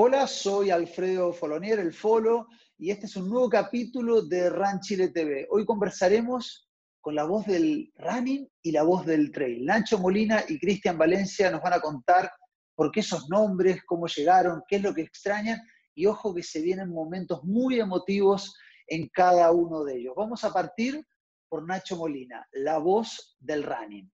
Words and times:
Hola, 0.00 0.28
soy 0.28 0.70
Alfredo 0.70 1.32
Folonier, 1.32 1.80
el 1.80 1.92
Folo, 1.92 2.46
y 2.78 2.92
este 2.92 3.06
es 3.06 3.16
un 3.16 3.28
nuevo 3.28 3.48
capítulo 3.48 4.22
de 4.22 4.48
Run 4.48 4.78
Chile 4.80 5.08
TV. 5.08 5.48
Hoy 5.50 5.64
conversaremos 5.64 6.70
con 7.00 7.16
la 7.16 7.24
voz 7.24 7.46
del 7.46 7.92
running 7.96 8.48
y 8.62 8.70
la 8.70 8.84
voz 8.84 9.04
del 9.04 9.32
trail. 9.32 9.64
Nacho 9.64 9.98
Molina 9.98 10.44
y 10.48 10.60
Cristian 10.60 10.96
Valencia 10.96 11.50
nos 11.50 11.62
van 11.62 11.72
a 11.72 11.80
contar 11.80 12.30
por 12.76 12.92
qué 12.92 13.00
esos 13.00 13.28
nombres, 13.28 13.82
cómo 13.86 14.06
llegaron, 14.06 14.62
qué 14.68 14.76
es 14.76 14.82
lo 14.82 14.94
que 14.94 15.02
extrañan, 15.02 15.60
y 15.96 16.06
ojo 16.06 16.32
que 16.32 16.44
se 16.44 16.62
vienen 16.62 16.90
momentos 16.90 17.42
muy 17.42 17.80
emotivos 17.80 18.56
en 18.86 19.08
cada 19.08 19.50
uno 19.50 19.82
de 19.82 19.96
ellos. 19.96 20.14
Vamos 20.16 20.44
a 20.44 20.52
partir 20.52 21.04
por 21.48 21.66
Nacho 21.66 21.96
Molina, 21.96 22.46
la 22.52 22.78
voz 22.78 23.36
del 23.40 23.64
running. 23.64 24.08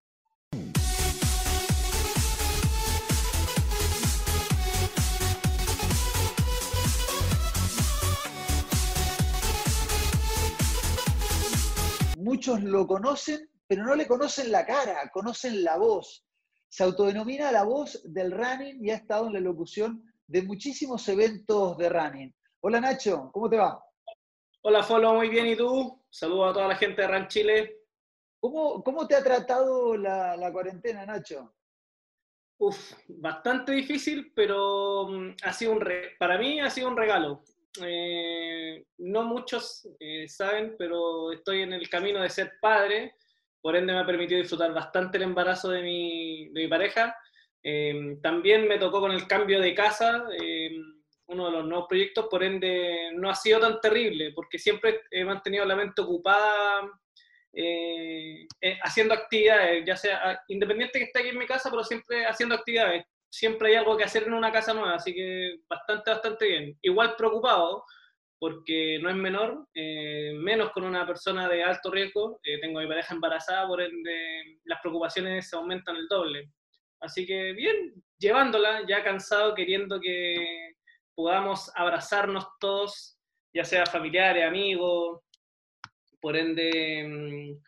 Muchos 12.24 12.62
lo 12.62 12.86
conocen, 12.86 13.48
pero 13.66 13.84
no 13.84 13.94
le 13.94 14.06
conocen 14.06 14.50
la 14.50 14.64
cara, 14.64 15.10
conocen 15.12 15.62
la 15.62 15.76
voz. 15.76 16.26
Se 16.68 16.82
autodenomina 16.82 17.52
la 17.52 17.64
voz 17.64 18.00
del 18.04 18.32
running 18.32 18.82
y 18.82 18.90
ha 18.90 18.96
estado 18.96 19.26
en 19.26 19.34
la 19.34 19.40
locución 19.40 20.02
de 20.26 20.42
muchísimos 20.42 21.06
eventos 21.08 21.76
de 21.76 21.88
running. 21.90 22.34
Hola 22.60 22.80
Nacho, 22.80 23.30
¿cómo 23.30 23.48
te 23.50 23.58
va? 23.58 23.78
Hola 24.62 24.82
Folo, 24.82 25.14
muy 25.14 25.28
bien, 25.28 25.46
¿y 25.46 25.56
tú? 25.56 26.02
Saludos 26.08 26.50
a 26.50 26.54
toda 26.54 26.68
la 26.68 26.76
gente 26.76 27.02
de 27.02 27.08
Run 27.08 27.28
Chile. 27.28 27.76
¿Cómo, 28.40 28.82
cómo 28.82 29.06
te 29.06 29.14
ha 29.14 29.22
tratado 29.22 29.94
la, 29.94 30.34
la 30.36 30.50
cuarentena, 30.50 31.04
Nacho? 31.04 31.54
Uf, 32.56 32.94
bastante 33.08 33.72
difícil, 33.72 34.32
pero 34.34 35.08
mm, 35.08 35.36
ha 35.42 35.52
sido 35.52 35.72
un 35.72 35.84
para 36.18 36.38
mí 36.38 36.58
ha 36.58 36.70
sido 36.70 36.88
un 36.88 36.96
regalo. 36.96 37.44
Eh, 37.82 38.84
no 38.98 39.24
muchos 39.24 39.88
eh, 39.98 40.28
saben, 40.28 40.76
pero 40.78 41.32
estoy 41.32 41.62
en 41.62 41.72
el 41.72 41.88
camino 41.88 42.22
de 42.22 42.30
ser 42.30 42.52
padre, 42.60 43.14
por 43.60 43.74
ende 43.74 43.92
me 43.92 44.00
ha 44.00 44.06
permitido 44.06 44.40
disfrutar 44.40 44.72
bastante 44.72 45.16
el 45.16 45.24
embarazo 45.24 45.70
de 45.70 45.82
mi, 45.82 46.48
de 46.50 46.62
mi 46.62 46.68
pareja. 46.68 47.16
Eh, 47.62 48.18
también 48.22 48.68
me 48.68 48.78
tocó 48.78 49.00
con 49.00 49.10
el 49.10 49.26
cambio 49.26 49.60
de 49.60 49.74
casa, 49.74 50.24
uno 51.26 51.46
de 51.46 51.52
los 51.52 51.64
nuevos 51.64 51.86
proyectos, 51.88 52.26
por 52.30 52.44
ende 52.44 53.10
no 53.14 53.30
ha 53.30 53.34
sido 53.34 53.58
tan 53.58 53.80
terrible, 53.80 54.32
porque 54.34 54.58
siempre 54.58 55.00
he 55.10 55.24
mantenido 55.24 55.64
la 55.64 55.76
mente 55.76 56.02
ocupada 56.02 56.90
haciendo 58.82 59.14
actividades, 59.14 59.84
ya 59.86 59.96
sea 59.96 60.42
independiente 60.48 60.98
que 60.98 61.06
esté 61.06 61.20
aquí 61.20 61.28
en 61.28 61.38
mi 61.38 61.46
casa, 61.46 61.70
pero 61.70 61.82
siempre 61.82 62.26
haciendo 62.26 62.54
actividades 62.54 63.04
siempre 63.34 63.70
hay 63.70 63.74
algo 63.74 63.96
que 63.96 64.04
hacer 64.04 64.22
en 64.24 64.32
una 64.32 64.52
casa 64.52 64.72
nueva, 64.72 64.94
así 64.94 65.12
que 65.12 65.56
bastante, 65.68 66.10
bastante 66.10 66.46
bien. 66.46 66.78
Igual 66.82 67.16
preocupado, 67.16 67.84
porque 68.38 69.00
no 69.02 69.10
es 69.10 69.16
menor, 69.16 69.66
eh, 69.74 70.32
menos 70.36 70.70
con 70.70 70.84
una 70.84 71.04
persona 71.04 71.48
de 71.48 71.64
alto 71.64 71.90
riesgo. 71.90 72.38
Eh, 72.44 72.60
tengo 72.60 72.78
a 72.78 72.82
mi 72.82 72.88
pareja 72.88 73.12
embarazada, 73.12 73.66
por 73.66 73.82
ende 73.82 74.60
las 74.64 74.80
preocupaciones 74.80 75.48
se 75.48 75.56
aumentan 75.56 75.96
el 75.96 76.06
doble. 76.06 76.52
Así 77.00 77.26
que 77.26 77.52
bien, 77.54 77.94
llevándola, 78.18 78.86
ya 78.86 79.02
cansado, 79.02 79.52
queriendo 79.52 80.00
que 80.00 80.74
podamos 81.12 81.72
abrazarnos 81.74 82.46
todos, 82.60 83.18
ya 83.52 83.64
sea 83.64 83.84
familiares, 83.84 84.44
amigos, 84.46 85.22
por 86.20 86.36
ende, 86.36 87.04
mm, 87.04 87.62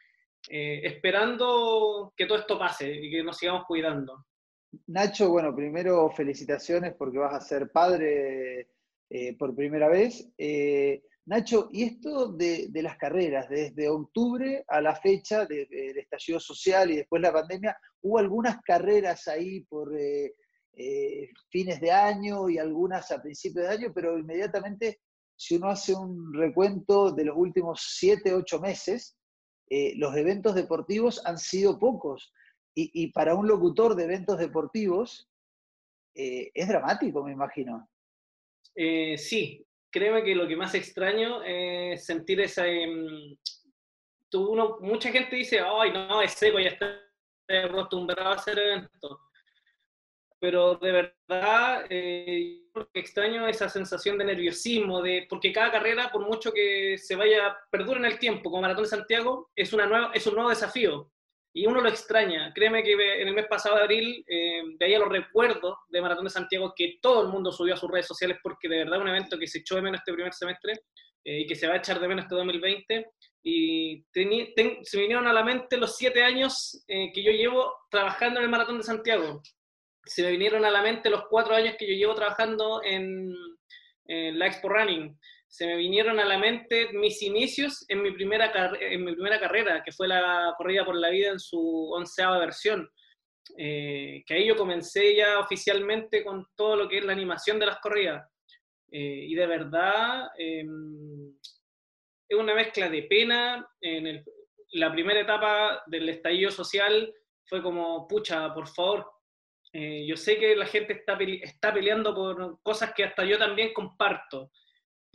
eh, 0.50 0.80
esperando 0.84 2.12
que 2.16 2.26
todo 2.26 2.38
esto 2.38 2.56
pase 2.56 2.88
y 2.94 3.10
que 3.10 3.24
nos 3.24 3.36
sigamos 3.36 3.64
cuidando. 3.66 4.25
Nacho, 4.86 5.30
bueno, 5.30 5.54
primero 5.54 6.10
felicitaciones 6.10 6.94
porque 6.94 7.18
vas 7.18 7.34
a 7.34 7.46
ser 7.46 7.70
padre 7.70 8.68
eh, 9.10 9.36
por 9.36 9.54
primera 9.54 9.88
vez. 9.88 10.28
Eh, 10.36 11.02
Nacho, 11.26 11.68
y 11.72 11.84
esto 11.84 12.32
de, 12.32 12.70
las 12.74 12.96
carreras, 12.96 13.48
desde 13.48 13.88
octubre 13.88 14.64
a 14.68 14.80
la 14.80 14.94
fecha 14.94 15.44
del 15.44 15.98
estallido 15.98 16.38
social 16.38 16.90
y 16.90 16.96
después 16.96 17.20
la 17.20 17.32
pandemia, 17.32 17.76
hubo 18.02 18.18
algunas 18.18 18.60
carreras 18.62 19.26
ahí 19.26 19.60
por 19.64 19.92
eh, 19.98 20.32
fines 21.50 21.80
de 21.80 21.90
año 21.90 22.48
y 22.48 22.58
algunas 22.58 23.10
a 23.10 23.20
principios 23.20 23.66
de 23.66 23.74
año, 23.74 23.92
pero 23.92 24.18
inmediatamente, 24.18 25.00
si 25.36 25.56
uno 25.56 25.68
hace 25.68 25.94
un 25.94 26.32
recuento 26.32 27.10
de 27.10 27.24
los 27.24 27.36
últimos 27.36 27.94
siete, 27.96 28.32
ocho 28.32 28.60
meses, 28.60 29.16
los 29.96 30.16
eventos 30.16 30.54
deportivos 30.54 31.20
han 31.26 31.38
sido 31.38 31.76
pocos. 31.76 32.32
Y, 32.78 33.06
para 33.12 33.34
un 33.34 33.48
locutor 33.48 33.94
de 33.94 34.04
eventos 34.04 34.38
deportivos 34.38 35.30
eh, 36.14 36.50
es 36.52 36.68
dramático, 36.68 37.24
me 37.24 37.32
imagino. 37.32 37.88
Eh, 38.74 39.16
sí, 39.16 39.66
créeme 39.90 40.22
que 40.22 40.34
lo 40.34 40.46
que 40.46 40.56
más 40.56 40.74
extraño 40.74 41.42
es 41.42 42.04
sentir 42.04 42.38
esa... 42.42 42.66
Em, 42.66 43.34
mucha 44.80 45.10
gente 45.10 45.36
dice, 45.36 45.60
ay, 45.60 45.90
no, 45.90 46.20
es 46.20 46.32
seco, 46.32 46.58
ya 46.58 46.68
estoy 46.68 46.88
acostumbrado 47.48 48.28
a 48.28 48.34
hacer 48.34 48.58
eventos. 48.58 49.20
Pero 50.38 50.74
de 50.74 50.92
verdad, 50.92 51.86
eh, 51.88 52.60
extraño 52.92 53.48
esa 53.48 53.70
sensación 53.70 54.18
de 54.18 54.26
nerviosismo, 54.26 55.00
de, 55.00 55.26
porque 55.30 55.50
cada 55.50 55.72
carrera, 55.72 56.12
por 56.12 56.26
mucho 56.26 56.52
que 56.52 56.98
se 56.98 57.16
vaya, 57.16 57.56
perdura 57.70 58.00
en 58.00 58.04
el 58.04 58.18
tiempo, 58.18 58.50
como 58.50 58.60
Maratón 58.60 58.84
de 58.84 58.90
Santiago, 58.90 59.50
es, 59.56 59.72
una 59.72 59.86
nueva, 59.86 60.10
es 60.12 60.26
un 60.26 60.34
nuevo 60.34 60.50
desafío 60.50 61.10
y 61.56 61.66
uno 61.66 61.80
lo 61.80 61.88
extraña. 61.88 62.52
Créeme 62.54 62.82
que 62.82 62.92
en 62.92 63.28
el 63.28 63.34
mes 63.34 63.46
pasado 63.46 63.76
de 63.76 63.82
abril 63.82 64.22
eh, 64.28 64.60
veía 64.78 64.98
los 64.98 65.08
recuerdos 65.08 65.74
de 65.88 66.02
Maratón 66.02 66.24
de 66.24 66.30
Santiago 66.30 66.74
que 66.76 66.98
todo 67.00 67.22
el 67.22 67.28
mundo 67.28 67.50
subió 67.50 67.72
a 67.72 67.78
sus 67.78 67.90
redes 67.90 68.06
sociales 68.06 68.36
porque 68.42 68.68
de 68.68 68.84
verdad 68.84 69.00
un 69.00 69.08
evento 69.08 69.38
que 69.38 69.46
se 69.46 69.60
echó 69.60 69.76
de 69.76 69.80
menos 69.80 70.00
este 70.00 70.12
primer 70.12 70.34
semestre 70.34 70.74
eh, 71.24 71.40
y 71.40 71.46
que 71.46 71.54
se 71.54 71.66
va 71.66 71.72
a 71.72 71.76
echar 71.78 71.98
de 71.98 72.08
menos 72.08 72.24
este 72.24 72.34
2020. 72.34 73.06
Y 73.42 74.04
se 74.12 74.98
vinieron 75.00 75.26
a 75.26 75.32
la 75.32 75.42
mente 75.42 75.78
los 75.78 75.96
siete 75.96 76.22
años 76.22 76.84
eh, 76.88 77.10
que 77.14 77.22
yo 77.22 77.32
llevo 77.32 77.72
trabajando 77.90 78.38
en 78.38 78.44
el 78.44 78.50
Maratón 78.50 78.76
de 78.76 78.84
Santiago. 78.84 79.40
Se 80.04 80.24
me 80.24 80.32
vinieron 80.32 80.62
a 80.66 80.70
la 80.70 80.82
mente 80.82 81.08
los 81.08 81.24
cuatro 81.30 81.54
años 81.54 81.76
que 81.78 81.88
yo 81.88 81.94
llevo 81.94 82.14
trabajando 82.14 82.82
en, 82.84 83.34
en 84.08 84.38
la 84.38 84.46
Expo 84.46 84.68
Running 84.68 85.18
se 85.56 85.66
me 85.66 85.76
vinieron 85.76 86.20
a 86.20 86.26
la 86.26 86.36
mente 86.36 86.92
mis 86.92 87.22
inicios 87.22 87.86
en 87.88 88.02
mi 88.02 88.10
primera, 88.10 88.52
en 88.78 89.02
mi 89.02 89.12
primera 89.14 89.40
carrera, 89.40 89.82
que 89.82 89.90
fue 89.90 90.06
la 90.06 90.54
corrida 90.58 90.84
por 90.84 90.96
la 90.96 91.08
vida 91.08 91.30
en 91.30 91.40
su 91.40 91.90
onceava 91.92 92.38
versión. 92.38 92.86
Eh, 93.56 94.22
que 94.26 94.34
ahí 94.34 94.46
yo 94.46 94.54
comencé 94.54 95.16
ya 95.16 95.38
oficialmente 95.38 96.22
con 96.22 96.46
todo 96.54 96.76
lo 96.76 96.86
que 96.86 96.98
es 96.98 97.04
la 97.06 97.14
animación 97.14 97.58
de 97.58 97.64
las 97.64 97.78
corridas. 97.78 98.28
Eh, 98.92 99.24
y 99.28 99.34
de 99.34 99.46
verdad 99.46 100.28
em, 100.36 101.34
es 102.28 102.38
una 102.38 102.54
mezcla 102.54 102.90
de 102.90 103.04
pena. 103.04 103.66
En 103.80 104.22
la 104.72 104.92
primera 104.92 105.20
etapa 105.20 105.82
del 105.86 106.06
estallido 106.10 106.50
social 106.50 107.14
fue 107.46 107.62
como, 107.62 108.06
pucha, 108.06 108.52
por 108.52 108.68
favor, 108.68 109.10
eh, 109.72 110.04
yo 110.06 110.18
sé 110.18 110.36
que 110.36 110.54
la 110.54 110.66
gente 110.66 110.92
está, 110.92 111.16
está 111.42 111.72
peleando 111.72 112.14
por 112.14 112.60
cosas 112.62 112.92
que 112.94 113.04
hasta 113.04 113.24
yo 113.24 113.38
también 113.38 113.72
comparto 113.72 114.50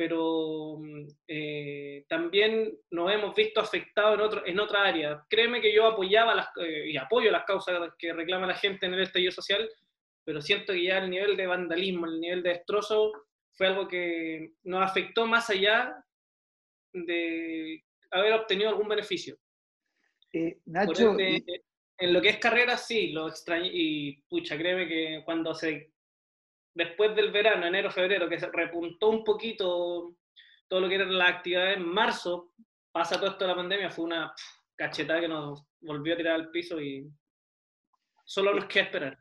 pero 0.01 0.79
mm, 0.79 1.07
eh, 1.27 2.05
también 2.09 2.75
nos 2.89 3.11
hemos 3.11 3.35
visto 3.35 3.61
afectados 3.61 4.15
en, 4.15 4.21
otro, 4.21 4.47
en 4.47 4.59
otra 4.59 4.83
área. 4.83 5.23
Créeme 5.29 5.61
que 5.61 5.71
yo 5.71 5.85
apoyaba 5.85 6.33
las, 6.33 6.47
eh, 6.59 6.89
y 6.89 6.97
apoyo 6.97 7.29
las 7.29 7.45
causas 7.45 7.93
que 7.99 8.11
reclama 8.11 8.47
la 8.47 8.55
gente 8.55 8.87
en 8.87 8.95
el 8.95 9.03
estallido 9.03 9.31
social, 9.31 9.69
pero 10.23 10.41
siento 10.41 10.73
que 10.73 10.85
ya 10.85 10.97
el 10.97 11.11
nivel 11.11 11.37
de 11.37 11.45
vandalismo, 11.45 12.07
el 12.07 12.19
nivel 12.19 12.41
de 12.41 12.49
destrozo, 12.49 13.11
fue 13.51 13.67
algo 13.67 13.87
que 13.87 14.53
nos 14.63 14.83
afectó 14.83 15.27
más 15.27 15.51
allá 15.51 16.03
de 16.93 17.83
haber 18.09 18.33
obtenido 18.33 18.69
algún 18.69 18.87
beneficio. 18.87 19.37
Eh, 20.33 20.57
Nacho, 20.65 21.15
en 21.19 22.11
lo 22.11 22.21
que 22.23 22.29
es 22.29 22.37
carrera, 22.39 22.75
sí, 22.75 23.11
lo 23.11 23.27
extraño, 23.27 23.69
y 23.71 24.19
pucha, 24.27 24.57
créeme 24.57 24.87
que 24.87 25.21
cuando 25.23 25.53
se 25.53 25.90
después 26.73 27.15
del 27.15 27.31
verano, 27.31 27.65
enero, 27.65 27.91
febrero, 27.91 28.29
que 28.29 28.39
se 28.39 28.49
repuntó 28.51 29.09
un 29.09 29.23
poquito 29.23 30.15
todo 30.67 30.79
lo 30.79 30.89
que 30.89 30.95
era 30.95 31.05
la 31.05 31.27
actividad 31.27 31.73
en 31.73 31.85
marzo, 31.85 32.53
pasa 32.91 33.19
todo 33.19 33.31
esto 33.31 33.43
de 33.43 33.49
la 33.49 33.57
pandemia, 33.57 33.91
fue 33.91 34.05
una 34.05 34.33
cachetada 34.75 35.21
que 35.21 35.27
nos 35.27 35.65
volvió 35.81 36.13
a 36.13 36.17
tirar 36.17 36.35
al 36.35 36.51
piso 36.51 36.79
y 36.81 37.09
solo 38.25 38.53
nos 38.53 38.65
queda 38.65 38.85
esperar. 38.85 39.17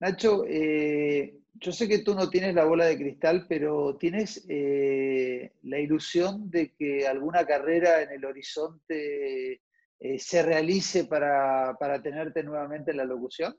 Nacho, 0.00 0.44
eh, 0.46 1.38
yo 1.54 1.72
sé 1.72 1.88
que 1.88 2.00
tú 2.00 2.14
no 2.14 2.30
tienes 2.30 2.54
la 2.54 2.64
bola 2.64 2.86
de 2.86 2.96
cristal, 2.96 3.46
pero 3.48 3.96
¿tienes 3.96 4.44
eh, 4.48 5.52
la 5.62 5.78
ilusión 5.80 6.50
de 6.50 6.72
que 6.74 7.06
alguna 7.06 7.44
carrera 7.44 8.02
en 8.02 8.12
el 8.12 8.24
horizonte 8.24 9.62
eh, 10.00 10.18
se 10.18 10.42
realice 10.42 11.04
para, 11.04 11.76
para 11.78 12.00
tenerte 12.00 12.44
nuevamente 12.44 12.92
en 12.92 12.98
la 12.98 13.04
locución? 13.04 13.56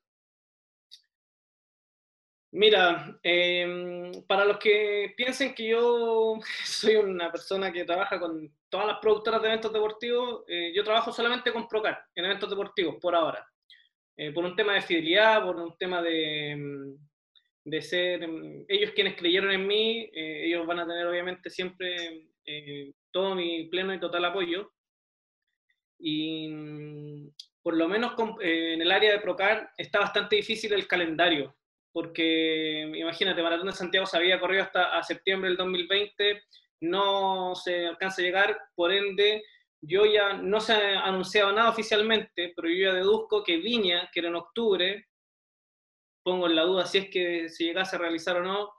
Mira, 2.52 3.20
em, 3.22 4.12
para 4.28 4.44
los 4.46 4.58
que 4.58 5.14
piensen 5.16 5.54
que 5.54 5.70
yo 5.70 6.40
soy 6.66 6.96
una 6.96 7.32
persona 7.32 7.72
que 7.72 7.86
trabaja 7.86 8.20
con 8.20 8.52
todas 8.70 8.88
las 8.88 9.00
productoras 9.00 9.42
de 9.42 9.48
eventos 9.50 9.72
deportivos, 9.72 10.44
eh, 10.48 10.72
yo 10.76 10.84
trabajo 10.84 11.12
solamente 11.12 11.52
con 11.52 11.68
Procar 11.68 12.04
en 12.16 12.26
eventos 12.26 12.50
deportivos 12.50 12.96
por 13.00 13.16
ahora. 13.16 13.46
Eh, 14.18 14.32
por 14.32 14.44
un 14.44 14.56
tema 14.56 14.74
de 14.74 14.82
fidelidad, 14.82 15.44
por 15.44 15.56
un 15.58 15.78
tema 15.78 16.02
de, 16.02 16.52
em, 16.52 16.98
de 17.66 17.82
ser 17.82 18.28
mm, 18.28 18.66
ellos 18.68 18.92
quienes 18.92 19.16
creyeron 19.16 19.52
en 19.52 19.68
mí, 19.68 20.10
eh, 20.14 20.46
ellos 20.46 20.66
van 20.68 20.80
a 20.80 20.88
tener 20.88 21.08
obviamente 21.08 21.50
siempre 21.50 22.26
todo 23.12 23.36
mi 23.36 23.66
pleno 23.70 23.94
y 23.94 24.00
total 24.00 24.26
apoyo. 24.26 24.72
Y 26.00 26.50
por 27.62 27.76
lo 27.76 27.88
menos 27.88 28.14
eh, 28.42 28.74
en 28.74 28.82
el 28.82 28.92
área 28.92 29.12
de 29.12 29.20
Procar 29.20 29.72
está 29.78 30.00
bastante 30.00 30.38
difícil 30.38 30.74
el 30.74 30.88
calendario, 30.88 31.56
porque 31.92 32.92
imagínate, 32.96 33.42
Maratón 33.42 33.68
de 33.68 33.74
Santiago 33.74 34.06
se 34.06 34.18
había 34.18 34.40
corrido 34.40 34.64
hasta 34.64 34.98
a 34.98 35.04
septiembre 35.04 35.50
del 35.50 35.58
2020, 35.58 36.44
no 36.82 37.56
se 37.56 37.88
alcanza 37.88 38.22
a 38.22 38.26
llegar, 38.26 38.58
por 38.76 38.92
ende, 38.92 39.44
yo 39.82 40.06
ya 40.06 40.34
no 40.34 40.60
se 40.60 40.74
ha 40.74 41.02
anunciado 41.02 41.52
nada 41.52 41.70
oficialmente, 41.70 42.54
pero 42.56 42.70
yo 42.70 42.90
ya 42.90 42.94
deduzco 42.94 43.44
que 43.44 43.58
Viña, 43.58 44.10
que 44.14 44.20
era 44.20 44.30
en 44.30 44.36
octubre, 44.36 45.08
pongo 46.24 46.48
en 46.48 46.56
la 46.56 46.64
duda 46.64 46.86
si 46.86 47.00
es 47.00 47.10
que 47.10 47.50
se 47.50 47.64
llegase 47.64 47.96
a 47.96 48.00
realizar 48.00 48.38
o 48.38 48.44
no. 48.44 48.72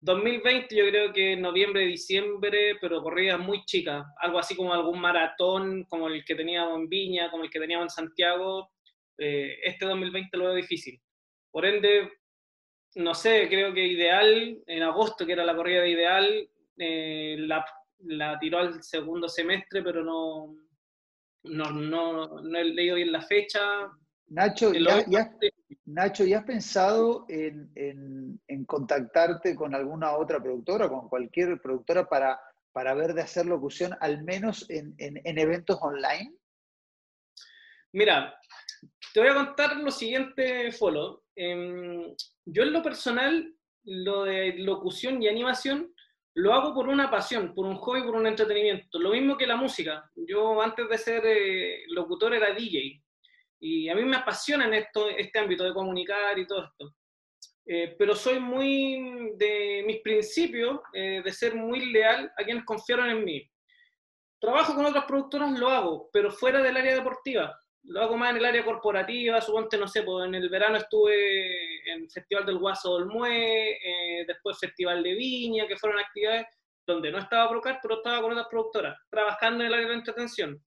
2020 0.00 0.76
yo 0.76 0.86
creo 0.86 1.12
que 1.12 1.34
noviembre, 1.36 1.86
diciembre, 1.86 2.76
pero 2.80 3.02
corridas 3.02 3.40
muy 3.40 3.64
chicas, 3.64 4.04
algo 4.18 4.38
así 4.38 4.54
como 4.54 4.74
algún 4.74 5.00
maratón 5.00 5.84
como 5.84 6.08
el 6.08 6.24
que 6.24 6.34
teníamos 6.34 6.78
en 6.78 6.88
Viña, 6.90 7.30
como 7.30 7.44
el 7.44 7.50
que 7.50 7.60
teníamos 7.60 7.84
en 7.84 7.90
Santiago. 7.90 8.70
Eh, 9.16 9.56
este 9.62 9.86
2020 9.86 10.36
lo 10.36 10.44
veo 10.46 10.54
difícil. 10.54 11.00
Por 11.50 11.64
ende, 11.64 12.10
no 12.96 13.14
sé, 13.14 13.48
creo 13.48 13.72
que 13.72 13.86
ideal, 13.86 14.62
en 14.66 14.82
agosto, 14.82 15.26
que 15.26 15.32
era 15.32 15.44
la 15.44 15.56
corrida 15.56 15.82
de 15.82 15.90
ideal, 15.90 16.48
eh, 16.78 17.36
la, 17.38 17.64
la, 18.00 18.38
tiró 18.38 18.58
al 18.58 18.82
segundo 18.82 19.28
semestre, 19.28 19.82
pero 19.82 20.04
no, 20.04 20.56
no, 21.44 21.70
no, 21.70 22.40
no 22.40 22.58
he 22.58 22.64
leído 22.64 22.96
bien 22.96 23.12
la 23.12 23.22
fecha. 23.22 23.60
Nacho, 24.28 24.72
ya, 24.72 25.30
Nacho, 25.86 26.24
¿ya 26.24 26.38
has 26.38 26.44
pensado 26.44 27.26
en, 27.28 28.40
contactarte 28.66 29.54
con 29.54 29.74
alguna 29.74 30.16
otra 30.16 30.42
productora, 30.42 30.88
con 30.88 31.08
cualquier 31.08 31.60
productora 31.60 32.08
para, 32.08 32.40
para 32.72 32.94
ver 32.94 33.12
de 33.12 33.22
hacer 33.22 33.46
locución, 33.46 33.94
al 34.00 34.22
menos 34.24 34.68
en, 34.70 34.94
eventos 34.98 35.78
online? 35.82 36.34
Mira, 37.92 38.34
te 39.14 39.20
voy 39.20 39.28
a 39.28 39.34
contar 39.34 39.76
lo 39.76 39.92
siguiente, 39.92 40.72
Folo. 40.72 41.22
Em, 41.36 42.16
yo 42.44 42.64
en 42.64 42.72
lo 42.72 42.82
personal, 42.82 43.54
lo 43.84 44.24
de 44.24 44.54
locución 44.58 45.22
y 45.22 45.28
animación, 45.28 45.94
lo 46.34 46.52
hago 46.52 46.74
por 46.74 46.88
una 46.88 47.08
pasión, 47.08 47.54
por 47.54 47.64
un 47.64 47.76
hobby, 47.76 48.02
por 48.02 48.16
un 48.16 48.26
entretenimiento. 48.26 48.98
Lo 48.98 49.10
mismo 49.10 49.36
que 49.36 49.46
la 49.46 49.54
música. 49.54 50.10
Yo 50.16 50.60
antes 50.60 50.88
de 50.88 50.98
ser 50.98 51.22
eh, 51.24 51.84
locutor 51.90 52.34
era 52.34 52.52
DJ. 52.52 53.00
Y 53.60 53.88
a 53.88 53.94
mí 53.94 54.04
me 54.04 54.16
apasiona 54.16 54.66
en 54.66 54.74
esto, 54.74 55.08
este 55.08 55.38
ámbito 55.38 55.62
de 55.62 55.72
comunicar 55.72 56.36
y 56.36 56.46
todo 56.48 56.64
esto. 56.64 56.92
Eh, 57.66 57.94
pero 57.96 58.16
soy 58.16 58.40
muy 58.40 59.30
de 59.36 59.84
mis 59.86 60.00
principios, 60.00 60.80
eh, 60.92 61.22
de 61.24 61.32
ser 61.32 61.54
muy 61.54 61.92
leal 61.92 62.32
a 62.36 62.42
quienes 62.42 62.64
confiaron 62.64 63.08
en 63.10 63.24
mí. 63.24 63.48
Trabajo 64.40 64.74
con 64.74 64.84
otras 64.86 65.04
productoras, 65.04 65.56
lo 65.56 65.68
hago, 65.68 66.10
pero 66.12 66.32
fuera 66.32 66.60
del 66.60 66.76
área 66.76 66.96
deportiva. 66.96 67.56
Lo 67.86 68.00
hago 68.00 68.16
más 68.16 68.30
en 68.30 68.38
el 68.38 68.44
área 68.44 68.64
corporativa, 68.64 69.40
suponte, 69.40 69.76
no 69.76 69.86
sé, 69.86 70.02
pues 70.02 70.26
en 70.26 70.34
el 70.34 70.48
verano 70.48 70.78
estuve 70.78 71.90
en 71.92 72.08
Festival 72.08 72.46
del 72.46 72.58
Guaso 72.58 72.98
del 72.98 73.06
Mue, 73.06 73.72
eh, 73.72 74.24
después 74.26 74.58
Festival 74.58 75.02
de 75.02 75.14
Viña, 75.14 75.66
que 75.66 75.76
fueron 75.76 75.98
actividades 75.98 76.46
donde 76.86 77.10
no 77.10 77.18
estaba 77.18 77.48
Procar, 77.48 77.78
pero 77.82 77.96
estaba 77.96 78.22
con 78.22 78.32
otras 78.32 78.48
productoras, 78.48 78.98
trabajando 79.10 79.64
en 79.64 79.68
el 79.68 79.74
área 79.74 79.88
de 79.88 79.94
entretención. 79.94 80.62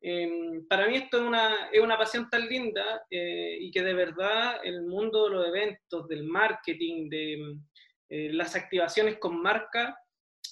Em, 0.00 0.66
para 0.68 0.86
mí 0.86 0.96
esto 0.96 1.16
es 1.16 1.22
una, 1.22 1.68
es 1.72 1.80
una 1.80 1.96
pasión 1.96 2.28
tan 2.28 2.46
linda 2.46 3.04
eh, 3.10 3.56
y 3.60 3.70
que 3.70 3.82
de 3.82 3.94
verdad 3.94 4.60
el 4.62 4.82
mundo 4.82 5.24
de 5.24 5.30
los 5.30 5.48
eventos, 5.48 6.06
del 6.06 6.24
marketing, 6.24 7.08
de 7.08 7.56
eh, 8.08 8.32
las 8.32 8.54
activaciones 8.54 9.18
con 9.18 9.40
marca, 9.40 9.98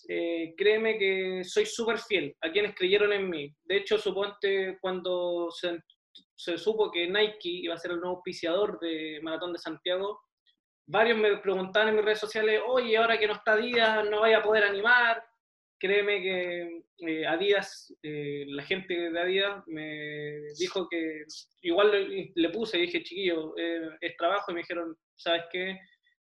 eh, 0.09 0.55
créeme 0.57 0.99
que 0.99 1.43
soy 1.45 1.67
súper 1.67 1.99
fiel 1.99 2.35
a 2.43 2.51
quienes 2.51 2.75
creyeron 2.75 3.13
en 3.13 3.29
mí. 3.29 3.55
De 3.65 3.77
hecho, 3.77 3.99
suponte 3.99 4.79
cuando 4.81 5.49
se, 5.51 5.79
se, 6.35 6.59
supo 6.59 6.91
que 6.91 7.09
Nike 7.09 7.49
iba 7.49 7.75
a 7.75 7.79
ser 7.79 7.93
el 7.93 8.01
nuevo 8.01 8.17
auspiciador 8.17 8.79
de 8.81 9.21
Maratón 9.23 9.53
de 9.53 9.59
Santiago, 9.59 10.21
varios 10.87 11.19
me 11.19 11.39
preguntaban 11.39 11.89
en 11.89 11.97
mis 11.97 12.05
redes 12.05 12.21
sociales, 12.21 12.61
oye, 12.67 12.97
ahora 12.97 13.19
que 13.19 13.27
no 13.27 13.35
está 13.35 13.57
Díaz, 13.57 14.09
no 14.11 14.21
vaya 14.21 14.39
a 14.39 14.43
poder 14.43 14.65
animar 14.65 15.23
créeme 15.85 16.23
que 16.23 16.83
eh, 17.07 17.27
Adidas, 17.27 17.95
eh, 18.03 18.47
la 18.49 18.63
gente 18.63 19.11
de 19.11 19.21
Adidas 19.21 19.63
me 19.67 20.41
dijo 20.59 20.89
que 20.89 21.25
igual 21.61 22.33
le, 22.35 22.49
puse, 22.51 22.79
dije, 22.79 23.03
chiquillo, 23.03 23.55
eh, 23.59 23.91
es 24.01 24.17
trabajo, 24.17 24.51
y 24.51 24.55
me 24.55 24.61
dijeron, 24.61 24.97
¿sabes 25.17 25.43
qué? 25.53 25.79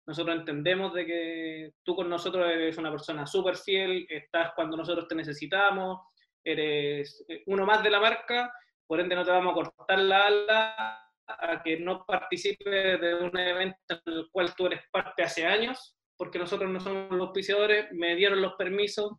Nosotros 0.10 0.38
entendemos 0.38 0.92
de 0.92 1.06
que 1.06 1.72
tú 1.84 1.96
con 1.96 2.10
nosotros 2.10 2.50
eres 2.50 2.80
una 2.80 2.90
persona 2.90 3.28
súper 3.28 3.56
fiel, 3.56 4.08
estás 4.10 4.54
cuando 4.56 4.76
nosotros 4.76 5.08
te 5.08 5.14
necesitamos, 5.14 6.00
eres 6.44 7.24
uno 7.46 7.64
más 7.64 7.84
de 7.84 7.92
la 7.92 8.00
marca, 8.00 8.52
por 8.88 9.00
ende 9.00 9.14
no 9.14 9.24
te 9.24 9.30
vamos 9.30 9.52
a 9.52 9.54
cortar 9.54 10.00
la 10.00 10.26
ala 10.26 11.00
a 11.28 11.62
que 11.64 11.78
no 11.78 12.04
participes 12.08 13.00
de 13.00 13.16
un 13.22 13.38
evento 13.38 13.78
en 14.04 14.14
el 14.14 14.28
cual 14.32 14.56
tú 14.56 14.66
eres 14.66 14.82
parte 14.92 15.22
hace 15.22 15.46
años, 15.46 15.96
porque 16.18 16.40
nosotros 16.40 16.72
no 16.72 16.80
somos 16.80 17.12
los 17.12 17.28
auspiciadores, 17.28 17.92
me 17.92 18.16
dieron 18.16 18.42
los 18.42 18.54
permisos, 18.54 19.12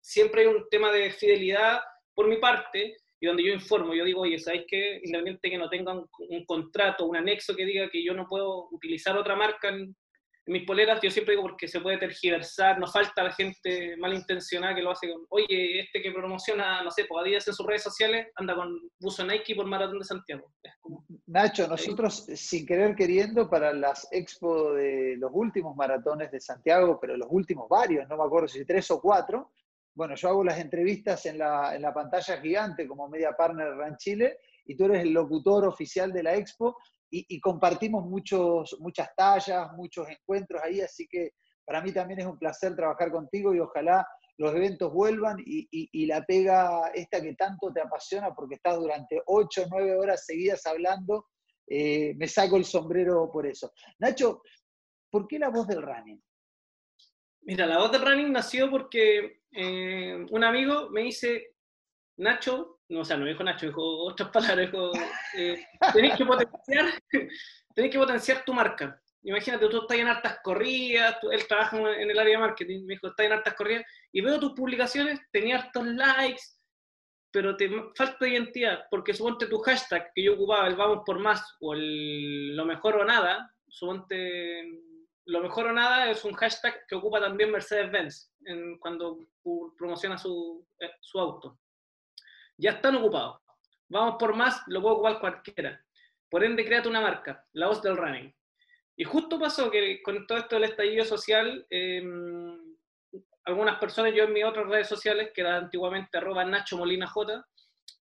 siempre 0.00 0.40
hay 0.40 0.46
un 0.46 0.66
tema 0.70 0.90
de 0.90 1.10
fidelidad 1.10 1.78
por 2.14 2.26
mi 2.26 2.38
parte 2.38 2.96
y 3.20 3.26
donde 3.26 3.44
yo 3.44 3.52
informo, 3.52 3.92
yo 3.92 4.02
digo, 4.02 4.22
oye, 4.22 4.38
¿sabéis 4.38 4.64
qué? 4.66 4.98
Independiente 5.04 5.50
que 5.50 5.58
no 5.58 5.68
tenga 5.68 5.92
un, 5.92 6.44
contrato, 6.46 7.04
un 7.04 7.18
anexo 7.18 7.54
que 7.54 7.66
diga 7.66 7.90
que 7.90 8.02
yo 8.02 8.14
no 8.14 8.26
puedo 8.26 8.68
utilizar 8.70 9.14
otra 9.14 9.36
marca 9.36 9.68
en, 9.68 9.94
mis 10.48 10.64
poleras, 10.64 11.00
yo 11.02 11.10
siempre 11.10 11.34
digo 11.34 11.42
porque 11.42 11.68
se 11.68 11.80
puede 11.80 11.98
tergiversar, 11.98 12.78
no 12.78 12.86
falta 12.86 13.22
la 13.22 13.32
gente 13.32 13.96
malintencionada 13.98 14.74
que 14.74 14.82
lo 14.82 14.90
hace 14.90 15.12
con, 15.12 15.26
oye, 15.28 15.80
este 15.80 16.00
que 16.00 16.10
promociona, 16.10 16.82
no 16.82 16.90
sé, 16.90 17.04
pues 17.06 17.22
Adidas 17.22 17.46
en 17.48 17.54
sus 17.54 17.66
redes 17.66 17.82
sociales, 17.82 18.28
anda 18.36 18.54
con 18.54 18.78
buzo 18.98 19.24
Nike 19.26 19.54
por 19.54 19.66
Maratón 19.66 19.98
de 19.98 20.04
Santiago. 20.04 20.52
Nacho, 21.26 21.68
nosotros 21.68 22.26
sin 22.34 22.64
querer 22.64 22.94
queriendo 22.94 23.50
para 23.50 23.72
las 23.72 24.08
expo 24.10 24.72
de 24.72 25.16
los 25.18 25.30
últimos 25.34 25.76
maratones 25.76 26.30
de 26.30 26.40
Santiago, 26.40 26.98
pero 27.00 27.16
los 27.16 27.28
últimos 27.30 27.68
varios, 27.68 28.08
no 28.08 28.16
me 28.16 28.24
acuerdo 28.24 28.48
si 28.48 28.64
tres 28.64 28.90
o 28.90 29.00
cuatro, 29.00 29.52
bueno, 29.98 30.14
yo 30.14 30.28
hago 30.28 30.44
las 30.44 30.60
entrevistas 30.60 31.26
en 31.26 31.38
la, 31.38 31.92
pantalla 31.92 32.40
gigante 32.40 32.86
como 32.86 33.08
media 33.08 33.32
partner 33.32 33.74
en 33.84 33.96
Chile 33.96 34.38
y 34.64 34.76
tú 34.76 34.84
eres 34.84 35.02
el 35.02 35.12
locutor 35.12 35.66
oficial 35.66 36.12
de 36.12 36.22
la 36.22 36.36
expo 36.36 36.78
y, 37.10 37.40
compartimos 37.40 38.04
muchos, 38.04 38.76
muchas 38.80 39.08
tallas, 39.16 39.72
muchos 39.72 40.08
encuentros 40.08 40.62
ahí, 40.62 40.80
así 40.80 41.06
que 41.08 41.30
para 41.64 41.80
mí 41.80 41.92
también 41.92 42.20
es 42.20 42.26
un 42.26 42.38
placer 42.38 42.74
trabajar 42.74 43.10
contigo 43.10 43.54
y 43.54 43.60
ojalá 43.60 44.06
los 44.38 44.54
eventos 44.54 44.92
vuelvan 44.92 45.36
y, 45.44 46.06
la 46.06 46.22
pega 46.24 46.90
esta 46.94 47.20
que 47.20 47.34
tanto 47.34 47.72
te 47.72 47.80
apasiona 47.80 48.34
porque 48.34 48.54
estás 48.54 48.76
durante 48.76 49.20
ocho 49.26 49.62
o 49.62 49.66
9 49.68 49.96
horas 49.96 50.24
seguidas 50.24 50.64
hablando, 50.66 51.26
eh, 51.66 52.14
me 52.16 52.28
saco 52.28 52.56
el 52.56 52.64
sombrero 52.64 53.30
por 53.30 53.46
eso. 53.46 53.72
Nacho, 53.98 54.42
¿por 55.10 55.26
qué 55.26 55.38
la 55.38 55.50
voz 55.50 55.66
del 55.66 55.82
running? 55.82 56.22
Mira, 57.42 57.66
la 57.66 57.78
voz 57.78 57.92
del 57.92 58.02
running 58.02 58.32
nació 58.32 58.70
porque 58.70 59.40
eh, 59.52 60.26
un 60.30 60.44
amigo 60.44 60.88
me 60.90 61.02
dice, 61.02 61.54
Nacho, 62.18 62.77
no, 62.88 63.00
o 63.00 63.04
sea, 63.04 63.16
no 63.16 63.26
dijo 63.26 63.42
Nacho, 63.44 63.66
dijo 63.66 63.82
otras 63.82 64.28
palabras, 64.32 64.70
dijo, 64.70 64.90
eh, 65.36 65.64
tenés, 65.92 66.16
que 66.16 66.24
potenciar, 66.24 66.86
tenés 67.74 67.90
que 67.90 67.98
potenciar 67.98 68.44
tu 68.44 68.54
marca. 68.54 69.00
Imagínate, 69.22 69.68
tú 69.68 69.82
estás 69.82 69.98
en 69.98 70.08
hartas 70.08 70.38
corridas, 70.42 71.16
él 71.30 71.46
trabaja 71.46 71.76
en 71.76 72.10
el 72.10 72.18
área 72.18 72.38
de 72.38 72.46
marketing, 72.46 72.84
me 72.84 72.94
dijo, 72.94 73.08
estás 73.08 73.26
en 73.26 73.32
hartas 73.32 73.54
corridas, 73.54 73.84
y 74.12 74.20
veo 74.20 74.38
tus 74.38 74.52
publicaciones, 74.52 75.20
tenía 75.32 75.58
hartos 75.58 75.86
likes, 75.86 76.42
pero 77.30 77.56
te 77.56 77.70
falta 77.94 78.26
identidad, 78.26 78.84
porque 78.90 79.12
suponte 79.12 79.46
tu 79.46 79.58
hashtag 79.58 80.12
que 80.14 80.22
yo 80.22 80.34
ocupaba, 80.34 80.66
el 80.66 80.76
vamos 80.76 81.02
por 81.04 81.18
más, 81.18 81.56
o 81.60 81.74
el 81.74 82.56
lo 82.56 82.64
mejor 82.64 82.96
o 82.96 83.04
nada, 83.04 83.52
suponte 83.66 84.64
lo 85.28 85.42
mejor 85.42 85.66
o 85.66 85.72
nada 85.72 86.10
es 86.10 86.24
un 86.24 86.32
hashtag 86.32 86.86
que 86.88 86.94
ocupa 86.94 87.20
también 87.20 87.50
Mercedes-Benz 87.50 88.32
cuando 88.80 89.28
promociona 89.76 90.16
su, 90.16 90.66
eh, 90.80 90.90
su, 91.02 91.18
auto. 91.20 91.58
Ya 92.58 92.72
están 92.72 92.96
ocupados. 92.96 93.40
Vamos 93.88 94.16
por 94.18 94.34
más, 94.34 94.62
lo 94.66 94.82
puede 94.82 94.94
ocupar 94.94 95.20
cualquiera. 95.20 95.82
Por 96.28 96.44
ende, 96.44 96.64
créate 96.64 96.88
una 96.88 97.00
marca, 97.00 97.46
la 97.52 97.68
voz 97.68 97.80
del 97.80 97.96
running. 97.96 98.34
Y 98.96 99.04
justo 99.04 99.38
pasó 99.38 99.70
que 99.70 100.02
con 100.02 100.26
todo 100.26 100.38
esto 100.38 100.56
del 100.56 100.64
estallido 100.64 101.04
social, 101.04 101.66
em, 101.70 102.76
algunas 103.44 103.78
personas, 103.78 104.12
yo 104.14 104.24
en 104.24 104.32
mis 104.32 104.44
otras 104.44 104.66
redes 104.66 104.88
sociales, 104.88 105.30
que 105.32 105.40
era 105.40 105.56
antiguamente 105.56 106.18
arroba 106.18 106.44
Nacho 106.44 106.76
Molina 106.76 107.06
J, 107.06 107.46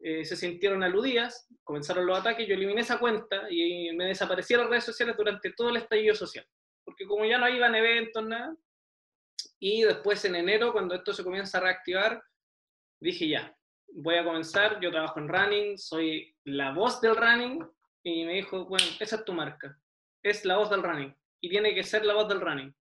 eh, 0.00 0.24
se 0.24 0.36
sintieron 0.36 0.82
aludidas, 0.82 1.46
comenzaron 1.62 2.06
los 2.06 2.18
ataques, 2.18 2.48
yo 2.48 2.54
eliminé 2.54 2.80
esa 2.80 2.98
cuenta 2.98 3.46
y 3.50 3.92
me 3.92 4.06
desaparecieron 4.06 4.64
las 4.66 4.70
redes 4.70 4.84
sociales 4.84 5.16
durante 5.16 5.52
todo 5.52 5.68
el 5.68 5.76
estallido 5.76 6.14
social 6.14 6.46
porque 6.84 7.06
como 7.06 7.24
ya 7.24 7.38
no 7.38 7.48
iban 7.48 7.74
eventos, 7.74 8.24
nada, 8.24 8.54
y 9.58 9.82
después 9.82 10.24
en 10.24 10.36
enero, 10.36 10.72
cuando 10.72 10.94
esto 10.94 11.12
se 11.12 11.24
comienza 11.24 11.58
a 11.58 11.62
reactivar, 11.62 12.22
dije 13.00 13.28
ya, 13.28 13.56
voy 13.94 14.16
a 14.16 14.24
comenzar, 14.24 14.80
yo 14.80 14.90
trabajo 14.90 15.20
en 15.20 15.28
running, 15.28 15.78
soy 15.78 16.34
la 16.44 16.72
voz 16.72 17.00
del 17.00 17.16
running, 17.16 17.64
y 18.02 18.24
me 18.24 18.34
dijo, 18.34 18.66
bueno, 18.66 18.84
esa 19.00 19.16
es 19.16 19.24
tu 19.24 19.32
marca, 19.32 19.78
es 20.22 20.44
la 20.44 20.58
voz 20.58 20.70
del 20.70 20.82
running. 20.82 21.14
y 21.40 21.48
tiene 21.48 21.74
que 21.74 21.82
ser 21.82 22.04
la 22.04 22.14
voz 22.14 22.28
del 22.28 22.40
running. 22.40 22.74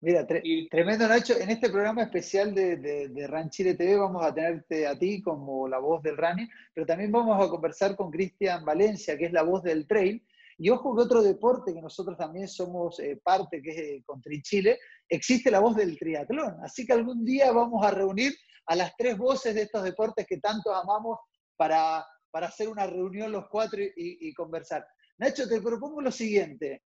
Mira, 0.00 0.26
tremendo 0.26 1.06
Nacho, 1.06 1.34
en 1.38 1.50
este 1.50 1.70
programa 1.70 2.02
especial 2.02 2.52
de, 2.52 2.76
de, 2.76 3.08
de 3.08 3.50
Chile 3.50 3.74
TV 3.74 3.96
vamos 3.96 4.24
a 4.24 4.34
tenerte 4.34 4.84
a 4.84 4.98
ti 4.98 5.22
como 5.22 5.68
la 5.68 5.78
voz 5.78 6.02
del 6.02 6.16
running, 6.16 6.48
pero 6.74 6.84
también 6.84 7.12
vamos 7.12 7.40
a 7.40 7.48
conversar 7.48 7.94
con 7.94 8.10
Cristian 8.10 8.64
Valencia, 8.64 9.16
que 9.16 9.26
es 9.26 9.32
la 9.32 9.42
voz 9.42 9.62
del 9.62 9.86
trail. 9.86 10.20
Y 10.58 10.70
ojo 10.70 10.96
que 10.96 11.02
otro 11.02 11.22
deporte 11.22 11.72
que 11.72 11.80
nosotros 11.80 12.16
también 12.18 12.48
somos 12.48 12.98
eh, 12.98 13.20
parte, 13.22 13.62
que 13.62 13.70
es 13.70 13.78
eh, 13.78 14.42
Chile, 14.42 14.78
existe 15.08 15.52
la 15.52 15.60
voz 15.60 15.76
del 15.76 15.96
triatlón. 15.96 16.56
Así 16.64 16.84
que 16.84 16.92
algún 16.92 17.24
día 17.24 17.52
vamos 17.52 17.84
a 17.86 17.92
reunir 17.92 18.32
a 18.66 18.76
las 18.76 18.94
tres 18.96 19.16
voces 19.16 19.54
de 19.54 19.62
estos 19.62 19.82
deportes 19.82 20.26
que 20.26 20.38
tanto 20.38 20.74
amamos 20.74 21.18
para, 21.56 22.06
para 22.30 22.46
hacer 22.46 22.68
una 22.68 22.86
reunión 22.86 23.32
los 23.32 23.48
cuatro 23.48 23.80
y, 23.80 23.92
y 23.96 24.34
conversar. 24.34 24.86
Nacho, 25.18 25.48
te 25.48 25.60
propongo 25.60 26.00
lo 26.00 26.10
siguiente. 26.10 26.82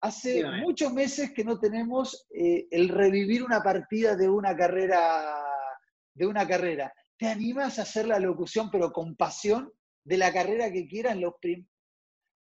Hace 0.00 0.44
muchos 0.44 0.92
meses 0.92 1.32
que 1.32 1.44
no 1.44 1.58
tenemos 1.58 2.26
eh, 2.30 2.68
el 2.70 2.88
revivir 2.88 3.42
una 3.42 3.62
partida 3.62 4.14
de 4.14 4.28
una 4.28 4.56
carrera, 4.56 5.42
de 6.14 6.26
una 6.26 6.46
carrera. 6.46 6.92
¿Te 7.16 7.26
animas 7.26 7.78
a 7.78 7.82
hacer 7.82 8.06
la 8.06 8.20
locución, 8.20 8.70
pero 8.70 8.92
con 8.92 9.16
pasión, 9.16 9.72
de 10.04 10.16
la 10.16 10.32
carrera 10.32 10.72
que 10.72 10.86
quieras, 10.86 11.16
los, 11.16 11.34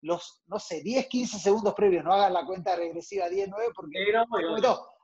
los 0.02 0.44
no 0.46 0.60
sé, 0.60 0.82
10, 0.84 1.08
15 1.08 1.40
segundos 1.40 1.74
previos? 1.74 2.04
No 2.04 2.14
hagas 2.14 2.32
la 2.32 2.46
cuenta 2.46 2.76
regresiva 2.76 3.28
10, 3.28 3.50
9, 3.50 3.72
porque 3.76 3.98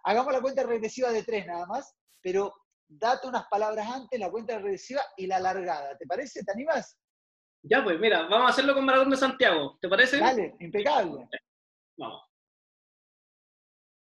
hagamos 0.03 0.33
la 0.33 0.41
cuenta 0.41 0.63
regresiva 0.63 1.11
de 1.11 1.23
3 1.23 1.47
nada 1.47 1.65
más, 1.65 1.95
pero 2.21 2.53
date 2.87 3.27
unas 3.27 3.45
palabras 3.47 3.87
antes, 3.87 4.19
la 4.19 4.29
cuenta 4.29 4.57
regresiva 4.57 5.01
y 5.17 5.27
la 5.27 5.39
largada. 5.39 5.97
¿Te 5.97 6.05
parece? 6.05 6.43
¿Te 6.43 6.51
animas? 6.51 6.97
Ya, 7.63 7.83
pues 7.83 7.99
mira, 7.99 8.23
vamos 8.23 8.47
a 8.47 8.49
hacerlo 8.49 8.73
con 8.73 8.85
Maratón 8.85 9.09
de 9.09 9.17
Santiago. 9.17 9.77
¿Te 9.81 9.87
parece? 9.87 10.17
Dale, 10.17 10.55
impecable. 10.59 11.27
Vamos. 11.97 12.23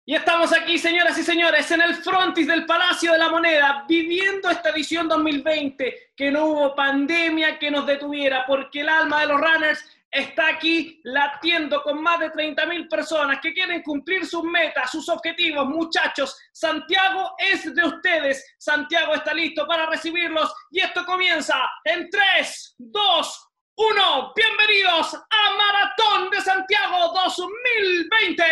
Y 0.07 0.13
estamos 0.13 0.53
aquí, 0.53 0.77
señoras 0.77 1.17
y 1.17 1.24
señores, 1.24 1.69
en 1.72 1.81
el 1.81 1.95
frontis 1.95 2.45
del 2.45 2.67
Palacio 2.67 3.12
de 3.13 3.17
la 3.17 3.29
Moneda, 3.29 3.86
viviendo 3.88 4.51
esta 4.51 4.69
edición 4.69 5.07
2020, 5.07 6.12
que 6.15 6.29
no 6.29 6.45
hubo 6.45 6.75
pandemia 6.75 7.57
que 7.57 7.72
nos 7.72 7.88
detuviera, 7.88 8.45
porque 8.45 8.81
el 8.81 8.89
alma 8.89 9.22
de 9.22 9.27
los 9.27 9.41
runners 9.41 9.95
está 10.12 10.47
aquí 10.47 11.00
latiendo 11.03 11.83
con 11.83 12.01
más 12.01 12.19
de 12.19 12.31
30.000 12.31 12.89
personas 12.89 13.39
que 13.41 13.53
quieren 13.53 13.83
cumplir 13.83 14.25
sus 14.25 14.43
metas, 14.43 14.89
sus 14.91 15.07
objetivos. 15.09 15.67
Muchachos, 15.67 16.35
Santiago 16.53 17.35
es 17.38 17.75
de 17.75 17.83
ustedes. 17.83 18.55
Santiago 18.57 19.13
está 19.13 19.33
listo 19.33 19.67
para 19.67 19.88
recibirlos 19.88 20.53
y 20.71 20.79
esto 20.79 21.05
comienza 21.05 21.69
en 21.83 22.09
3, 22.09 22.75
2, 22.77 23.50
1. 23.77 24.33
Bienvenidos 24.35 25.15
a 25.15 25.57
Maratón 25.57 26.29
de 26.29 26.39
Santiago 26.41 27.12
2020. 27.13 28.43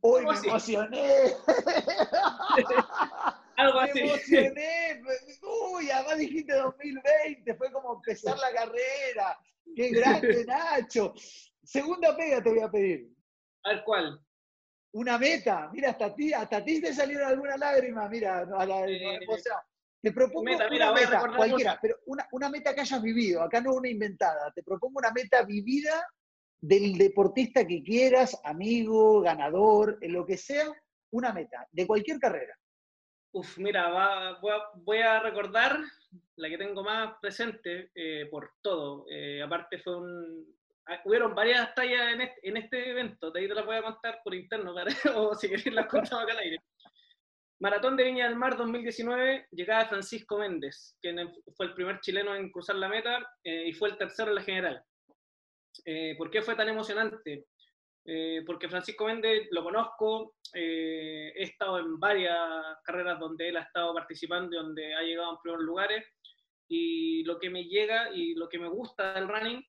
Uy, 0.00 0.24
me 0.24 0.38
emocioné. 0.38 1.34
Algo 3.56 3.80
así. 3.80 4.02
Me 4.02 4.10
emocioné. 4.10 5.02
Uy, 5.42 5.90
además 5.90 6.16
dijiste 6.16 6.54
2020, 6.54 7.54
fue 7.56 7.70
como 7.72 7.96
empezar 7.96 8.38
la 8.38 8.52
carrera. 8.52 9.38
Qué 9.74 9.90
grande, 9.90 10.44
Nacho. 10.44 11.14
Segunda 11.62 12.16
pega 12.16 12.42
te 12.42 12.50
voy 12.50 12.60
a 12.60 12.70
pedir. 12.70 13.12
A 13.64 13.70
ver, 13.70 13.84
¿cuál? 13.84 14.20
Una 14.92 15.18
meta. 15.18 15.70
Mira, 15.72 15.90
hasta 15.90 16.14
ti, 16.14 16.32
hasta 16.32 16.64
ti 16.64 16.80
te 16.80 16.94
salieron 16.94 17.28
algunas 17.28 17.58
lágrimas. 17.58 18.08
Mira, 18.10 18.40
a 18.40 18.66
la, 18.66 18.86
eh, 18.88 19.20
o 19.28 19.36
sea, 19.38 19.60
te 20.00 20.12
propongo 20.12 20.44
meta, 20.44 20.68
una 20.68 20.92
meta, 20.92 21.32
cualquiera, 21.36 21.78
pero 21.82 21.96
una, 22.06 22.26
una 22.32 22.48
meta 22.48 22.74
que 22.74 22.82
hayas 22.82 23.02
vivido. 23.02 23.42
Acá 23.42 23.60
no 23.60 23.74
una 23.74 23.88
inventada. 23.88 24.52
Te 24.54 24.62
propongo 24.62 24.98
una 24.98 25.10
meta 25.10 25.42
vivida 25.42 26.06
del 26.60 26.96
deportista 26.96 27.66
que 27.66 27.82
quieras, 27.82 28.40
amigo, 28.44 29.20
ganador, 29.20 29.98
en 30.00 30.12
lo 30.12 30.24
que 30.24 30.36
sea, 30.36 30.66
una 31.10 31.32
meta, 31.32 31.66
de 31.70 31.86
cualquier 31.86 32.18
carrera. 32.18 32.56
Uf, 33.32 33.58
mira, 33.58 34.38
voy, 34.84 34.98
a, 34.98 35.20
recordar 35.20 35.78
la 36.36 36.48
que 36.48 36.58
tengo 36.58 36.82
más 36.82 37.14
presente 37.20 37.90
eh, 37.94 38.26
por 38.30 38.52
todo. 38.62 39.06
Eh, 39.10 39.42
aparte 39.42 39.78
fue 39.78 39.96
un... 39.96 40.56
Ah, 40.86 41.00
hubieron 41.04 41.34
varias 41.34 41.74
tallas 41.74 42.14
en 42.42 42.56
este, 42.56 42.90
evento, 42.90 43.30
de 43.32 43.40
ahí 43.40 43.48
te 43.48 43.54
las 43.54 43.66
voy 43.66 43.76
a 43.76 43.82
contar 43.82 44.20
por 44.22 44.34
interno, 44.34 44.72
o 45.16 45.34
si 45.34 45.48
queréis 45.48 45.74
las 45.74 45.86
contamos 45.86 46.22
acá 46.22 46.32
al 46.32 46.38
aire. 46.38 46.58
Maratón 47.58 47.96
de 47.96 48.04
Viña 48.04 48.28
del 48.28 48.36
Mar 48.36 48.56
2019, 48.56 49.48
llegada 49.50 49.86
Francisco 49.86 50.38
Méndez, 50.38 50.96
quien 51.00 51.28
fue 51.56 51.66
el 51.66 51.74
primer 51.74 52.00
chileno 52.00 52.36
en 52.36 52.52
cruzar 52.52 52.76
la 52.76 52.88
meta 52.88 53.18
eh, 53.42 53.66
y 53.66 53.72
fue 53.72 53.88
el 53.88 53.98
tercero 53.98 54.28
en 54.30 54.34
la 54.36 54.42
general. 54.42 54.84
¿Por 56.16 56.30
qué 56.30 56.40
fue 56.40 56.54
tan 56.54 56.68
emocionante? 56.68 57.46
Eh, 58.08 58.42
porque 58.46 58.68
Francisco 58.68 59.06
Méndez 59.06 59.48
lo 59.50 59.64
conozco, 59.64 60.36
eh, 60.54 61.32
he 61.34 61.42
estado 61.42 61.80
en 61.80 61.98
varias 61.98 62.38
carreras 62.84 63.18
donde 63.18 63.48
él 63.48 63.56
ha 63.56 63.62
estado 63.62 63.92
participando 63.92 64.56
donde 64.56 64.94
ha 64.94 65.02
llegado 65.02 65.32
en 65.32 65.40
primeros 65.42 65.64
lugares, 65.64 66.06
y 66.68 67.24
lo 67.24 67.38
que 67.40 67.50
me 67.50 67.64
llega 67.64 68.14
y 68.14 68.34
lo 68.34 68.48
que 68.48 68.60
me 68.60 68.68
gusta 68.68 69.14
del 69.14 69.28
running 69.28 69.64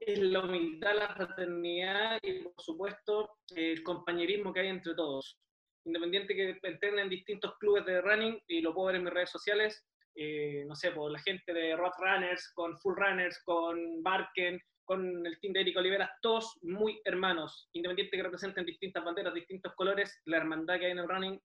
es 0.00 0.18
la 0.18 0.40
humildad, 0.40 0.96
la 0.96 1.14
fraternidad 1.14 2.18
y 2.22 2.42
por 2.42 2.54
supuesto 2.58 3.36
el 3.54 3.82
compañerismo 3.82 4.52
que 4.52 4.60
hay 4.60 4.68
entre 4.68 4.94
todos. 4.94 5.38
Independiente 5.84 6.34
que 6.34 6.58
estén 6.62 6.98
en 6.98 7.10
distintos 7.10 7.56
clubes 7.58 7.84
de 7.84 8.00
running, 8.00 8.40
y 8.48 8.62
lo 8.62 8.72
puedo 8.72 8.86
ver 8.86 8.96
en 8.96 9.04
mis 9.04 9.12
redes 9.12 9.30
sociales, 9.30 9.86
eh, 10.14 10.64
no 10.66 10.74
sé, 10.74 10.90
por 10.92 11.10
la 11.10 11.18
gente 11.18 11.52
de 11.52 11.76
Road 11.76 11.92
Runners, 11.98 12.50
con 12.54 12.78
Full 12.78 12.96
Runners, 12.96 13.42
con 13.44 14.02
Barken, 14.02 14.58
con 14.84 15.26
el 15.26 15.38
team 15.40 15.52
de 15.52 15.60
Eric 15.60 15.76
Oliveras, 15.76 16.10
todos 16.20 16.58
muy 16.62 17.00
hermanos, 17.04 17.68
independiente 17.72 18.16
que 18.16 18.22
representen 18.22 18.66
distintas 18.66 19.04
banderas, 19.04 19.34
distintos 19.34 19.74
colores, 19.74 20.20
la 20.26 20.38
hermandad 20.38 20.78
que 20.78 20.86
hay 20.86 20.92
en 20.92 20.98
el 20.98 21.08
running, 21.08 21.40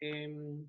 em, 0.00 0.68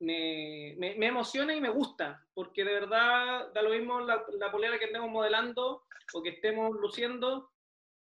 me, 0.00 0.74
me, 0.78 1.06
emociona 1.06 1.54
y 1.54 1.60
me 1.60 1.68
gusta, 1.68 2.24
porque 2.32 2.64
de 2.64 2.72
verdad 2.72 3.52
da 3.52 3.62
lo 3.62 3.70
mismo 3.70 4.00
la, 4.00 4.24
la 4.38 4.50
polera 4.50 4.78
que 4.78 4.86
estemos 4.86 5.10
modelando 5.10 5.84
o 6.14 6.22
que 6.22 6.30
estemos 6.30 6.74
luciendo, 6.76 7.50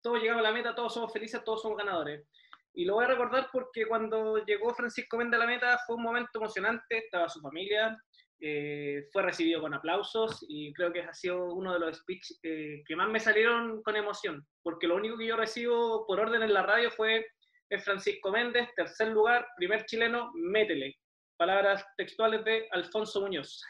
todos 0.01 0.21
llegamos 0.21 0.45
a 0.45 0.49
la 0.49 0.53
meta, 0.53 0.75
todos 0.75 0.93
somos 0.93 1.11
felices, 1.13 1.43
todos 1.43 1.61
somos 1.61 1.77
ganadores. 1.77 2.27
Y 2.73 2.85
lo 2.85 2.95
voy 2.95 3.05
a 3.05 3.07
recordar 3.07 3.49
porque 3.51 3.87
cuando 3.87 4.37
llegó 4.45 4.73
Francisco 4.73 5.17
Méndez 5.17 5.39
a 5.39 5.45
la 5.45 5.49
meta 5.49 5.79
fue 5.85 5.95
un 5.95 6.03
momento 6.03 6.39
emocionante, 6.39 6.97
estaba 6.97 7.27
su 7.27 7.41
familia, 7.41 7.97
eh, 8.39 9.07
fue 9.11 9.23
recibido 9.23 9.61
con 9.61 9.73
aplausos 9.73 10.45
y 10.47 10.71
creo 10.73 10.93
que 10.93 11.01
ha 11.01 11.13
sido 11.13 11.53
uno 11.53 11.73
de 11.73 11.79
los 11.79 11.97
speeches 11.97 12.39
eh, 12.43 12.83
que 12.85 12.95
más 12.95 13.09
me 13.09 13.19
salieron 13.19 13.81
con 13.81 13.95
emoción, 13.95 14.45
porque 14.61 14.87
lo 14.87 14.95
único 14.95 15.17
que 15.17 15.27
yo 15.27 15.35
recibo 15.35 16.05
por 16.05 16.19
orden 16.19 16.43
en 16.43 16.53
la 16.53 16.63
radio 16.63 16.91
fue 16.91 17.25
es 17.69 17.83
Francisco 17.83 18.31
Méndez, 18.31 18.69
tercer 18.75 19.09
lugar, 19.09 19.45
primer 19.57 19.85
chileno, 19.85 20.31
métele. 20.35 20.95
Palabras 21.35 21.85
textuales 21.97 22.43
de 22.45 22.67
Alfonso 22.71 23.21
Muñoz. 23.21 23.63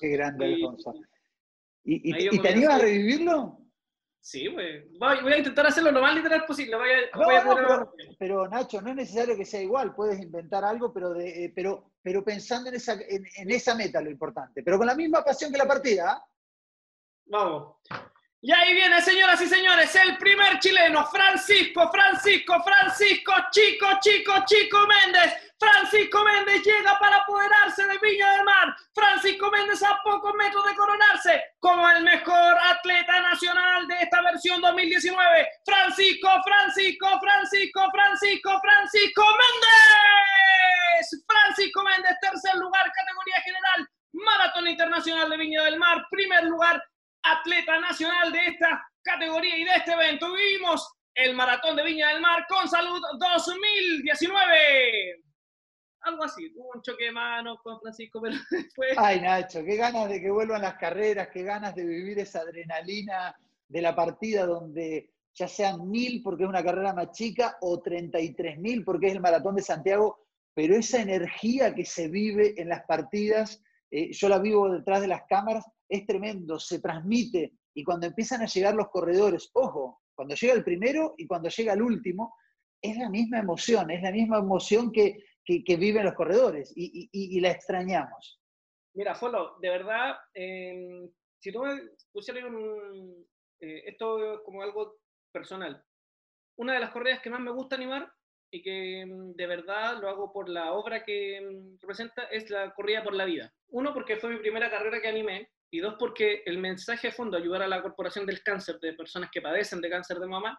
Qué 0.00 0.08
grande, 0.08 0.44
Alfonso. 0.54 0.94
¿Y, 1.84 2.10
y, 2.10 2.38
te 2.40 2.48
animas 2.48 2.74
a 2.74 2.78
revivirlo? 2.78 3.67
Sí. 4.20 4.48
Voy, 4.48 5.32
a 5.32 5.38
intentar 5.38 5.66
hacerlo 5.66 5.90
lo 5.90 6.02
más 6.02 6.14
literal 6.14 6.44
posible. 6.44 6.76
pero, 8.18 8.48
Nacho, 8.48 8.82
no 8.82 8.90
es 8.90 8.96
necesario 8.96 9.36
que 9.36 9.44
sea 9.44 9.62
igual. 9.62 9.94
Puedes 9.94 10.20
inventar 10.20 10.64
algo, 10.64 10.92
pero, 10.92 11.14
de, 11.14 11.44
eh, 11.44 11.52
pero, 11.54 11.92
pero 12.02 12.24
pensando 12.24 12.68
en 12.68 12.76
esa, 12.76 12.94
en, 12.94 13.50
esa 13.50 13.74
meta, 13.74 14.00
lo 14.00 14.10
importante. 14.10 14.62
Pero 14.62 14.78
con 14.78 14.86
la 14.86 14.94
misma 14.94 15.24
pasión 15.24 15.52
que 15.52 15.58
la 15.58 15.66
partida. 15.66 16.12
¿ah? 16.12 16.24
Vamos. 17.26 17.76
Y 18.40 18.52
ahí 18.52 18.72
viene, 18.72 19.02
señoras 19.02 19.40
y 19.40 19.48
señores, 19.48 19.92
el 19.96 20.16
primer 20.16 20.60
chileno, 20.60 21.04
Francisco, 21.06 21.90
Francisco, 21.90 22.62
Francisco, 22.62 23.32
Chico, 23.50 23.86
Chico, 24.00 24.32
Chico 24.46 24.86
Méndez. 24.86 25.34
Francisco 25.58 26.22
Méndez 26.22 26.62
llega 26.62 26.96
para 27.00 27.16
apoderarse 27.16 27.84
de 27.84 27.98
Viña 27.98 28.30
del 28.30 28.44
Mar. 28.44 28.76
Francisco 28.94 29.50
Méndez 29.50 29.82
a 29.82 30.00
pocos 30.04 30.32
metros 30.36 30.64
de 30.66 30.76
coronarse 30.76 31.42
como 31.58 31.90
el 31.90 32.04
mejor 32.04 32.56
atleta 32.70 33.20
nacional 33.22 33.88
de 33.88 34.02
esta 34.02 34.22
versión 34.22 34.60
2019. 34.60 35.48
Francisco, 35.64 36.28
Francisco, 36.44 37.20
Francisco, 37.20 37.90
Francisco, 37.90 38.60
Francisco 38.60 39.24
Méndez. 39.32 41.24
Francisco 41.26 41.82
Méndez, 41.82 42.16
tercer 42.20 42.54
lugar, 42.54 42.88
categoría 42.92 43.40
general. 43.42 43.88
Maratón 44.12 44.68
Internacional 44.68 45.28
de 45.28 45.36
Viña 45.36 45.64
del 45.64 45.76
Mar, 45.76 46.06
primer 46.08 46.44
lugar, 46.44 46.80
atleta 47.22 47.80
nacional 47.80 48.32
de 48.32 48.46
esta 48.46 48.82
categoría 49.02 49.56
y 49.56 49.64
de 49.64 49.74
este 49.76 49.92
evento. 49.92 50.32
Vivimos 50.32 50.88
el 51.14 51.34
Maratón 51.34 51.76
de 51.76 51.84
Viña 51.84 52.08
del 52.08 52.20
Mar 52.20 52.44
con 52.48 52.68
Salud 52.68 53.00
2019. 53.18 55.22
Algo 56.02 56.24
así, 56.24 56.52
hubo 56.56 56.70
un 56.74 56.82
choque 56.82 57.06
de 57.06 57.12
manos 57.12 57.58
con 57.62 57.80
Francisco, 57.80 58.20
pero 58.22 58.36
después... 58.50 58.94
Ay, 58.96 59.20
Nacho, 59.20 59.64
qué 59.64 59.76
ganas 59.76 60.08
de 60.08 60.20
que 60.20 60.30
vuelvan 60.30 60.62
las 60.62 60.74
carreras, 60.74 61.28
qué 61.32 61.42
ganas 61.42 61.74
de 61.74 61.84
vivir 61.84 62.18
esa 62.20 62.40
adrenalina 62.40 63.36
de 63.66 63.82
la 63.82 63.94
partida 63.94 64.46
donde 64.46 65.10
ya 65.34 65.48
sean 65.48 65.88
mil 65.88 66.22
porque 66.22 66.44
es 66.44 66.48
una 66.48 66.64
carrera 66.64 66.92
más 66.92 67.12
chica 67.12 67.58
o 67.60 67.80
33 67.80 68.58
mil 68.58 68.84
porque 68.84 69.08
es 69.08 69.14
el 69.14 69.20
Maratón 69.20 69.56
de 69.56 69.62
Santiago, 69.62 70.26
pero 70.54 70.76
esa 70.76 71.00
energía 71.00 71.74
que 71.74 71.84
se 71.84 72.08
vive 72.08 72.60
en 72.60 72.68
las 72.68 72.84
partidas, 72.84 73.62
eh, 73.90 74.12
yo 74.12 74.28
la 74.28 74.38
vivo 74.38 74.70
detrás 74.70 75.00
de 75.00 75.08
las 75.08 75.22
cámaras, 75.28 75.64
es 75.88 76.06
tremendo, 76.06 76.58
se 76.58 76.80
transmite 76.80 77.52
y 77.74 77.84
cuando 77.84 78.06
empiezan 78.06 78.42
a 78.42 78.46
llegar 78.46 78.74
los 78.74 78.88
corredores, 78.88 79.50
ojo, 79.54 80.02
cuando 80.14 80.34
llega 80.34 80.54
el 80.54 80.64
primero 80.64 81.14
y 81.16 81.26
cuando 81.26 81.48
llega 81.48 81.72
el 81.72 81.82
último, 81.82 82.34
es 82.82 82.96
la 82.96 83.08
misma 83.08 83.38
emoción, 83.38 83.90
es 83.90 84.02
la 84.02 84.10
misma 84.10 84.38
emoción 84.38 84.92
que, 84.92 85.16
viven 85.46 86.04
los 86.04 86.14
corredores 86.14 86.72
y, 86.76 87.40
la 87.40 87.50
extrañamos. 87.50 88.40
Mira, 88.94 89.14
Folo, 89.14 89.58
de 89.60 89.70
verdad, 89.70 90.16
em, 90.34 91.08
si 91.38 91.52
tú 91.52 91.62
me 91.62 91.80
pusieras 92.12 92.44
un, 92.44 93.24
eh, 93.60 93.82
esto 93.86 94.42
como 94.44 94.62
algo 94.62 94.98
personal, 95.32 95.82
una 96.56 96.74
de 96.74 96.80
las 96.80 96.90
corridas 96.90 97.20
que 97.20 97.30
más 97.30 97.40
me 97.40 97.52
gusta 97.52 97.76
animar 97.76 98.12
y 98.50 98.62
que 98.62 99.06
mm, 99.06 99.34
de 99.34 99.46
verdad 99.46 100.00
lo 100.00 100.08
hago 100.08 100.32
por 100.32 100.48
la 100.48 100.72
obra 100.72 101.04
que 101.04 101.40
mm, 101.40 101.78
representa 101.80 102.24
es 102.24 102.50
la 102.50 102.74
corrida 102.74 103.04
por 103.04 103.14
la 103.14 103.24
vida. 103.24 103.52
Uno, 103.68 103.94
porque 103.94 104.16
fue 104.16 104.30
mi 104.30 104.38
primera 104.38 104.70
carrera 104.70 105.00
que 105.00 105.08
animé, 105.08 105.50
y 105.70 105.80
dos, 105.80 105.96
porque 105.98 106.42
el 106.46 106.58
mensaje 106.58 107.08
de 107.08 107.12
fondo, 107.12 107.36
ayudar 107.36 107.62
a 107.62 107.68
la 107.68 107.82
Corporación 107.82 108.24
del 108.26 108.42
Cáncer 108.42 108.78
de 108.80 108.94
personas 108.94 109.30
que 109.30 109.42
padecen 109.42 109.80
de 109.80 109.90
cáncer 109.90 110.18
de 110.18 110.26
mama, 110.26 110.58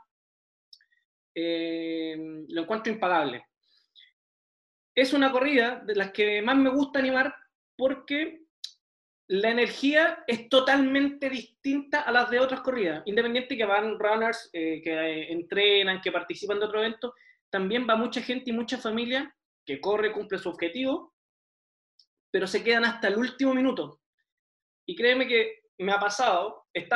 eh, 1.34 2.16
lo 2.50 2.62
encuentro 2.62 2.92
impagable. 2.92 3.46
Es 4.96 5.14
una 5.14 5.32
corrida 5.32 5.82
de 5.86 5.96
las 5.96 6.12
que 6.12 6.42
más 6.42 6.58
me 6.58 6.70
gusta 6.70 7.00
animar 7.00 7.34
porque 7.78 8.42
la 9.30 9.52
energía 9.52 10.24
es 10.28 10.50
totalmente 10.50 11.30
distinta 11.30 12.02
a 12.02 12.12
las 12.12 12.30
de 12.30 12.40
otras 12.40 12.62
corridas. 12.62 13.04
Independiente 13.06 13.56
que 13.56 13.66
van 13.66 13.98
runners, 14.00 14.50
eh, 14.54 14.82
que 14.84 14.92
eh, 14.92 15.32
entrenan, 15.32 16.02
que 16.02 16.12
participan 16.12 16.60
de 16.60 16.66
otro 16.66 16.80
evento, 16.80 17.14
también 17.50 17.88
va 17.88 17.96
mucha 17.96 18.22
gente 18.22 18.50
y 18.50 18.54
mucha 18.54 18.78
familia 18.78 19.34
que 19.66 19.80
corre, 19.80 20.12
cumple 20.12 20.40
su 20.40 20.50
objetivo, 20.50 21.14
pero 22.32 22.48
se 22.48 22.64
quedan 22.64 22.86
hasta 22.86 23.08
el 23.08 23.18
último 23.18 23.54
minuto. 23.54 24.02
Y 24.90 24.96
créeme 24.96 25.28
que 25.28 25.60
me 25.78 25.92
ha 25.92 26.00
pasado, 26.00 26.66
en, 26.74 26.88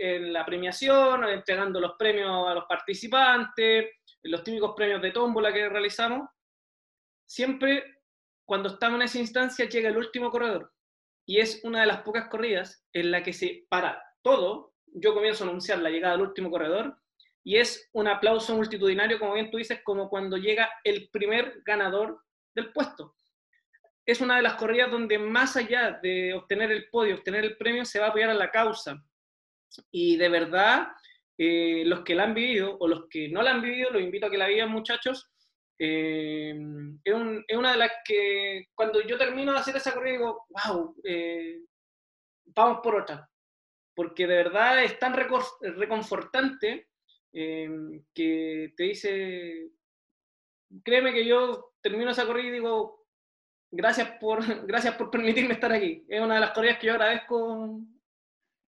en 0.00 0.32
la 0.32 0.44
premiación, 0.44 1.22
entregando 1.22 1.78
los 1.78 1.92
premios 1.96 2.48
a 2.48 2.54
los 2.54 2.64
participantes, 2.64 3.90
los 4.24 4.42
típicos 4.42 4.72
premios 4.74 5.00
de 5.00 5.12
tómbola 5.12 5.52
que 5.52 5.68
realizamos. 5.68 6.28
Siempre 7.24 8.00
cuando 8.44 8.70
estamos 8.70 8.96
en 8.96 9.02
esa 9.02 9.20
instancia 9.20 9.68
llega 9.68 9.88
el 9.88 9.98
último 9.98 10.32
corredor 10.32 10.72
y 11.24 11.38
es 11.38 11.60
una 11.62 11.82
de 11.82 11.86
las 11.86 12.02
pocas 12.02 12.28
corridas 12.28 12.84
en 12.92 13.12
la 13.12 13.22
que 13.22 13.32
se 13.32 13.66
para 13.68 14.02
todo. 14.22 14.74
Yo 14.86 15.14
comienzo 15.14 15.44
a 15.44 15.46
anunciar 15.46 15.78
la 15.78 15.90
llegada 15.90 16.14
del 16.16 16.26
último 16.26 16.50
corredor 16.50 16.98
y 17.44 17.58
es 17.58 17.88
un 17.92 18.08
aplauso 18.08 18.56
multitudinario, 18.56 19.20
como 19.20 19.34
bien 19.34 19.48
tú 19.52 19.58
dices, 19.58 19.80
como 19.84 20.08
cuando 20.08 20.38
llega 20.38 20.68
el 20.82 21.08
primer 21.12 21.62
ganador 21.64 22.20
del 22.52 22.72
puesto. 22.72 23.14
Es 24.04 24.20
una 24.20 24.36
de 24.36 24.42
las 24.42 24.54
corridas 24.54 24.90
donde 24.90 25.18
más 25.18 25.56
allá 25.56 25.98
de 26.02 26.34
obtener 26.34 26.72
el 26.72 26.88
podio, 26.88 27.16
obtener 27.16 27.44
el 27.44 27.56
premio, 27.56 27.84
se 27.84 28.00
va 28.00 28.06
a 28.06 28.08
apoyar 28.10 28.30
a 28.30 28.34
la 28.34 28.50
causa. 28.50 29.02
Y 29.90 30.16
de 30.16 30.28
verdad, 30.28 30.88
eh, 31.38 31.82
los 31.86 32.00
que 32.00 32.14
la 32.14 32.24
han 32.24 32.34
vivido 32.34 32.76
o 32.78 32.88
los 32.88 33.08
que 33.08 33.28
no 33.28 33.42
la 33.42 33.52
han 33.52 33.62
vivido, 33.62 33.90
los 33.90 34.02
invito 34.02 34.26
a 34.26 34.30
que 34.30 34.38
la 34.38 34.48
vivan, 34.48 34.70
muchachos. 34.70 35.30
Eh, 35.78 36.54
es, 37.04 37.14
una 37.56 37.72
de 37.72 37.78
las 37.78 37.92
que 38.04 38.68
cuando 38.74 39.00
yo 39.00 39.16
termino 39.16 39.52
de 39.52 39.58
hacer 39.58 39.76
esa 39.76 39.94
corrida 39.94 40.18
digo, 40.18 40.46
wow, 40.48 40.96
eh, 41.04 41.60
vamos 42.46 42.80
por 42.82 42.96
otra. 42.96 43.28
Porque 43.94 44.26
de 44.26 44.36
verdad 44.36 44.82
es 44.82 44.98
tan 44.98 45.14
reconfortante 45.14 46.88
Em, 47.32 48.04
que 48.14 48.74
te 48.76 48.82
dice, 48.84 49.70
créeme 50.84 51.14
que 51.14 51.24
yo 51.24 51.72
termino 51.80 52.10
esa 52.10 52.26
corrida 52.26 52.48
y 52.48 52.52
digo, 52.52 53.01
gracias 53.72 54.10
por, 54.20 54.38
gracias 54.66 54.94
por 54.94 55.10
permitirme 55.10 55.54
estar 55.54 55.72
aquí. 55.72 56.04
Es 56.08 56.20
una 56.20 56.34
de 56.34 56.40
las 56.40 56.52
corridas 56.52 56.78
que 56.78 56.86
yo 56.86 56.92
agradezco, 56.92 57.80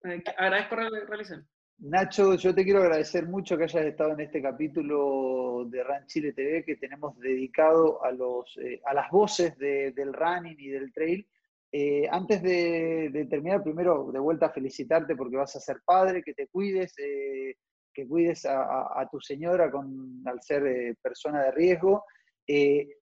eh, 0.05 0.23
agradezco 0.37 0.77
realizar. 0.77 1.43
Nacho, 1.79 2.37
yo 2.37 2.55
te 2.55 2.63
quiero 2.63 2.81
agradecer 2.81 3.27
mucho 3.27 3.57
que 3.57 3.65
hayas 3.65 3.85
estado 3.85 4.13
en 4.13 4.21
este 4.21 4.41
capítulo 4.41 5.65
de 5.69 5.83
Run 5.83 6.07
Chile 6.07 6.33
TV 6.33 6.65
que 6.65 6.77
tenemos 6.77 7.19
dedicado 7.19 8.05
a, 8.05 8.13
los, 8.13 8.57
eh, 8.59 8.81
a 8.85 8.95
las 8.95 9.11
voces 9.11 9.59
del 9.59 10.13
running 10.13 10.57
y 10.61 10.69
del 10.69 10.93
trail. 10.93 11.27
Eh, 11.73 12.07
antes 12.09 12.41
de, 12.43 13.27
terminar, 13.29 13.65
primero 13.65 14.13
de 14.13 14.21
vuelta 14.21 14.51
felicitarte 14.51 15.17
porque 15.17 15.37
vas 15.37 15.57
a 15.57 15.61
ser 15.61 15.79
padre, 15.85 16.23
que 16.23 16.35
te 16.35 16.47
cuides, 16.47 16.95
que 16.95 18.07
cuides 18.07 18.47
a, 18.47 19.09
tu 19.11 19.19
señora 19.21 19.69
con, 19.71 20.23
al 20.25 20.41
ser 20.41 20.97
persona 21.03 21.43
de 21.43 21.51
riesgo, 21.51 22.05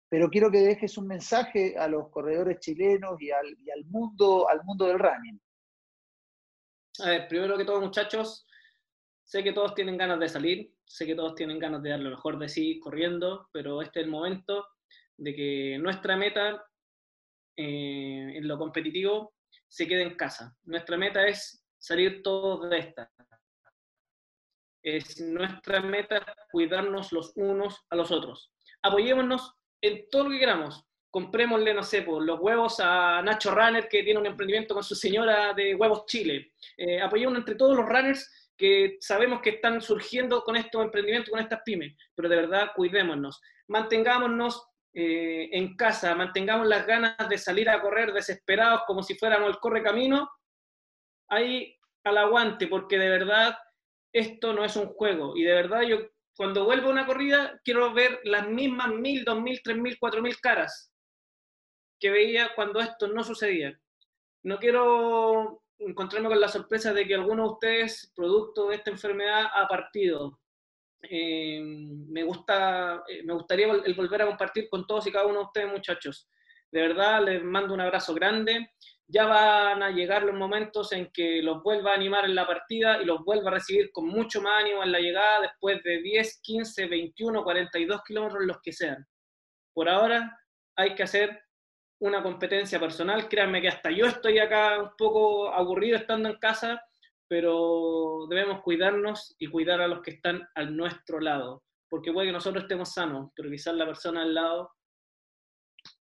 pero 0.08 0.28
quiero 0.30 0.50
que 0.50 0.58
dejes 0.58 0.96
un 0.98 1.06
mensaje 1.06 1.76
a 1.78 1.88
los 1.88 2.08
corredores 2.10 2.60
chilenos 2.60 3.20
y 3.20 3.30
al, 3.30 3.84
mundo, 3.86 4.48
al 4.48 4.62
mundo 4.64 4.86
del 4.86 4.98
running. 4.98 5.40
A 7.00 7.10
ver, 7.10 7.28
primero 7.28 7.58
que 7.58 7.64
todo, 7.64 7.80
muchachos, 7.80 8.46
sé 9.24 9.42
que 9.42 9.52
todos 9.52 9.74
tienen 9.74 9.96
ganas 9.96 10.20
de 10.20 10.28
salir, 10.28 10.72
sé 10.84 11.06
que 11.06 11.14
todos 11.14 11.34
tienen 11.34 11.58
ganas 11.58 11.82
de 11.82 11.90
dar 11.90 12.00
lo 12.00 12.10
mejor 12.10 12.38
de 12.38 12.48
sí 12.48 12.78
corriendo, 12.80 13.48
pero 13.52 13.82
este 13.82 14.00
es 14.00 14.06
el 14.06 14.10
momento 14.10 14.66
de 15.16 15.34
que 15.34 15.78
nuestra 15.78 16.16
meta 16.16 16.64
eh, 17.56 18.36
en 18.36 18.46
lo 18.46 18.58
competitivo 18.58 19.34
se 19.68 19.86
quede 19.86 20.02
en 20.02 20.16
casa. 20.16 20.56
Nuestra 20.64 20.96
meta 20.96 21.26
es 21.26 21.64
salir 21.78 22.22
todos 22.22 22.70
de 22.70 22.78
esta 22.78 23.12
es 24.86 25.20
nuestra 25.20 25.80
meta 25.80 26.24
cuidarnos 26.52 27.10
los 27.10 27.32
unos 27.34 27.84
a 27.90 27.96
los 27.96 28.12
otros. 28.12 28.52
Apoyémonos 28.82 29.56
en 29.80 30.08
todo 30.10 30.24
lo 30.24 30.30
que 30.30 30.38
queramos. 30.38 30.84
Comprémosle, 31.10 31.72
no 31.72 31.82
sé, 31.82 32.02
pues, 32.02 32.24
los 32.24 32.40
huevos 32.40 32.78
a 32.80 33.22
Nacho 33.22 33.54
Runner, 33.54 33.88
que 33.88 34.02
tiene 34.02 34.20
un 34.20 34.26
emprendimiento 34.26 34.74
con 34.74 34.82
su 34.84 34.94
señora 34.94 35.54
de 35.54 35.74
Huevos 35.74 36.04
Chile. 36.06 36.52
Eh, 36.76 37.00
apoyémonos 37.00 37.40
entre 37.40 37.54
todos 37.54 37.76
los 37.76 37.86
runners 37.86 38.52
que 38.56 38.96
sabemos 39.00 39.40
que 39.40 39.50
están 39.50 39.80
surgiendo 39.80 40.42
con 40.42 40.56
estos 40.56 40.82
emprendimientos, 40.82 41.30
con 41.30 41.40
estas 41.40 41.60
pymes. 41.64 41.94
Pero 42.14 42.28
de 42.28 42.36
verdad, 42.36 42.70
cuidémonos. 42.74 43.40
Mantengámonos 43.68 44.66
eh, 44.94 45.48
en 45.52 45.76
casa, 45.76 46.14
mantengamos 46.14 46.66
las 46.66 46.86
ganas 46.86 47.16
de 47.28 47.38
salir 47.38 47.68
a 47.68 47.80
correr 47.80 48.12
desesperados 48.12 48.82
como 48.86 49.02
si 49.02 49.14
fuéramos 49.14 49.50
el 49.50 49.58
corre 49.58 49.82
camino. 49.82 50.30
Ahí 51.28 51.76
al 52.04 52.18
aguante, 52.18 52.66
porque 52.66 52.98
de 52.98 53.10
verdad 53.10 53.58
esto 54.12 54.52
no 54.52 54.64
es 54.64 54.76
un 54.76 54.86
juego. 54.86 55.36
Y 55.36 55.42
de 55.42 55.52
verdad 55.52 55.82
yo 55.82 55.98
cuando 56.36 56.64
vuelvo 56.64 56.88
a 56.88 56.92
una 56.92 57.06
corrida 57.06 57.60
quiero 57.64 57.92
ver 57.92 58.20
las 58.24 58.48
mismas 58.48 58.92
mil, 58.94 59.24
dos 59.24 59.40
mil, 59.40 59.60
tres 59.62 59.76
mil, 59.76 59.98
cuatro 59.98 60.22
mil 60.22 60.38
caras 60.40 60.92
que 61.98 62.10
veía 62.10 62.54
cuando 62.54 62.80
esto 62.80 63.08
no 63.08 63.24
sucedía. 63.24 63.78
No 64.42 64.58
quiero 64.58 65.62
encontrarme 65.78 66.28
con 66.28 66.40
la 66.40 66.48
sorpresa 66.48 66.92
de 66.92 67.06
que 67.06 67.14
alguno 67.14 67.44
de 67.44 67.48
ustedes, 67.50 68.12
producto 68.14 68.68
de 68.68 68.76
esta 68.76 68.90
enfermedad, 68.90 69.46
ha 69.54 69.66
partido. 69.66 70.38
Eh, 71.02 71.60
me, 71.62 72.22
gusta, 72.22 73.02
eh, 73.08 73.22
me 73.22 73.32
gustaría 73.32 73.72
el 73.72 73.94
volver 73.94 74.22
a 74.22 74.26
compartir 74.26 74.68
con 74.68 74.86
todos 74.86 75.06
y 75.06 75.12
cada 75.12 75.26
uno 75.26 75.38
de 75.38 75.44
ustedes, 75.46 75.72
muchachos. 75.72 76.28
De 76.70 76.80
verdad, 76.82 77.24
les 77.24 77.42
mando 77.42 77.72
un 77.72 77.80
abrazo 77.80 78.12
grande 78.12 78.72
ya 79.08 79.26
van 79.26 79.82
a 79.82 79.90
llegar 79.90 80.24
los 80.24 80.34
momentos 80.34 80.92
en 80.92 81.10
que 81.12 81.40
los 81.42 81.62
vuelva 81.62 81.92
a 81.92 81.94
animar 81.94 82.24
en 82.24 82.34
la 82.34 82.46
partida 82.46 83.00
y 83.00 83.04
los 83.04 83.24
vuelva 83.24 83.50
a 83.50 83.54
recibir 83.54 83.92
con 83.92 84.06
mucho 84.08 84.42
más 84.42 84.62
ánimo 84.62 84.82
en 84.82 84.92
la 84.92 84.98
llegada 84.98 85.42
después 85.42 85.82
de 85.84 86.02
10, 86.02 86.40
15, 86.42 86.86
21, 86.86 87.44
42 87.44 88.02
kilómetros, 88.02 88.44
los 88.44 88.60
que 88.60 88.72
sean. 88.72 89.06
Por 89.72 89.88
ahora 89.88 90.36
hay 90.76 90.94
que 90.94 91.04
hacer 91.04 91.40
una 92.00 92.22
competencia 92.22 92.80
personal. 92.80 93.28
Créanme 93.28 93.62
que 93.62 93.68
hasta 93.68 93.90
yo 93.90 94.06
estoy 94.06 94.38
acá 94.38 94.80
un 94.82 94.90
poco 94.98 95.52
aburrido 95.52 95.96
estando 95.96 96.28
en 96.28 96.38
casa, 96.38 96.82
pero 97.28 98.26
debemos 98.28 98.62
cuidarnos 98.62 99.34
y 99.38 99.46
cuidar 99.46 99.80
a 99.80 99.88
los 99.88 100.02
que 100.02 100.12
están 100.12 100.46
a 100.54 100.64
nuestro 100.64 101.20
lado. 101.20 101.62
Porque 101.88 102.12
puede 102.12 102.28
que 102.28 102.32
nosotros 102.32 102.64
estemos 102.64 102.92
sanos, 102.92 103.30
pero 103.36 103.50
quizás 103.50 103.74
la 103.74 103.86
persona 103.86 104.22
al 104.22 104.34
lado 104.34 104.75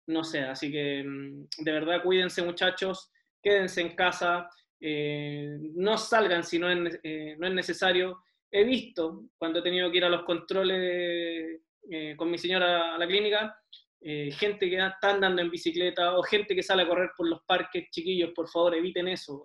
no 0.08 0.24
sé, 0.24 0.40
así 0.40 0.72
que 0.72 1.04
mm, 1.04 1.48
de 1.58 1.72
verdad 1.72 2.02
cuídense 2.02 2.42
muchachos, 2.42 3.10
quédense 3.42 3.80
en 3.80 3.94
casa, 3.94 4.48
eh, 4.80 5.56
no 5.74 5.96
salgan 5.98 6.44
si 6.44 6.58
no 6.58 6.70
es, 6.70 6.98
eh, 7.02 7.36
no 7.38 7.46
es, 7.46 7.54
necesario. 7.54 8.22
He 8.50 8.64
visto 8.64 9.24
cuando 9.36 9.58
he 9.58 9.62
tenido 9.62 9.90
que 9.90 9.98
ir 9.98 10.04
a 10.04 10.08
los 10.08 10.22
controles 10.22 11.60
eh, 11.90 12.14
con 12.16 12.30
mi 12.30 12.38
señora 12.38 12.94
a 12.94 12.98
la 12.98 13.06
clínica, 13.06 13.56
gente 14.00 14.70
que 14.70 14.76
está 14.76 15.10
andando 15.10 15.42
en 15.42 15.50
bicicleta 15.50 16.16
o 16.16 16.22
gente 16.22 16.54
que 16.54 16.62
sale 16.62 16.84
a 16.84 16.88
correr 16.88 17.10
por 17.16 17.28
los 17.28 17.42
parques, 17.44 17.90
chiquillos, 17.90 18.30
por 18.30 18.48
favor 18.48 18.76
eviten 18.76 19.08
eso. 19.08 19.44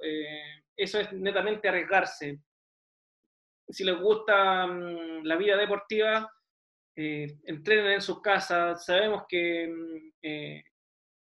eso 0.77 0.99
es 0.99 1.11
netamente 1.11 1.67
arriesgarse. 1.67 2.39
Si 3.67 3.83
les 3.83 3.99
gusta 3.99 4.67
mm, 4.67 5.23
la 5.23 5.35
vida 5.37 5.57
deportiva, 5.57 6.31
eh, 6.95 7.39
entrenen 7.45 7.93
en 7.93 8.01
sus 8.01 8.21
casas. 8.21 8.85
Sabemos 8.85 9.23
que 9.27 9.67
mm, 9.67 10.11
eh, 10.21 10.63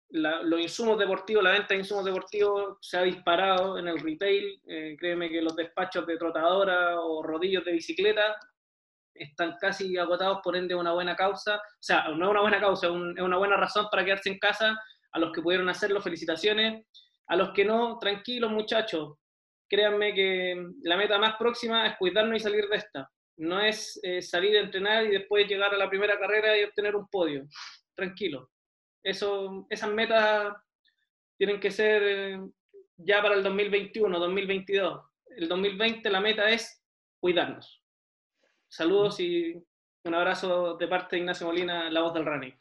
los 0.09 0.59
insumos 0.59 0.99
deportivos, 0.99 1.43
la 1.43 1.51
venta 1.51 1.69
de 1.69 1.79
insumos 1.79 2.03
deportivos 2.03 2.77
se 2.81 2.97
ha 2.97 3.03
disparado 3.03 3.77
en 3.77 3.87
el 3.87 3.99
retail. 3.99 4.61
Eh, 4.67 4.95
créeme 4.99 5.29
que 5.29 5.41
los 5.41 5.55
despachos 5.55 6.05
de 6.05 6.17
trotadora 6.17 6.99
o 6.99 7.23
rodillos 7.23 7.63
de 7.63 7.73
bicicleta 7.73 8.35
están 9.13 9.55
casi 9.59 9.97
agotados, 9.97 10.39
por 10.43 10.55
ende, 10.55 10.75
una 10.75 10.93
buena 10.93 11.15
causa. 11.15 11.55
O 11.55 11.61
sea, 11.79 12.09
no 12.09 12.25
es 12.25 12.31
una 12.31 12.41
buena 12.41 12.59
causa, 12.59 12.87
es 12.87 12.93
una 13.21 13.37
buena 13.37 13.55
razón 13.55 13.87
para 13.89 14.03
quedarse 14.03 14.29
en 14.29 14.39
casa. 14.39 14.77
A 15.13 15.19
los 15.19 15.31
que 15.31 15.41
pudieron 15.41 15.69
hacerlo, 15.69 16.01
felicitaciones. 16.01 16.85
A 17.27 17.35
los 17.35 17.51
que 17.51 17.63
no, 17.65 17.97
tranquilos 17.99 18.51
muchachos. 18.51 19.17
Créanme 19.69 20.13
que 20.13 20.65
la 20.83 20.97
meta 20.97 21.17
más 21.17 21.35
próxima 21.37 21.87
es 21.87 21.97
cuidarnos 21.97 22.37
y 22.37 22.39
salir 22.41 22.67
de 22.67 22.75
esta 22.77 23.09
no 23.41 23.59
es 23.59 23.99
eh, 24.03 24.21
salir 24.21 24.55
a 24.55 24.61
entrenar 24.61 25.05
y 25.05 25.11
después 25.11 25.47
llegar 25.47 25.73
a 25.73 25.77
la 25.77 25.89
primera 25.89 26.19
carrera 26.19 26.57
y 26.57 26.63
obtener 26.63 26.95
un 26.95 27.07
podio. 27.07 27.47
Tranquilo. 27.95 28.51
Eso, 29.03 29.65
esas 29.69 29.89
metas 29.91 30.55
tienen 31.37 31.59
que 31.59 31.71
ser 31.71 32.03
eh, 32.03 32.39
ya 32.97 33.21
para 33.21 33.35
el 33.35 33.43
2021, 33.43 34.19
2022. 34.19 35.01
El 35.37 35.47
2020 35.47 36.09
la 36.09 36.21
meta 36.21 36.49
es 36.49 36.83
cuidarnos. 37.19 37.83
Saludos 38.69 39.19
y 39.19 39.55
un 40.03 40.13
abrazo 40.13 40.77
de 40.77 40.87
parte 40.87 41.15
de 41.15 41.21
Ignacio 41.21 41.47
Molina, 41.47 41.89
la 41.89 42.01
voz 42.01 42.13
del 42.13 42.25
running. 42.25 42.55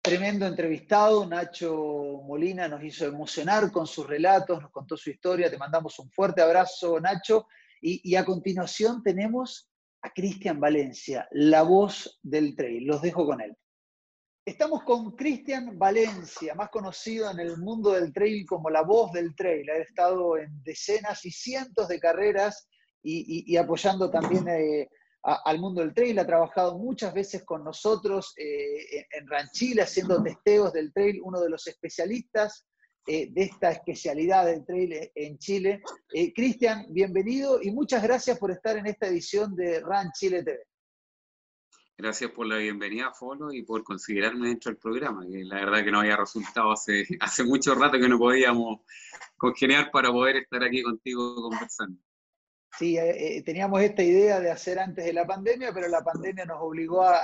Tremendo 0.00 0.46
entrevistado, 0.46 1.26
Nacho 1.26 2.22
Molina 2.24 2.68
nos 2.68 2.82
hizo 2.84 3.06
emocionar 3.06 3.72
con 3.72 3.88
sus 3.88 4.06
relatos, 4.06 4.62
nos 4.62 4.70
contó 4.70 4.96
su 4.96 5.10
historia, 5.10 5.50
te 5.50 5.58
mandamos 5.58 5.98
un 5.98 6.08
fuerte 6.12 6.42
abrazo, 6.42 7.00
Nacho. 7.00 7.48
Y, 7.80 8.14
a 8.14 8.24
continuación 8.24 9.02
tenemos 9.02 9.68
a 10.02 10.10
Cristian 10.10 10.60
Valencia, 10.60 11.28
la 11.32 11.62
voz 11.62 12.18
del 12.22 12.54
trail. 12.54 12.84
Los 12.84 13.02
dejo 13.02 13.26
con 13.26 13.40
él. 13.40 13.56
Estamos 14.44 14.84
con 14.84 15.16
Cristian 15.16 15.76
Valencia, 15.76 16.54
más 16.54 16.70
conocido 16.70 17.28
en 17.30 17.40
el 17.40 17.58
mundo 17.58 17.90
del 17.92 18.12
trail 18.12 18.46
como 18.46 18.70
la 18.70 18.82
voz 18.82 19.10
del 19.12 19.34
trail. 19.34 19.68
Ha 19.70 19.78
estado 19.78 20.38
en 20.38 20.62
decenas 20.62 21.24
y 21.24 21.32
cientos 21.32 21.88
de 21.88 21.98
carreras 21.98 22.68
y, 23.02 23.56
apoyando 23.56 24.10
también 24.10 24.48
eh, 24.48 24.88
al 25.22 25.58
mundo 25.58 25.80
del 25.80 25.94
trail. 25.94 26.18
Ha 26.20 26.26
trabajado 26.26 26.78
muchas 26.78 27.12
veces 27.12 27.44
con 27.44 27.64
nosotros 27.64 28.34
eh, 28.36 29.06
en 29.10 29.26
Ranchile 29.26 29.82
haciendo 29.82 30.22
testeos 30.22 30.72
del 30.72 30.92
trail, 30.92 31.20
uno 31.22 31.40
de 31.40 31.50
los 31.50 31.66
especialistas 31.66 32.66
eh, 33.06 33.28
de 33.30 33.42
esta 33.42 33.70
especialidad 33.70 34.46
del 34.46 34.64
trail 34.64 35.10
en 35.14 35.38
Chile. 35.38 35.82
Cristian, 36.34 36.86
bienvenido 36.90 37.60
y 37.62 37.70
muchas 37.70 38.02
gracias 38.02 38.38
por 38.38 38.50
estar 38.50 38.76
en 38.76 38.86
esta 38.86 39.06
edición 39.06 39.54
de 39.54 39.80
Ran 39.80 40.10
Chile 40.12 40.42
TV. 40.42 40.64
Gracias 41.98 42.30
por 42.30 42.46
la 42.46 42.58
bienvenida, 42.58 43.10
Folo, 43.14 43.50
y 43.50 43.62
por 43.62 43.82
considerarme 43.82 44.48
dentro 44.48 44.70
del 44.70 44.78
programa, 44.78 45.26
que 45.26 45.42
la 45.44 45.56
verdad 45.56 45.82
que 45.82 45.90
no 45.90 46.00
había 46.00 46.16
resultado 46.16 46.70
hace, 46.70 47.06
hace 47.20 47.42
mucho 47.42 47.74
rato 47.74 47.98
que 47.98 48.08
no 48.08 48.18
podíamos 48.18 48.80
congeniar 49.38 49.90
para 49.90 50.10
poder 50.10 50.36
estar 50.36 50.62
aquí 50.62 50.82
contigo 50.82 51.36
conversando. 51.36 51.98
Sí, 52.78 52.98
eh, 52.98 53.38
eh, 53.38 53.42
teníamos 53.42 53.80
esta 53.80 54.02
idea 54.02 54.40
de 54.40 54.50
hacer 54.50 54.78
antes 54.78 55.06
de 55.06 55.14
la 55.14 55.26
pandemia, 55.26 55.72
pero 55.72 55.88
la 55.88 56.04
pandemia 56.04 56.44
nos 56.44 56.58
obligó 56.60 57.02
a, 57.02 57.18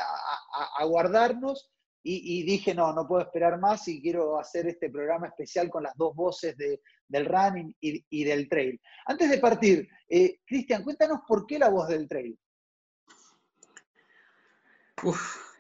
guardarnos 0.87 1.71
y, 2.05 2.43
dije, 2.43 2.75
no, 2.75 2.93
no 2.93 3.07
puedo 3.07 3.23
esperar 3.23 3.61
más 3.61 3.87
y 3.87 4.03
quiero 4.03 4.39
hacer 4.39 4.67
este 4.67 4.91
programa 4.91 5.29
especial 5.29 5.71
con 5.71 5.85
las 5.85 5.97
dos 5.97 6.15
voces 6.15 6.57
del 6.57 7.27
running 7.27 7.75
y, 7.81 8.25
del 8.25 8.49
trail. 8.49 8.81
Antes 9.07 9.31
de 9.31 9.39
partir, 9.39 9.89
eh, 10.09 10.41
Cristian, 10.45 10.83
cuéntanos 10.83 11.21
por 11.27 11.47
qué 11.47 11.59
la 11.59 11.69
voz 11.69 11.89
del 11.89 12.09
trail. 12.09 12.37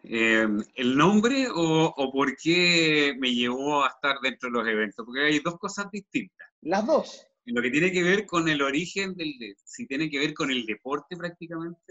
Em, 0.04 0.64
¿El 0.74 0.96
nombre 0.96 1.46
o, 1.54 2.10
por 2.12 2.36
qué 2.36 3.14
me 3.18 3.32
llevó 3.32 3.84
a 3.84 3.88
estar 3.88 4.16
dentro 4.20 4.50
de 4.50 4.58
los 4.58 4.68
eventos? 4.68 5.06
Porque 5.06 5.22
hay 5.22 5.38
dos 5.38 5.58
cosas 5.58 5.90
distintas. 5.92 6.48
Las 6.62 6.84
dos. 6.84 7.26
En 7.46 7.54
lo 7.54 7.62
que 7.62 7.70
tiene 7.70 7.92
que 7.92 8.02
ver 8.02 8.26
con 8.26 8.48
el 8.48 8.62
origen 8.62 9.14
del, 9.14 9.34
si 9.64 9.86
tiene 9.86 10.08
que 10.10 10.18
ver 10.18 10.34
con 10.34 10.50
el 10.50 10.64
deporte 10.64 11.16
prácticamente, 11.16 11.82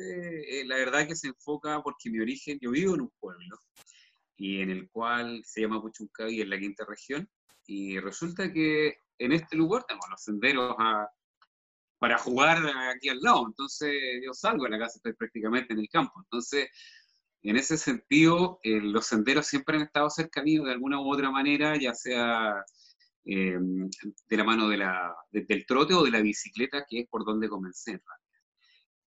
eh, 0.61 0.65
la 0.65 0.75
verdad 0.75 1.07
que 1.07 1.15
se 1.15 1.27
enfoca 1.27 1.81
porque 1.83 2.09
mi 2.09 2.19
origen, 2.19 2.57
yo 2.61 2.71
vivo 2.71 2.95
en 2.95 3.01
un 3.01 3.11
pueblo 3.19 3.57
y 4.41 4.59
en 4.59 4.71
el 4.71 4.89
cual 4.89 5.43
se 5.45 5.61
llama 5.61 5.79
Puchuncaví, 5.79 6.41
en 6.41 6.49
la 6.49 6.57
quinta 6.57 6.83
región, 6.87 7.29
y 7.67 7.99
resulta 7.99 8.51
que 8.51 8.97
en 9.19 9.33
este 9.33 9.55
lugar 9.55 9.83
tenemos 9.87 10.09
los 10.09 10.23
senderos 10.23 10.75
para 11.99 12.17
jugar 12.17 12.57
aquí 12.91 13.09
al 13.09 13.19
lado, 13.19 13.45
entonces 13.45 13.93
yo 14.25 14.33
salgo 14.33 14.63
de 14.63 14.71
la 14.71 14.79
casa, 14.79 14.97
estoy 14.97 15.13
prácticamente 15.13 15.73
en 15.73 15.79
el 15.79 15.89
campo, 15.89 16.13
entonces 16.23 16.69
en 17.43 17.55
ese 17.55 17.77
sentido, 17.77 18.59
eh, 18.63 18.79
los 18.81 19.05
senderos 19.05 19.45
siempre 19.45 19.75
han 19.75 19.83
estado 19.83 20.09
cerca 20.09 20.41
mío 20.41 20.63
de 20.63 20.71
alguna 20.71 20.99
u 20.99 21.11
otra 21.11 21.29
manera, 21.29 21.77
ya 21.77 21.93
sea 21.93 22.63
eh, 23.25 23.59
de 24.27 24.37
la 24.37 24.43
mano 24.43 24.69
de 24.69 24.83
del 25.31 25.65
trote 25.67 25.93
o 25.93 26.03
de 26.03 26.11
la 26.11 26.21
bicicleta, 26.21 26.85
que 26.87 27.01
es 27.01 27.07
por 27.07 27.25
donde 27.25 27.47
comencé. 27.47 28.01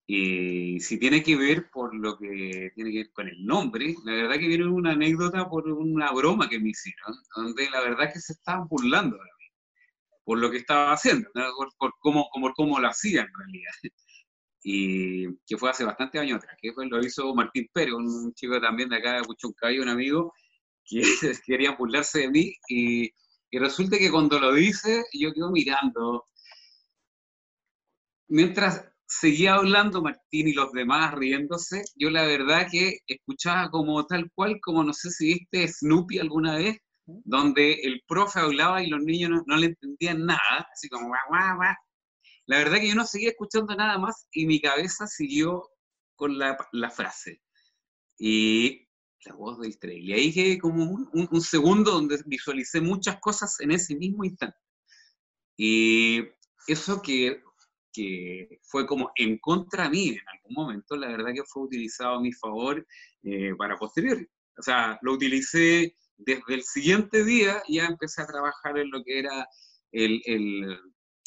Y 0.06 0.80
si 0.80 0.98
tiene 0.98 1.22
que 1.22 1.36
ver 1.36 1.70
por 1.70 1.94
lo 1.94 2.18
que 2.18 2.70
tiene 2.74 2.90
que 2.90 2.98
ver 2.98 3.12
con 3.12 3.28
el 3.28 3.44
nombre, 3.44 3.94
la 4.04 4.12
verdad 4.12 4.38
que 4.38 4.48
viene 4.48 4.66
una 4.66 4.92
anécdota 4.92 5.48
por 5.48 5.66
una 5.68 6.12
broma 6.12 6.48
que 6.48 6.60
me 6.60 6.70
hicieron, 6.70 7.14
donde 7.34 7.70
la 7.70 7.80
verdad 7.80 8.12
que 8.12 8.20
se 8.20 8.34
estaban 8.34 8.68
burlando 8.68 9.16
de 9.16 9.22
mí, 9.22 9.46
por 10.22 10.38
lo 10.38 10.50
que 10.50 10.58
estaba 10.58 10.92
haciendo, 10.92 11.30
por, 11.32 11.74
por, 11.78 11.94
cómo, 12.00 12.28
como, 12.30 12.52
cómo 12.52 12.78
lo 12.78 12.88
hacía 12.88 13.22
en 13.22 13.32
realidad 13.34 13.72
y 14.62 15.26
que 15.46 15.56
fue 15.56 15.70
hace 15.70 15.84
bastante 15.84 16.18
años 16.18 16.38
atrás, 16.38 16.56
que 16.60 16.72
fue, 16.72 16.86
lo 16.86 17.00
hizo 17.00 17.34
Martín 17.34 17.68
Pérez, 17.72 17.94
un 17.94 18.34
chico 18.34 18.60
también 18.60 18.90
de 18.90 18.96
acá 18.96 19.14
de 19.14 19.22
Puchuncaví, 19.22 19.78
un 19.78 19.88
amigo, 19.88 20.34
que 20.84 21.02
quería 21.46 21.72
burlarse 21.72 22.20
de 22.20 22.30
mí, 22.30 22.54
y, 22.68 23.10
y, 23.50 23.58
resulta 23.58 23.98
que 23.98 24.10
cuando 24.10 24.38
lo 24.38 24.52
dice, 24.52 25.04
yo 25.12 25.32
quedo 25.32 25.50
mirando. 25.50 26.26
Mientras 28.28 28.93
seguía 29.06 29.54
hablando 29.54 30.02
Martín 30.02 30.48
y 30.48 30.52
los 30.52 30.72
demás 30.72 31.14
riéndose, 31.14 31.84
yo 31.96 32.10
la 32.10 32.24
verdad 32.24 32.68
que 32.70 32.98
escuchaba 33.06 33.70
como 33.70 34.04
tal 34.06 34.30
cual, 34.34 34.58
como 34.60 34.84
no 34.84 34.92
sé 34.92 35.10
si 35.10 35.34
viste 35.34 35.68
Snoopy 35.68 36.18
alguna 36.18 36.56
vez, 36.56 36.78
donde 37.06 37.74
el 37.82 38.02
profe 38.06 38.40
hablaba 38.40 38.82
y 38.82 38.88
los 38.88 39.02
niños 39.02 39.30
no, 39.30 39.42
no 39.46 39.56
le 39.56 39.66
entendían 39.66 40.24
nada, 40.24 40.66
así 40.72 40.88
como 40.88 41.08
guau, 41.08 41.20
guau, 41.28 41.56
guau, 41.56 41.74
la 42.46 42.58
verdad 42.58 42.78
que 42.78 42.88
yo 42.88 42.94
no 42.94 43.06
seguía 43.06 43.30
escuchando 43.30 43.74
nada 43.74 43.98
más 43.98 44.26
y 44.32 44.46
mi 44.46 44.60
cabeza 44.60 45.06
siguió 45.06 45.68
con 46.14 46.38
la, 46.38 46.56
frase. 46.90 47.40
Y 48.18 48.86
la 49.24 49.34
voz 49.34 49.58
del 49.60 49.78
trail. 49.78 50.08
Y 50.08 50.12
ahí 50.12 50.32
que 50.32 50.58
como 50.58 50.84
un, 50.84 51.40
segundo 51.40 51.92
donde 51.92 52.22
visualicé 52.26 52.80
muchas 52.80 53.18
cosas 53.20 53.58
en 53.60 53.70
ese 53.70 53.96
mismo 53.96 54.24
instante. 54.24 54.58
Y 55.56 56.22
eso 56.66 57.00
que, 57.00 57.42
que 57.94 58.58
fue 58.62 58.86
como 58.86 59.12
en 59.14 59.38
contra 59.38 59.88
mí 59.88 60.08
en 60.08 60.28
algún 60.28 60.54
momento, 60.54 60.96
la 60.96 61.08
verdad 61.08 61.32
que 61.32 61.44
fue 61.44 61.62
utilizado 61.62 62.16
a 62.16 62.20
mi 62.20 62.32
favor 62.32 62.84
eh, 63.22 63.54
para 63.56 63.76
posterior. 63.76 64.18
O 64.58 64.62
sea, 64.62 64.98
lo 65.02 65.12
utilicé 65.12 65.96
desde 66.16 66.54
el 66.54 66.62
siguiente 66.62 67.24
día, 67.24 67.62
ya 67.68 67.86
empecé 67.86 68.22
a 68.22 68.26
trabajar 68.26 68.78
en 68.78 68.90
lo 68.90 69.02
que 69.02 69.20
era 69.20 69.48
el, 69.92 70.20
el 70.26 70.78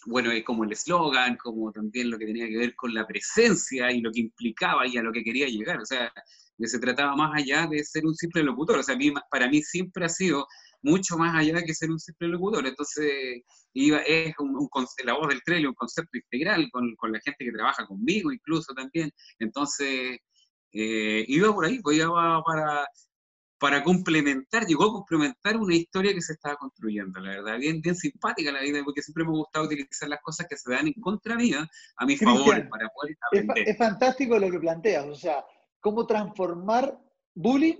bueno, 0.05 0.31
como 0.45 0.63
el 0.63 0.71
eslogan, 0.71 1.37
como 1.37 1.71
también 1.71 2.09
lo 2.09 2.17
que 2.17 2.25
tenía 2.25 2.47
que 2.47 2.57
ver 2.57 2.75
con 2.75 2.93
la 2.93 3.07
presencia 3.07 3.91
y 3.91 4.01
lo 4.01 4.11
que 4.11 4.21
implicaba 4.21 4.87
y 4.87 4.97
a 4.97 5.01
lo 5.01 5.11
que 5.11 5.23
quería 5.23 5.47
llegar. 5.47 5.79
O 5.79 5.85
sea, 5.85 6.11
que 6.57 6.67
se 6.67 6.79
trataba 6.79 7.15
más 7.15 7.31
allá 7.35 7.67
de 7.67 7.83
ser 7.83 8.05
un 8.05 8.15
simple 8.15 8.43
locutor. 8.43 8.79
O 8.79 8.83
sea, 8.83 8.97
para 9.29 9.49
mí 9.49 9.61
siempre 9.61 10.05
ha 10.05 10.09
sido 10.09 10.47
mucho 10.81 11.17
más 11.17 11.35
allá 11.35 11.63
que 11.63 11.73
ser 11.73 11.91
un 11.91 11.99
simple 11.99 12.27
locutor. 12.29 12.65
Entonces, 12.65 13.43
iba, 13.73 13.99
es 13.99 14.33
un, 14.39 14.69
la 15.05 15.13
voz 15.13 15.27
del 15.29 15.41
trailer, 15.43 15.69
un 15.69 15.75
concepto 15.75 16.17
integral 16.17 16.69
con, 16.71 16.95
con, 16.95 17.11
la 17.11 17.19
gente 17.19 17.45
que 17.45 17.51
trabaja 17.51 17.85
conmigo 17.85 18.31
incluso 18.31 18.73
también. 18.73 19.11
Entonces, 19.39 20.19
eh, 20.73 21.25
iba 21.27 21.53
por 21.53 21.65
ahí, 21.65 21.79
pues 21.81 21.97
iba 21.97 22.43
para 22.43 22.87
para 23.59 23.83
complementar, 23.83 24.65
llegó 24.65 24.85
a 24.85 24.93
complementar 24.93 25.57
una 25.57 25.75
historia 25.75 26.13
que 26.13 26.21
se 26.21 26.33
estaba 26.33 26.55
construyendo, 26.55 27.19
la 27.19 27.29
verdad, 27.29 27.57
bien, 27.57 27.81
bien 27.81 27.95
simpática 27.95 28.51
la 28.51 28.61
vida, 28.61 28.81
porque 28.83 29.01
siempre 29.01 29.23
me 29.23 29.31
ha 29.31 29.37
gustado 29.37 29.65
utilizar 29.65 30.09
las 30.09 30.21
cosas 30.21 30.47
que 30.47 30.57
se 30.57 30.71
dan 30.71 30.87
en 30.87 30.93
contra 30.93 31.35
mía 31.35 31.67
a 31.97 32.05
mi 32.05 32.17
favor 32.17 32.69
para 32.69 32.89
poder 32.89 33.17
aprender. 33.27 33.69
Es, 33.69 33.77
fantástico 33.77 34.37
lo 34.37 34.51
que 34.51 34.59
planteas, 34.59 35.05
o 35.05 35.15
sea, 35.15 35.43
cómo 35.79 36.05
transformar 36.05 36.99
bullying 37.33 37.77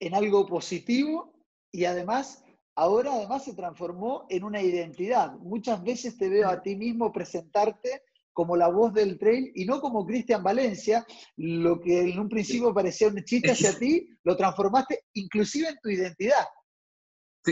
en 0.00 0.14
algo 0.14 0.46
positivo 0.46 1.33
y 1.74 1.86
además, 1.86 2.44
ahora 2.76 3.12
además 3.14 3.44
se 3.44 3.52
transformó 3.52 4.26
en 4.30 4.44
una 4.44 4.62
identidad. 4.62 5.32
Muchas 5.40 5.82
veces 5.82 6.16
te 6.16 6.28
veo 6.28 6.48
a 6.48 6.62
ti 6.62 6.76
mismo 6.76 7.12
presentarte 7.12 8.02
como 8.32 8.56
la 8.56 8.68
voz 8.68 8.94
del 8.94 9.18
trail 9.18 9.50
y 9.56 9.64
no 9.64 9.80
como 9.80 10.06
Cristian 10.06 10.44
Valencia, 10.44 11.04
lo 11.36 11.80
que 11.80 12.02
en 12.02 12.20
un 12.20 12.28
principio 12.28 12.72
parecía 12.72 13.08
un 13.08 13.24
chiste 13.24 13.50
hacia 13.50 13.76
ti, 13.76 14.08
lo 14.22 14.36
transformaste 14.36 15.00
inclusive 15.14 15.68
en 15.68 15.78
tu 15.82 15.88
identidad. 15.88 16.46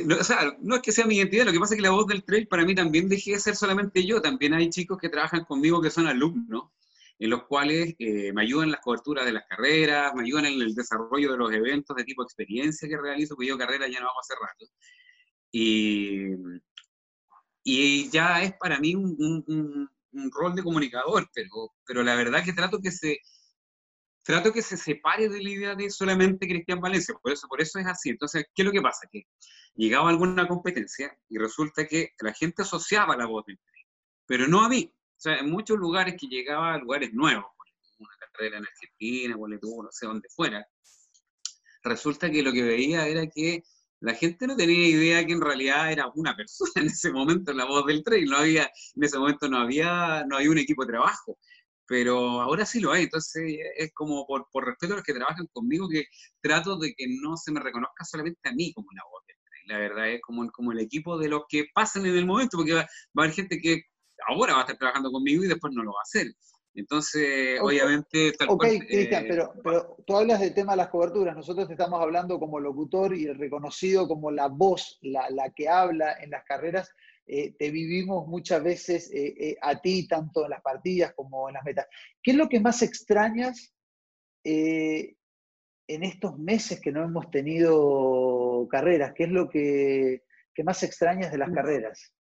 no, 0.05 0.17
o 0.19 0.25
sea, 0.25 0.57
no 0.61 0.77
es 0.77 0.83
que 0.83 0.93
sea 0.93 1.05
mi 1.05 1.17
identidad, 1.17 1.47
lo 1.47 1.53
que 1.53 1.59
pasa 1.59 1.75
es 1.75 1.79
que 1.79 1.89
la 1.89 1.91
voz 1.91 2.07
del 2.07 2.23
trail 2.23 2.47
para 2.47 2.65
mí 2.65 2.77
también 2.77 3.09
dejé 3.09 3.33
de 3.33 3.41
ser 3.41 3.57
solamente 3.57 4.07
yo, 4.07 4.23
también 4.23 4.55
hay 4.55 4.71
chicos 4.71 4.99
que 4.99 5.09
trabajan 5.09 5.45
conmigo 5.45 5.83
que 5.83 5.91
son 5.91 6.07
alumnos, 6.07 6.71
en 7.23 7.31
los 7.31 7.45
cuales 7.45 7.95
eh, 8.01 8.33
me 8.33 8.43
ayudan 8.43 8.73
las 8.73 8.81
coberturas 8.81 9.25
de 9.25 9.33
las 9.33 9.47
carreras, 9.47 10.13
me 10.15 10.25
ayudan 10.25 10.47
en 10.47 10.61
el 10.61 10.75
desarrollo 10.75 11.31
de 11.31 11.39
los 11.39 11.53
eventos 11.53 11.97
de 11.97 12.03
tipo 12.03 12.25
experiencia 12.25 12.89
que 12.89 12.97
realizo, 12.97 13.37
porque 13.37 13.49
yo 13.49 13.57
carrera 13.57 13.87
ya 13.87 14.01
no 14.01 14.09
hago 14.09 14.19
hace 14.21 14.35
rato. 14.35 14.67
Y, 15.53 16.33
y 17.63 18.11
ya 18.11 18.43
es 18.43 18.55
para 18.55 18.81
mí 18.81 18.97
un, 18.97 19.89
un 20.13 20.31
rol 20.33 20.57
de 20.57 20.65
comunicador, 20.65 21.31
pero, 21.33 21.73
pero 21.87 22.03
la 22.03 22.17
verdad 22.17 22.45
que 22.45 22.53
trato 22.53 22.81
que 22.81 22.91
se 22.91 23.19
trato 24.25 24.53
que 24.53 24.63
se 24.63 24.77
separe 24.77 25.29
de 25.29 25.41
la 25.43 25.51
idea 25.51 25.75
de 25.77 25.91
solamente 25.91 26.49
Cristian 26.49 26.81
Valencia, 26.81 27.15
por 27.23 27.33
eso, 27.33 27.47
por 27.47 27.63
eso 27.63 27.79
es 27.79 27.87
así. 27.87 28.11
Entonces, 28.11 28.47
¿qué 28.53 28.63
es 28.63 28.67
lo 28.67 28.73
que 28.73 28.83
pasa? 28.83 29.07
Que 29.13 29.27
llegaba 29.77 30.11
alguna 30.11 30.49
competencia 30.49 31.17
y 31.29 31.39
resulta 31.39 31.87
que 31.87 32.11
la 32.21 32.35
gente 32.35 32.63
asociaba 32.63 33.17
la 33.17 33.27
voz 33.27 33.45
pero 34.27 34.49
no 34.49 34.65
a 34.65 34.69
mí. 34.69 34.93
Sea, 35.23 35.37
en 35.37 35.51
muchos 35.53 35.79
lugares 35.79 36.17
que 36.19 36.27
llegaba 36.27 36.75
a 36.75 36.79
lugares 36.79 37.15
nuevos, 37.15 37.45
una 37.97 38.11
carrera 38.19 38.59
en 38.59 38.65
Argentina, 38.65 39.37
no 39.37 39.89
sé 39.93 40.07
dónde 40.07 40.29
fuera, 40.29 40.67
resulta 41.85 42.29
que 42.29 42.43
lo 42.43 42.51
que 42.51 42.65
veía 42.65 43.07
era 43.07 43.25
que 43.29 43.63
la 44.01 44.15
gente 44.15 44.49
no 44.49 44.57
tenía 44.57 44.89
idea 44.89 45.25
que 45.25 45.35
en 45.35 45.41
realidad 45.41 45.93
era 45.93 46.11
una 46.17 46.35
persona 46.35 46.73
en 46.75 46.87
ese 46.87 47.13
momento 47.13 47.53
en 47.53 47.59
la 47.59 47.67
voz 47.67 47.87
del 47.87 48.03
tren, 48.03 48.25
no 48.25 48.39
había, 48.39 48.65
en 48.65 49.05
ese 49.05 49.17
momento 49.17 49.49
no 49.49 49.59
había, 49.59 50.25
no 50.27 50.39
había 50.39 50.51
un 50.51 50.59
equipo 50.59 50.85
de 50.85 50.91
trabajo, 50.91 51.39
pero 51.87 52.41
ahora 52.41 52.67
sí 52.67 52.81
lo 52.81 52.91
hay, 52.91 53.05
entonces 53.05 53.45
es 53.77 53.93
como 53.95 54.27
por, 54.27 54.49
por 54.51 54.67
respeto 54.67 54.95
a 54.95 54.97
los 54.97 55.05
que 55.05 55.15
trabajan 55.15 55.47
conmigo 55.53 55.89
que 55.89 56.07
trato 56.41 56.77
de 56.79 56.95
que 56.95 57.07
no 57.23 57.37
se 57.37 57.53
me 57.53 57.61
reconozca 57.61 58.05
solamente 58.05 58.49
a 58.49 58.55
mí 58.55 58.73
como 58.73 58.89
la 58.91 59.05
voz 59.09 59.23
del 59.29 59.37
tren, 59.45 59.63
la 59.69 59.79
verdad 59.79 60.11
es 60.11 60.21
como, 60.21 60.51
como 60.51 60.73
el 60.73 60.81
equipo 60.81 61.17
de 61.17 61.29
los 61.29 61.43
que 61.49 61.67
pasan 61.73 62.07
en 62.07 62.17
el 62.17 62.27
momento, 62.27 62.57
porque 62.57 62.75
va 62.75 62.81
a 62.81 63.23
haber 63.23 63.33
gente 63.33 63.61
que 63.61 63.85
ahora 64.27 64.55
va 64.55 64.61
a 64.61 64.63
estar 64.63 64.79
trabajando 64.79 65.11
conmigo 65.11 65.45
y 65.45 65.49
después 65.49 65.73
no 65.73 65.83
lo 65.83 65.93
va 65.93 66.01
a 66.01 66.03
hacer. 66.03 66.29
Entonces, 66.75 67.61
obviamente... 67.61 68.33
Tal 68.33 68.49
ok, 68.51 68.65
Cristian, 68.87 69.25
eh, 69.25 69.29
pero, 69.29 69.53
pero 69.63 69.97
tú 70.07 70.17
hablas 70.17 70.41
del 70.41 70.55
tema 70.55 70.73
de 70.73 70.79
las 70.79 70.89
coberturas. 70.89 71.37
Nosotros 71.37 71.67
te 71.67 71.75
estamos 71.75 72.01
hablando 72.01 72.39
como 72.39 72.61
locutor 72.61 73.15
y 73.15 73.27
reconocido 73.27 74.09
como 74.09 74.31
la 74.31 74.49
voz, 74.49 74.99
la, 75.03 75.29
la 75.31 75.51
que 75.51 75.69
habla 75.69 76.17
en 76.21 76.31
las 76.31 76.45
carreras. 76.45 76.91
Eh, 77.27 77.55
te 77.59 77.71
vivimos 77.71 78.27
muchas 78.27 78.63
veces 78.63 79.11
eh, 79.13 79.57
a 79.61 79.81
ti, 79.81 80.09
tanto 80.09 80.45
en 80.45 80.51
las 80.51 80.63
partidas 80.63 81.13
como 81.15 81.49
en 81.49 81.55
las 81.55 81.65
metas. 81.65 81.87
¿Qué 82.23 82.31
es 82.31 82.37
lo 82.37 82.49
que 82.49 82.61
más 82.61 82.83
extrañas 82.83 83.75
en 84.45 85.15
estos 85.87 86.37
meses 86.39 86.81
que 86.81 86.91
no 86.91 87.05
hemos 87.05 87.31
tenido 87.31 88.67
carreras? 88.71 89.13
¿Qué 89.15 89.25
es 89.25 89.31
lo 89.31 89.49
que, 89.49 90.23
que 90.55 90.65
más 90.65 90.83
extrañas 90.83 91.31
de 91.31 91.39
las 91.39 91.51
carreras? 91.53 92.13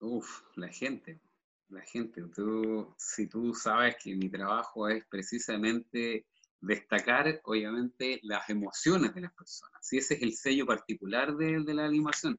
Uf, 0.00 0.42
la 0.56 0.68
gente 0.68 1.20
la 1.68 1.82
gente. 1.82 2.22
Tú, 2.34 2.94
si 2.98 3.28
tú 3.28 3.54
sabes 3.54 3.96
que 4.02 4.14
mi 4.14 4.28
trabajo 4.28 4.88
es 4.88 5.04
precisamente 5.08 6.26
destacar, 6.60 7.40
obviamente, 7.44 8.20
las 8.22 8.48
emociones 8.48 9.14
de 9.14 9.22
las 9.22 9.32
personas. 9.34 9.78
Si 9.82 9.98
ese 9.98 10.14
es 10.14 10.22
el 10.22 10.32
sello 10.34 10.66
particular 10.66 11.36
de, 11.36 11.60
de 11.60 11.74
la 11.74 11.84
animación. 11.84 12.38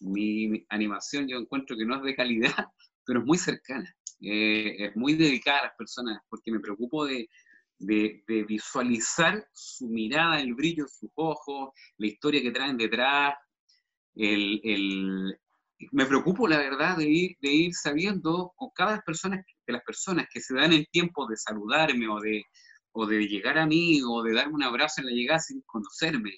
Mi, 0.00 0.64
animación 0.68 1.26
yo 1.26 1.38
encuentro 1.38 1.76
que 1.76 1.84
no 1.84 1.96
es 1.96 2.02
de 2.02 2.16
calidad, 2.16 2.66
pero 3.06 3.20
es 3.20 3.26
muy 3.26 3.38
cercana. 3.38 3.94
Eh, 4.20 4.86
es 4.86 4.96
muy 4.96 5.14
dedicada 5.14 5.60
a 5.60 5.64
las 5.64 5.76
personas 5.76 6.20
porque 6.28 6.50
me 6.50 6.60
preocupo 6.60 7.04
de, 7.04 7.28
de, 7.78 8.24
de, 8.26 8.44
visualizar 8.44 9.46
su 9.52 9.88
mirada, 9.88 10.40
el 10.40 10.54
brillo 10.54 10.84
en 10.84 10.88
sus 10.88 11.10
ojos, 11.14 11.70
la 11.98 12.06
historia 12.06 12.40
que 12.40 12.50
traen 12.50 12.78
detrás, 12.78 13.34
el, 14.14 14.60
el, 14.64 15.38
me 15.92 16.06
preocupo, 16.06 16.48
la 16.48 16.58
verdad, 16.58 16.96
de 16.96 17.08
ir, 17.08 17.36
de 17.40 17.52
ir 17.52 17.74
sabiendo 17.74 18.52
con 18.56 18.70
cada 18.74 19.00
persona, 19.02 19.44
de 19.66 19.72
las 19.72 19.82
personas 19.82 20.26
que 20.32 20.40
se 20.40 20.54
dan 20.54 20.72
el 20.72 20.88
tiempo 20.88 21.26
de 21.26 21.36
saludarme 21.36 22.08
o 22.08 22.20
de, 22.20 22.42
o 22.92 23.06
de 23.06 23.26
llegar 23.26 23.58
a 23.58 23.66
mí 23.66 24.00
o 24.02 24.22
de 24.22 24.34
darme 24.34 24.54
un 24.54 24.62
abrazo 24.62 25.00
en 25.00 25.06
la 25.06 25.12
llegada 25.12 25.40
sin 25.40 25.62
conocerme. 25.62 26.32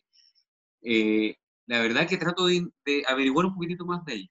Eh, 0.83 1.37
la 1.67 1.81
verdad 1.81 2.09
que 2.09 2.17
trato 2.17 2.47
de, 2.47 2.67
averiguar 3.07 3.47
un 3.47 3.55
poquitito 3.55 3.85
más 3.85 4.05
de 4.05 4.15
ellos. 4.15 4.31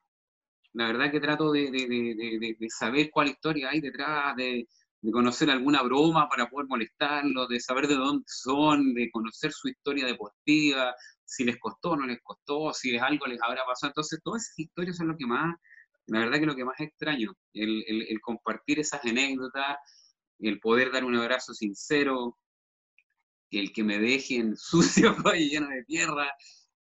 La 0.74 0.88
verdad 0.88 1.12
que 1.12 1.20
trato 1.20 1.52
de, 1.52 1.72
de 1.72 2.68
saber 2.70 3.10
cuál 3.12 3.30
historia 3.30 3.70
hay 3.70 3.82
detrás, 3.82 4.36
de, 4.36 4.68
conocer 5.12 5.50
alguna 5.50 5.82
broma 5.84 6.28
para 6.28 6.50
poder 6.50 6.68
molestarlos, 6.68 7.48
de 7.48 7.60
saber 7.60 7.88
de 7.88 7.96
dónde 7.96 8.26
son, 8.28 8.94
de 8.94 9.10
conocer 9.12 9.52
su 9.52 9.70
historia 9.70 10.06
deportiva, 10.06 10.94
si 11.28 11.44
les 11.44 11.60
costó 11.60 11.92
o 11.92 11.98
no 11.98 12.08
les 12.08 12.22
costó, 12.24 12.74
si 12.74 12.96
es 12.96 13.02
algo 13.02 13.28
les 13.28 13.40
habrá 13.42 13.66
pasado. 13.66 13.92
Entonces, 13.92 14.20
todas 14.24 14.44
esas 14.44 14.60
historias 14.60 14.98
son 14.98 15.10
lo 15.10 15.18
que 15.18 15.28
más, 15.28 15.56
la 16.08 16.20
verdad 16.20 16.40
que 16.40 16.46
lo 16.46 16.56
que 16.56 16.66
más 16.66 16.80
extraño, 16.80 17.34
el, 17.54 17.84
el, 17.88 18.22
compartir 18.22 18.80
esas 18.80 19.04
anécdotas, 19.04 19.78
el 20.40 20.60
poder 20.60 20.92
dar 20.92 21.04
un 21.04 21.16
abrazo 21.16 21.54
sincero, 21.54 22.38
el 23.52 23.74
que 23.74 23.84
me 23.84 24.00
dejen 24.00 24.56
sucio 24.58 25.16
y 25.36 25.50
lleno 25.50 25.68
de 25.68 25.84
tierra, 25.84 26.32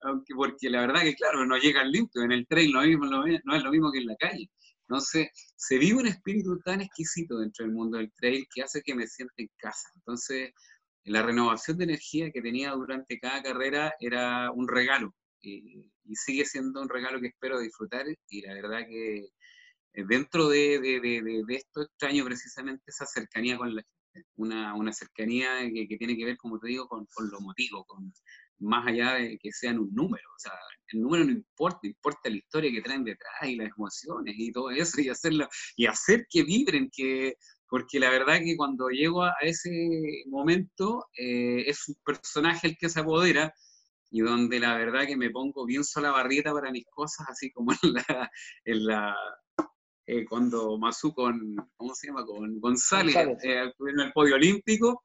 aunque 0.02 0.34
porque 0.34 0.70
la 0.70 0.82
verdad 0.82 1.02
que 1.02 1.16
claro, 1.16 1.46
no 1.46 1.58
llegan 1.58 1.92
limpio, 1.92 2.24
en 2.24 2.32
el 2.32 2.48
trail 2.48 2.72
no, 2.72 2.82
mismo, 2.84 3.06
no 3.06 3.26
es 3.28 3.64
lo 3.64 3.72
mismo 3.72 3.92
que 3.92 4.00
en 4.00 4.08
la 4.08 4.16
calle. 4.16 4.50
Entonces, 4.90 5.28
se 5.58 5.78
vive 5.78 6.00
un 6.00 6.08
espíritu 6.08 6.58
tan 6.60 6.80
exquisito 6.80 7.40
dentro 7.40 7.66
del 7.66 7.76
mundo 7.76 7.98
del 7.98 8.14
trail 8.14 8.48
que 8.54 8.64
hace 8.64 8.82
que 8.82 8.96
me 8.96 9.06
sienta 9.06 9.34
en 9.38 9.50
casa. 9.58 9.90
Entonces, 9.96 10.54
la 11.08 11.22
renovación 11.24 11.78
de 11.78 11.86
energía 11.86 12.32
que 12.32 12.42
tenía 12.42 12.72
durante 12.72 13.20
cada 13.20 13.42
carrera 13.42 13.96
era 14.00 14.52
un 14.52 14.68
regalo 14.68 15.16
y, 15.42 15.90
sigue 16.14 16.46
siendo 16.46 16.82
un 16.82 16.90
regalo 16.90 17.20
que 17.20 17.28
espero 17.28 17.60
disfrutar 17.60 18.06
y 18.30 18.42
la 18.42 18.54
verdad 18.54 18.88
que 18.88 19.18
eh, 19.94 20.06
dentro 20.08 20.48
de, 20.48 20.80
de, 20.80 21.00
de, 21.46 21.56
esto 21.56 21.82
extraño 21.82 22.24
precisamente 22.24 22.84
esa 22.88 23.06
cercanía 23.06 23.58
con 23.58 23.76
la 23.76 23.84
una, 24.36 24.76
una 24.76 24.94
cercanía 24.94 25.60
que, 25.74 25.88
que, 25.88 25.98
tiene 25.98 26.16
que 26.16 26.26
ver, 26.26 26.38
como 26.38 26.60
te 26.60 26.68
digo, 26.68 26.88
con, 26.88 27.06
con 27.14 27.30
lo 27.30 27.40
motivo, 27.42 27.86
con, 27.86 28.12
más 28.60 28.88
allá 28.88 29.14
de 29.14 29.38
que 29.38 29.52
sean 29.52 29.80
un 29.80 29.94
número, 29.94 30.28
o 30.36 30.40
sea, 30.40 30.54
el 30.92 31.02
número 31.02 31.26
no 31.26 31.32
importa, 31.32 31.80
importa 31.84 32.30
la 32.30 32.38
historia 32.38 32.72
que 32.72 32.82
traen 32.82 33.04
detrás 33.04 33.34
y 33.44 33.56
las 33.56 33.70
emociones 33.78 34.36
y 34.38 34.52
todo 34.52 34.72
eso 34.72 35.02
y 35.02 35.10
hacerlo, 35.10 35.48
y 35.76 35.86
hacer 35.86 36.26
que 36.30 36.44
vibren, 36.44 36.90
que 36.92 37.36
porque 37.70 38.00
la 38.00 38.10
verdad 38.10 38.40
que 38.44 38.56
cuando 38.56 38.90
llego 38.90 39.24
a, 39.24 39.34
ese 39.42 40.24
momento 40.28 41.06
eh, 41.18 41.64
es 41.68 41.88
un 41.88 41.96
personaje 42.06 42.68
el 42.68 42.78
que 42.78 42.90
se 42.90 43.00
apodera 43.00 43.54
y 44.10 44.22
donde 44.22 44.60
la 44.60 44.78
verdad 44.78 45.06
que 45.06 45.18
me 45.18 45.30
pongo 45.30 45.66
bien 45.66 45.84
sola 45.84 46.12
barrieta 46.12 46.54
para 46.54 46.72
mis 46.72 46.86
cosas, 46.86 47.28
así 47.30 47.52
como 47.52 47.74
en 47.84 47.94
la, 47.94 48.32
en 48.66 48.86
la 48.86 49.16
eh, 50.08 50.26
cuando 50.26 50.78
Masu 50.78 51.14
con, 51.14 51.56
¿cómo 51.76 51.94
se 51.94 52.08
llama? 52.08 52.26
Con 52.26 52.60
González, 52.60 53.16
eh, 53.44 53.72
en 53.80 54.00
el 54.00 54.12
podio 54.14 54.36
olímpico, 54.36 55.04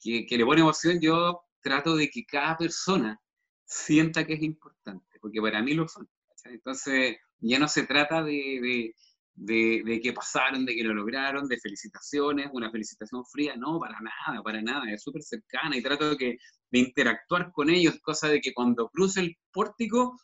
que, 0.00 0.26
que, 0.26 0.36
le 0.36 0.44
pone 0.44 0.62
emoción, 0.62 0.98
yo 1.00 1.42
trato 1.60 1.94
de 1.94 2.10
que 2.10 2.24
cada 2.24 2.56
persona 2.56 3.20
sienta 3.64 4.26
que 4.26 4.34
es 4.34 4.42
importante, 4.42 5.18
porque 5.20 5.40
para 5.40 5.62
mí 5.62 5.74
lo 5.74 5.86
son. 5.86 6.08
Entonces, 6.44 7.16
ya 7.38 7.58
no 7.58 7.68
se 7.68 7.84
trata 7.84 8.22
de 8.22 8.92
de, 9.34 9.82
de, 9.84 10.00
que 10.00 10.12
pasaron, 10.12 10.64
de 10.64 10.74
que 10.74 10.84
lo 10.84 10.94
lograron, 10.94 11.48
de 11.48 11.58
felicitaciones, 11.58 12.48
una 12.52 12.70
felicitación 12.70 13.24
fría, 13.24 13.56
no, 13.56 13.78
para 13.78 13.98
nada, 14.00 14.42
para 14.42 14.62
nada, 14.62 14.90
es 14.92 15.02
súper 15.02 15.22
cercana 15.22 15.76
y 15.76 15.82
trato 15.82 16.10
de, 16.10 16.16
que, 16.16 16.38
de 16.70 16.78
interactuar 16.78 17.50
con 17.52 17.70
ellos, 17.70 17.98
cosa 18.02 18.28
de 18.28 18.40
que 18.40 18.52
cuando 18.52 18.88
cruce 18.88 19.20
el 19.20 19.36
pórtico 19.52 20.18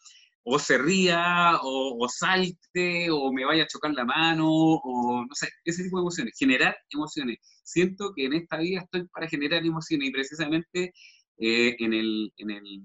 o 0.50 0.58
se 0.58 0.78
ría, 0.78 1.58
o, 1.62 2.08
salte, 2.08 3.10
o 3.10 3.30
me 3.32 3.44
vaya 3.44 3.64
a 3.64 3.66
chocar 3.66 3.92
la 3.92 4.04
mano, 4.04 4.46
o 4.48 5.24
no 5.28 5.34
sé, 5.34 5.48
ese 5.64 5.84
tipo 5.84 5.98
de 5.98 6.02
emociones, 6.02 6.34
generar 6.38 6.74
emociones. 6.90 7.36
Siento 7.64 8.12
que 8.16 8.24
en 8.24 8.32
esta 8.32 8.56
vida 8.56 8.80
estoy 8.80 9.06
para 9.08 9.28
generar 9.28 9.64
emociones 9.64 10.08
y 10.08 10.12
precisamente 10.12 10.92
eh, 11.38 11.76
en, 11.78 11.92
el, 11.92 12.32
en, 12.38 12.50
el, 12.50 12.82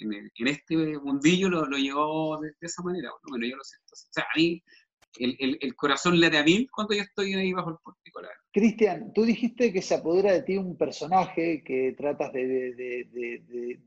en, 0.00 0.48
este 0.48 0.76
mundillo 0.98 1.48
lo, 1.48 1.66
lo 1.66 1.76
llevo 1.76 2.40
de, 2.40 2.50
esa 2.60 2.82
manera. 2.82 3.10
Bueno, 3.28 3.46
yo 3.46 3.56
lo 3.56 3.64
siento. 3.64 3.92
O 3.92 4.12
sea, 4.12 4.24
a 4.24 4.36
mí 4.36 4.60
el, 5.18 5.58
el, 5.60 5.76
corazón 5.76 6.20
late 6.20 6.38
a 6.38 6.44
mí 6.44 6.66
cuando 6.68 6.94
yo 6.94 7.02
estoy 7.02 7.34
ahí 7.34 7.52
bajo 7.52 7.70
el 7.70 7.76
pórtico. 7.82 8.20
Cristian, 8.56 9.12
tú 9.12 9.24
dijiste 9.24 9.70
que 9.70 9.82
se 9.82 9.96
apodera 9.96 10.32
de 10.32 10.40
ti 10.40 10.56
un 10.56 10.78
personaje 10.78 11.62
que 11.62 11.92
tratas 11.92 12.32
de, 12.32 13.78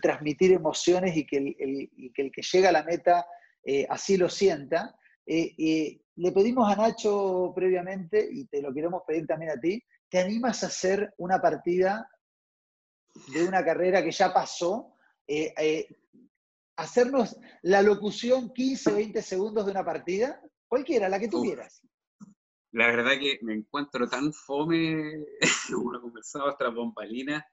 transmitir 0.00 0.52
emociones 0.52 1.14
y 1.14 1.26
que 1.26 1.36
el, 1.36 2.12
que 2.14 2.22
el, 2.22 2.32
llega 2.32 2.70
a 2.70 2.72
la 2.72 2.84
meta 2.84 3.26
eh, 3.62 3.86
así 3.90 4.16
lo 4.16 4.30
sienta. 4.30 4.96
Eh, 5.26 6.00
le 6.16 6.32
pedimos 6.32 6.72
a 6.72 6.76
Nacho 6.76 7.52
previamente, 7.54 8.26
y 8.32 8.46
te 8.46 8.62
lo 8.62 8.72
queremos 8.72 9.02
pedir 9.06 9.26
también 9.26 9.50
a 9.50 9.60
ti, 9.60 9.84
¿te 10.08 10.20
animas 10.20 10.64
a 10.64 10.68
hacer 10.68 11.12
una 11.18 11.38
partida 11.38 12.08
de 13.34 13.46
una 13.46 13.62
carrera 13.62 14.02
que 14.02 14.10
ya 14.10 14.32
pasó? 14.32 14.94
Eh, 15.26 15.86
hacernos 16.76 17.36
la 17.60 17.82
locución 17.82 18.54
15, 18.54 18.92
20 18.92 19.20
segundos 19.20 19.66
de 19.66 19.72
una 19.72 19.84
partida 19.84 20.40
Cualquiera, 20.68 21.08
la 21.08 21.18
que 21.18 21.28
tú 21.28 21.42
quieras. 21.42 21.82
La 22.72 22.86
verdad 22.88 23.18
que 23.18 23.38
me 23.42 23.54
encuentro 23.54 24.06
tan 24.08 24.32
fome, 24.32 25.24
como 25.72 26.00
conversado 26.00 26.48
hasta 26.48 26.68
bombalina, 26.68 27.44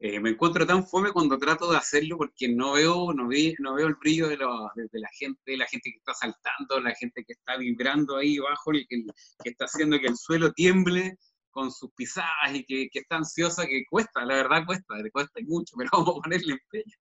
eh, 0.00 0.20
me 0.20 0.30
encuentro 0.30 0.64
tan 0.64 0.86
fome 0.86 1.12
cuando 1.12 1.38
trato 1.38 1.70
de 1.70 1.76
hacerlo 1.76 2.16
porque 2.16 2.48
no 2.48 2.74
veo, 2.74 3.12
no 3.12 3.28
no 3.58 3.74
veo 3.74 3.86
el 3.88 3.96
brillo 3.96 4.28
de, 4.28 4.36
la 4.36 5.08
gente, 5.18 5.56
la 5.56 5.66
gente 5.66 5.90
que 5.90 5.98
está 5.98 6.14
saltando, 6.14 6.80
la 6.80 6.94
gente 6.94 7.24
que 7.24 7.32
está 7.32 7.56
vibrando 7.56 8.16
ahí 8.16 8.38
abajo, 8.38 8.70
el, 8.70 8.86
que, 8.88 9.04
está 9.42 9.64
haciendo 9.64 9.98
que 9.98 10.06
el 10.06 10.16
suelo 10.16 10.52
tiemble 10.52 11.18
con 11.50 11.72
sus 11.72 11.90
pisadas 11.94 12.54
y 12.54 12.64
que, 12.64 12.88
que, 12.92 13.00
está 13.00 13.16
ansiosa, 13.16 13.66
que 13.66 13.82
cuesta, 13.90 14.24
la 14.24 14.36
verdad 14.36 14.64
cuesta, 14.64 14.94
le 14.98 15.10
cuesta 15.10 15.40
mucho, 15.44 15.74
pero 15.76 15.90
vamos 15.92 16.16
a 16.16 16.22
ponerle 16.22 16.52
empeño. 16.52 16.96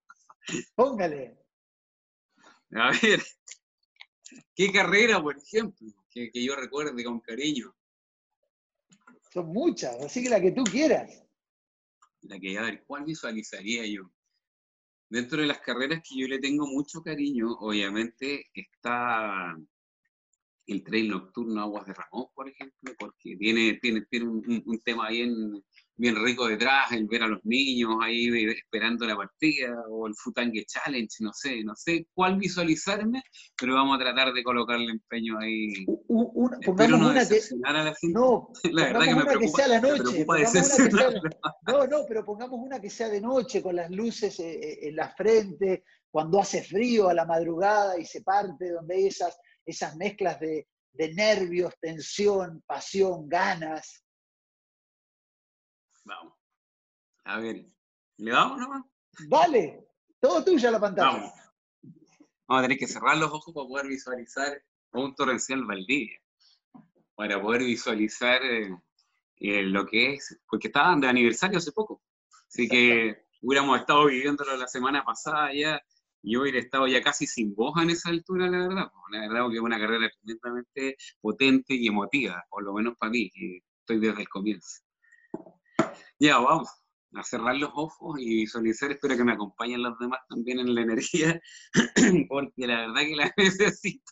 Póngale. 0.76 1.38
A 2.74 2.92
ver, 3.02 3.22
¿Qué 4.56 4.72
carrera, 4.72 5.22
por 5.22 5.38
ejemplo, 5.38 5.88
que, 6.10 6.32
yo 6.34 6.56
recuerde 6.56 7.04
con 7.04 7.20
cariño? 7.20 7.76
Son 9.32 9.48
muchas, 9.48 9.96
así 10.04 10.24
que 10.24 10.30
la 10.30 10.42
que 10.42 10.52
tú 10.52 10.64
quieras. 10.64 11.24
La 12.22 12.40
que, 12.40 12.58
a 12.58 12.64
ver, 12.64 12.84
¿cuál 12.86 13.06
visualizaría 13.06 13.86
yo? 13.86 14.12
Dentro 15.10 15.42
de 15.42 15.48
las 15.48 15.60
carreras 15.60 16.02
que 16.08 16.20
yo 16.20 16.28
le 16.28 16.40
tengo 16.40 16.68
mucho 16.68 17.02
cariño, 17.02 17.52
obviamente 17.60 18.46
está 18.54 19.56
el 20.68 20.84
trail 20.84 21.10
nocturno 21.10 21.62
Aguas 21.62 21.86
de 21.86 21.94
Ramón, 21.94 22.28
por 22.36 22.50
ejemplo, 22.50 22.94
porque 23.00 23.38
tiene, 23.38 23.80
tiene, 23.82 24.02
tiene 24.10 24.28
un, 24.28 24.82
tema 24.84 25.10
bien, 25.10 25.64
bien 25.96 26.16
rico 26.24 26.48
detrás, 26.48 26.92
el 26.92 27.08
ver 27.08 27.24
a 27.24 27.28
los 27.28 27.40
niños 27.46 27.96
ahí 28.02 28.46
esperando 28.50 29.06
la 29.06 29.16
partida, 29.16 29.74
o 29.90 30.08
el 30.08 30.14
Futangue 30.16 30.66
Challenge, 30.66 31.16
no 31.22 31.32
sé, 31.34 31.64
no 31.64 31.74
sé 31.76 32.08
cuál 32.14 32.38
visualizarme, 32.38 33.24
pero 33.58 33.76
vamos 33.76 33.96
a 33.96 34.04
tratar 34.04 34.34
de 34.34 34.44
colocarle 34.44 34.92
empeño 34.92 35.40
ahí. 35.40 35.86
pongamos 36.66 37.00
no 37.00 37.10
una 37.12 37.28
que, 37.28 37.40
no, 38.10 38.50
la 38.72 38.84
verdad 38.84 39.06
que 39.06 39.16
me 39.16 39.26
preocupa, 39.26 39.58
sea 39.58 39.68
la 39.68 39.82
noche, 39.82 40.26
no, 41.68 41.88
no, 41.88 42.06
pero 42.08 42.26
pongamos 42.26 42.60
una 42.60 42.82
que 42.82 42.90
sea 42.90 43.08
de 43.08 43.22
noche, 43.22 43.62
con 43.62 43.76
las 43.76 43.90
luces 43.90 44.38
eh, 44.42 44.60
eh, 44.62 44.80
en 44.90 44.98
la 44.98 45.10
frente, 45.16 45.86
cuando 46.10 46.40
hace 46.40 46.62
frío 46.62 47.08
a 47.08 47.14
la 47.14 47.26
madrugada 47.26 47.98
y 47.98 48.06
se 48.06 48.22
parte, 48.22 48.72
donde 48.72 48.96
hay 48.96 49.08
esas, 49.08 49.38
esas 49.68 49.96
mezclas 49.98 50.40
de, 50.40 50.68
de 50.94 51.14
nervios, 51.14 51.74
tensión, 51.80 52.64
pasión, 52.66 53.28
ganas. 53.30 54.04
Vamos. 56.06 56.34
A 57.26 57.40
ver, 57.40 57.66
¿le 58.18 58.32
damos 58.32 58.58
nomás? 58.58 58.86
Dale, 59.28 59.86
todo 60.20 60.44
tuyo 60.44 60.70
a 60.70 60.72
la 60.72 60.80
pantalla. 60.80 61.12
Vamos. 61.12 61.34
Vamos 62.48 62.60
a 62.60 62.62
tener 62.62 62.78
que 62.78 62.88
cerrar 62.88 63.18
los 63.18 63.32
ojos 63.32 63.54
para 63.54 63.68
poder 63.68 63.88
visualizar 63.88 64.64
un 64.94 65.14
torrencial 65.14 65.66
Valdivia. 65.66 66.20
Para 67.14 67.42
poder 67.42 67.64
visualizar 67.64 68.42
eh, 68.44 68.70
eh, 69.38 69.64
lo 69.64 69.86
que 69.86 70.14
es, 70.14 70.40
porque 70.50 70.68
estaban 70.68 71.02
de 71.02 71.08
aniversario 71.08 71.58
hace 71.58 71.74
poco. 71.74 72.02
Así 72.48 72.70
que 72.70 73.26
hubiéramos 73.42 73.80
estado 73.80 74.06
viviéndolo 74.06 74.56
la 74.56 74.68
semana 74.68 75.04
pasada 75.04 75.54
ya, 75.54 75.82
y 76.28 76.36
hubiera 76.36 76.60
estado 76.60 76.88
ya 76.88 77.02
casi 77.02 77.26
sin 77.26 77.56
voz 77.56 77.82
en 77.82 77.90
esa 77.90 78.10
altura, 78.10 78.50
la 78.50 78.68
verdad. 78.68 78.92
La 79.12 79.20
verdad 79.22 79.50
que 79.50 79.56
es 79.56 79.62
una 79.62 79.80
carrera 79.80 80.10
tremendamente 80.22 80.98
potente 81.22 81.74
y 81.74 81.88
emotiva, 81.88 82.46
por 82.50 82.64
lo 82.64 82.74
menos 82.74 82.98
para 82.98 83.12
mí, 83.12 83.32
que 83.32 83.62
estoy 83.80 84.00
desde 84.02 84.24
el 84.24 84.28
comienzo. 84.28 84.82
Ya, 86.20 86.38
vamos 86.40 86.68
a 87.14 87.24
cerrar 87.24 87.56
los 87.56 87.72
ojos 87.74 88.20
y 88.20 88.42
visualizar. 88.42 88.92
Espero 88.92 89.16
que 89.16 89.24
me 89.24 89.32
acompañen 89.32 89.82
los 89.82 89.98
demás 90.00 90.20
también 90.28 90.60
en 90.60 90.76
la 90.76 90.82
energía, 90.82 91.40
porque 92.28 92.68
la 92.68 92.88
verdad 92.88 93.02
que 93.04 93.16
la 93.16 93.34
necesito. 93.38 94.12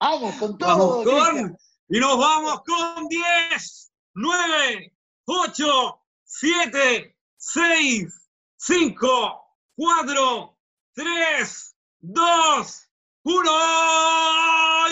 Vamos 0.00 0.34
con 0.40 0.58
todo. 0.58 1.04
con, 1.04 1.56
y 1.88 2.00
nos 2.00 2.18
vamos 2.18 2.62
con 2.66 3.06
10, 3.06 3.92
9, 4.14 4.92
8, 5.26 6.00
7, 6.24 7.16
6, 7.36 8.28
5, 8.56 9.42
4, 9.76 10.59
3, 10.94 11.76
2, 12.00 12.90
1. 13.22 13.50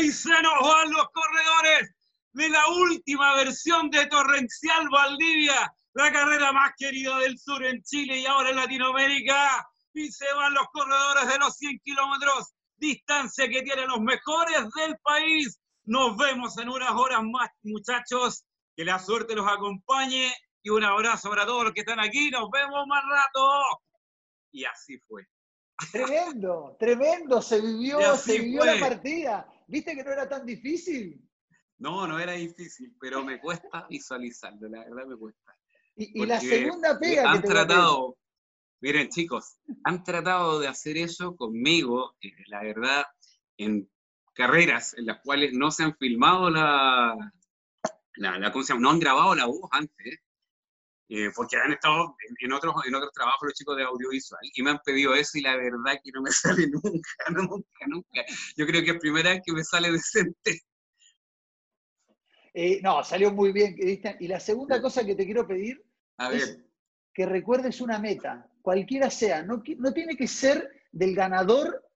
Y 0.01 0.13
se 0.13 0.43
nos 0.43 0.61
van 0.61 0.91
los 0.93 1.07
corredores 1.13 1.95
de 2.33 2.49
la 2.49 2.67
última 2.69 3.35
versión 3.37 3.91
de 3.91 4.07
Torrencial 4.07 4.89
Valdivia, 4.91 5.73
la 5.95 6.13
carrera 6.13 6.53
más 6.53 6.73
querida 6.77 7.19
del 7.19 7.39
sur 7.39 7.65
en 7.65 7.83
Chile 7.83 8.19
y 8.19 8.27
ahora 8.27 8.51
en 8.51 8.57
Latinoamérica. 8.57 9.67
Y 9.95 10.13
se 10.13 10.33
van 10.35 10.55
los 10.55 10.67
corredores 10.73 11.27
de 11.27 11.39
los 11.39 11.57
100 11.57 11.81
kilómetros, 11.85 12.53
distancia 12.77 13.49
que 13.49 13.63
tienen 13.63 13.89
los 13.89 14.01
mejores 14.01 14.69
del 14.77 14.97
país. 15.03 15.59
Nos 15.85 16.17
vemos 16.17 16.57
en 16.59 16.69
unas 16.69 16.93
horas 16.93 17.23
más, 17.25 17.51
muchachos. 17.63 18.45
Que 18.77 18.85
la 18.85 19.01
suerte 19.01 19.35
los 19.35 19.49
acompañe 19.49 20.33
y 20.63 20.71
un 20.71 20.85
abrazo 20.85 21.31
para 21.31 21.45
todos 21.45 21.65
los 21.65 21.73
que 21.73 21.81
están 21.81 21.99
aquí. 21.99 22.31
Nos 22.31 22.49
vemos 22.51 22.87
más 22.87 23.03
rato. 23.11 23.63
Y 24.53 24.65
así 24.65 25.01
fue. 25.09 25.27
Tremendo, 25.93 26.77
tremendo. 26.79 27.41
Se 27.41 27.61
vivió, 27.61 28.17
se 28.17 28.41
vivió 28.41 28.65
la 28.65 28.79
partida. 28.81 29.49
¿Viste 29.67 29.95
que 29.95 30.03
no 30.03 30.11
era 30.11 30.29
tan 30.29 30.45
difícil? 30.45 31.23
No, 31.79 32.07
no 32.07 32.19
era 32.19 32.33
difícil, 32.33 32.97
pero 33.01 33.25
me 33.25 33.41
cuesta 33.41 33.87
visualizarlo, 33.89 34.69
la 34.69 34.81
verdad 34.81 35.07
me 35.07 35.17
cuesta. 35.17 35.57
Y, 35.95 36.27
la 36.27 36.41
segunda 36.41 36.99
pega 36.99 37.31
han 37.31 37.43
tratado, 37.43 38.17
miren 38.81 39.09
chicos, 39.09 39.59
han 39.85 40.03
tratado 40.05 40.61
de 40.61 40.69
hacer 40.69 40.97
eso 40.97 41.37
conmigo, 41.37 42.17
eh, 42.21 42.33
la 42.49 42.63
verdad, 42.63 43.05
en 43.57 43.89
carreras 44.33 44.95
en 44.95 45.07
las 45.07 45.21
cuales 45.21 45.53
no 45.53 45.71
se 45.71 45.85
han 45.85 45.97
filmado 45.97 46.51
la, 46.51 47.33
la, 48.15 48.39
la 48.39 48.53
¿cómo 48.53 48.65
se 48.65 48.73
llama? 48.73 48.83
No 48.83 48.91
han 48.91 49.01
grabado 49.01 49.35
la 49.35 49.47
voz 49.47 49.69
antes, 49.73 50.21
eh, 51.11 51.31
porque 51.35 51.57
han 51.57 51.73
estado 51.73 52.15
en, 52.39 52.53
otros, 52.53 52.75
en 52.87 52.95
otros 52.95 53.13
trabajos 53.13 53.41
los 53.43 53.55
chicos 53.55 53.77
de 53.79 53.83
audiovisual 53.83 54.41
y 54.55 54.63
me 54.63 54.73
han 54.73 54.79
pedido 54.85 55.15
eso 55.15 55.39
y 55.39 55.41
la 55.41 55.57
verdad 55.57 55.99
que 56.05 56.11
no 56.13 56.21
me 56.21 56.31
sale 56.33 56.69
nunca, 56.69 57.11
nunca, 57.31 57.87
nunca. 57.87 58.25
Yo 58.57 58.67
creo 58.67 58.83
que 58.83 58.91
es 58.91 58.99
primera 58.99 59.31
vez 59.31 59.41
que 59.45 59.53
me 59.53 59.65
sale 59.65 59.91
decente. 59.93 60.61
Eh, 62.53 62.81
no, 62.83 63.03
salió 63.05 63.33
muy 63.33 63.53
bien, 63.53 63.75
Cristian. 63.75 64.17
Y 64.21 64.29
la 64.29 64.41
segunda 64.41 64.83
cosa 64.83 65.05
que 65.05 65.15
te 65.15 65.25
quiero 65.25 65.47
pedir 65.47 65.83
es 66.33 66.59
que 67.15 67.25
recuerdes 67.25 67.81
una 67.81 67.99
meta, 67.99 68.47
cualquiera 68.61 69.11
sea. 69.11 69.43
No, 69.43 69.63
no 69.79 69.93
tiene 69.95 70.17
que 70.17 70.27
ser 70.27 70.69
del 70.93 71.15
ganador, 71.15 71.89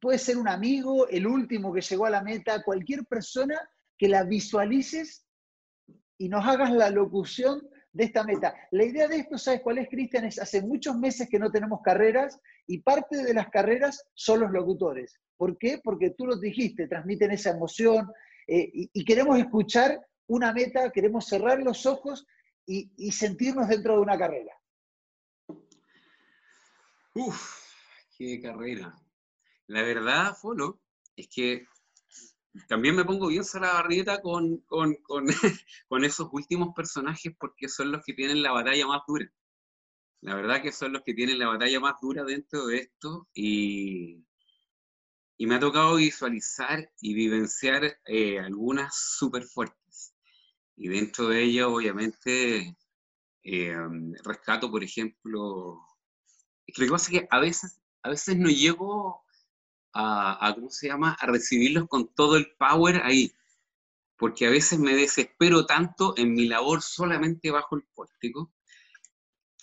puede 0.00 0.18
ser 0.18 0.36
un 0.36 0.48
amigo, 0.48 1.08
el 1.08 1.26
último 1.26 1.72
que 1.72 1.80
llegó 1.80 2.06
a 2.06 2.10
la 2.10 2.22
meta, 2.22 2.62
cualquier 2.62 3.06
persona 3.06 3.58
que 3.98 4.08
la 4.08 4.22
visualices 4.22 5.26
y 6.16 6.28
nos 6.28 6.46
hagas 6.46 6.70
la 6.72 6.90
locución 6.90 7.69
de 7.92 8.04
esta 8.04 8.24
meta. 8.24 8.54
La 8.70 8.84
idea 8.84 9.08
de 9.08 9.16
esto, 9.16 9.38
¿sabes 9.38 9.60
cuál 9.62 9.78
es, 9.78 9.88
Cristian? 9.88 10.24
Es 10.24 10.38
hace 10.38 10.62
muchos 10.62 10.96
meses 10.96 11.28
que 11.28 11.38
no 11.38 11.50
tenemos 11.50 11.80
carreras 11.82 12.38
y 12.66 12.78
parte 12.78 13.22
de 13.22 13.34
las 13.34 13.50
carreras 13.50 14.04
son 14.14 14.40
los 14.40 14.50
locutores. 14.50 15.18
¿Por 15.36 15.58
qué? 15.58 15.80
Porque 15.82 16.10
tú 16.10 16.26
lo 16.26 16.36
dijiste, 16.36 16.86
transmiten 16.86 17.30
esa 17.32 17.50
emoción, 17.50 18.10
eh, 18.52 18.88
y, 18.92 19.04
queremos 19.04 19.38
escuchar 19.38 20.04
una 20.26 20.52
meta, 20.52 20.90
queremos 20.90 21.26
cerrar 21.26 21.62
los 21.62 21.86
ojos 21.86 22.26
y, 22.66 23.12
sentirnos 23.12 23.68
dentro 23.68 23.94
de 23.94 24.00
una 24.00 24.18
carrera. 24.18 24.52
Uf, 27.14 27.62
qué 28.18 28.40
carrera. 28.40 28.92
La 29.68 29.82
verdad, 29.82 30.34
Folo, 30.34 30.80
es 31.14 31.28
que 31.28 31.66
también 32.68 32.96
me 32.96 33.04
pongo 33.04 33.28
bien 33.28 33.44
la 33.54 33.74
barrieta 33.74 34.20
con, 34.20 34.58
con, 34.66 34.96
con, 35.88 36.04
esos 36.04 36.28
últimos 36.32 36.74
personajes 36.74 37.34
porque 37.38 37.68
son 37.68 37.92
los 37.92 38.04
que 38.04 38.14
tienen 38.14 38.42
la 38.42 38.52
batalla 38.52 38.86
más 38.86 39.02
dura. 39.06 39.30
La 40.22 40.34
verdad 40.34 40.62
que 40.62 40.72
son 40.72 40.92
los 40.92 41.02
que 41.02 41.14
tienen 41.14 41.38
la 41.38 41.48
batalla 41.48 41.80
más 41.80 41.94
dura 42.00 42.24
dentro 42.24 42.66
de 42.66 42.78
esto 42.78 43.28
y, 43.32 44.24
y 45.38 45.46
me 45.46 45.54
ha 45.54 45.60
tocado 45.60 45.96
visualizar 45.96 46.90
y 47.00 47.14
vivenciar 47.14 47.98
eh, 48.04 48.38
algunas 48.38 48.94
súper 48.96 49.44
fuertes. 49.44 50.14
Y 50.76 50.88
dentro 50.88 51.28
de 51.28 51.42
ellas, 51.42 51.66
obviamente, 51.66 52.76
eh, 53.42 53.76
rescato, 54.24 54.70
por 54.70 54.84
ejemplo, 54.84 55.80
lo 56.66 56.86
que 56.86 56.90
pasa 56.90 57.10
es 57.10 57.20
que 57.20 57.28
a 57.30 57.40
veces, 57.40 57.80
a 58.02 58.10
veces 58.10 58.36
no 58.36 58.48
llego 58.48 59.24
a, 59.92 60.46
a, 60.46 60.54
¿cómo 60.54 60.70
se 60.70 60.88
llama?, 60.88 61.16
a 61.20 61.26
recibirlos 61.26 61.88
con 61.88 62.08
todo 62.14 62.36
el 62.36 62.52
power 62.58 63.02
ahí, 63.04 63.32
porque 64.16 64.46
a 64.46 64.50
veces 64.50 64.78
me 64.78 64.94
desespero 64.94 65.66
tanto 65.66 66.14
en 66.16 66.34
mi 66.34 66.46
labor 66.46 66.82
solamente 66.82 67.50
bajo 67.50 67.76
el 67.76 67.84
pórtico, 67.94 68.52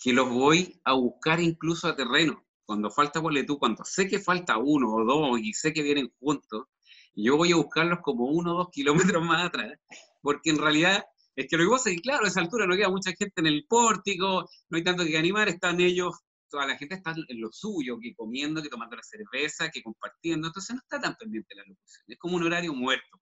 que 0.00 0.12
los 0.12 0.28
voy 0.28 0.80
a 0.84 0.92
buscar 0.94 1.40
incluso 1.40 1.88
a 1.88 1.96
terreno 1.96 2.44
cuando 2.68 2.90
falta 2.90 3.22
tú, 3.46 3.58
cuando 3.58 3.82
sé 3.82 4.06
que 4.06 4.18
falta 4.18 4.58
uno 4.58 4.92
o 4.92 5.02
dos 5.02 5.40
y 5.40 5.54
sé 5.54 5.72
que 5.72 5.82
vienen 5.82 6.12
juntos, 6.20 6.66
yo 7.14 7.38
voy 7.38 7.52
a 7.52 7.56
buscarlos 7.56 8.00
como 8.02 8.26
uno 8.26 8.52
o 8.52 8.58
dos 8.58 8.68
kilómetros 8.70 9.24
más 9.24 9.46
atrás, 9.46 9.72
porque 10.20 10.50
en 10.50 10.58
realidad 10.58 11.02
es 11.34 11.46
que 11.48 11.56
lo 11.56 11.64
que 11.64 11.70
pasa 11.70 11.90
claro, 12.02 12.26
a 12.26 12.28
esa 12.28 12.40
altura 12.40 12.66
no 12.66 12.76
queda 12.76 12.90
mucha 12.90 13.12
gente 13.12 13.40
en 13.40 13.46
el 13.46 13.64
pórtico, 13.66 14.50
no 14.68 14.76
hay 14.76 14.84
tanto 14.84 15.02
que 15.04 15.16
animar, 15.16 15.48
están 15.48 15.80
ellos, 15.80 16.14
toda 16.50 16.66
la 16.66 16.76
gente 16.76 16.94
está 16.94 17.14
en 17.28 17.40
lo 17.40 17.50
suyo, 17.52 17.98
que 18.00 18.14
comiendo, 18.14 18.62
que 18.62 18.68
tomando 18.68 18.96
la 18.96 19.02
cerveza, 19.02 19.70
que 19.70 19.82
compartiendo, 19.82 20.48
entonces 20.48 20.74
no 20.74 20.80
está 20.80 21.00
tan 21.00 21.16
pendiente 21.16 21.54
la 21.54 21.62
locución, 21.66 22.04
es 22.08 22.18
como 22.18 22.36
un 22.36 22.44
horario 22.44 22.72
muerto. 22.74 23.18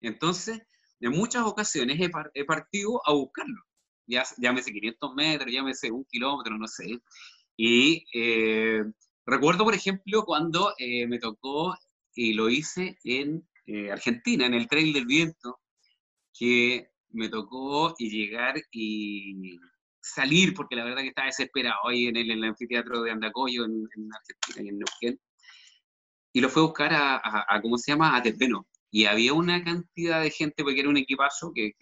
Entonces, 0.00 0.60
en 1.00 1.12
muchas 1.12 1.44
ocasiones 1.44 2.00
he, 2.00 2.10
he 2.34 2.44
partido 2.44 3.00
a 3.06 3.12
buscarlo, 3.12 3.62
ya, 4.06 4.24
llámese 4.38 4.72
500 4.72 5.14
metros, 5.14 5.52
llámese 5.52 5.90
un 5.90 6.04
kilómetro, 6.04 6.56
no 6.56 6.66
sé, 6.66 7.00
y 7.56 8.06
eh, 8.14 8.82
recuerdo, 9.26 9.64
por 9.64 9.74
ejemplo, 9.74 10.24
cuando 10.24 10.74
eh, 10.78 11.06
me 11.06 11.18
tocó, 11.18 11.76
y 12.14 12.32
lo 12.32 12.48
hice 12.48 12.98
en 13.04 13.46
eh, 13.66 13.90
Argentina, 13.90 14.46
en 14.46 14.54
el 14.54 14.66
Trail 14.66 14.92
del 14.92 15.04
Viento, 15.06 15.60
que 16.32 16.88
me 17.10 17.28
tocó 17.28 17.94
llegar 17.98 18.54
y 18.72 19.58
salir, 20.00 20.54
porque 20.54 20.76
la 20.76 20.84
verdad 20.84 21.02
que 21.02 21.08
estaba 21.08 21.26
desesperado 21.26 21.88
ahí 21.88 22.06
en 22.06 22.16
el, 22.16 22.44
anfiteatro 22.44 23.02
de 23.02 23.10
Andacoyo, 23.10 23.64
en, 23.64 23.88
Argentina 24.12 24.64
y 24.64 24.68
en 24.68 24.78
Neuquén, 24.78 25.20
y 26.32 26.40
lo 26.40 26.48
fue 26.48 26.62
a 26.62 26.66
buscar 26.66 26.90
a, 26.92 27.60
¿cómo 27.62 27.76
se 27.78 27.92
llama?, 27.92 28.16
a 28.16 28.22
Tepeno. 28.22 28.66
Y 28.90 29.04
había 29.04 29.32
una 29.34 29.62
cantidad 29.64 30.22
de 30.22 30.30
gente, 30.30 30.62
porque 30.62 30.80
era 30.80 30.88
un 30.88 30.96
equipazo 30.96 31.52
que, 31.54 31.72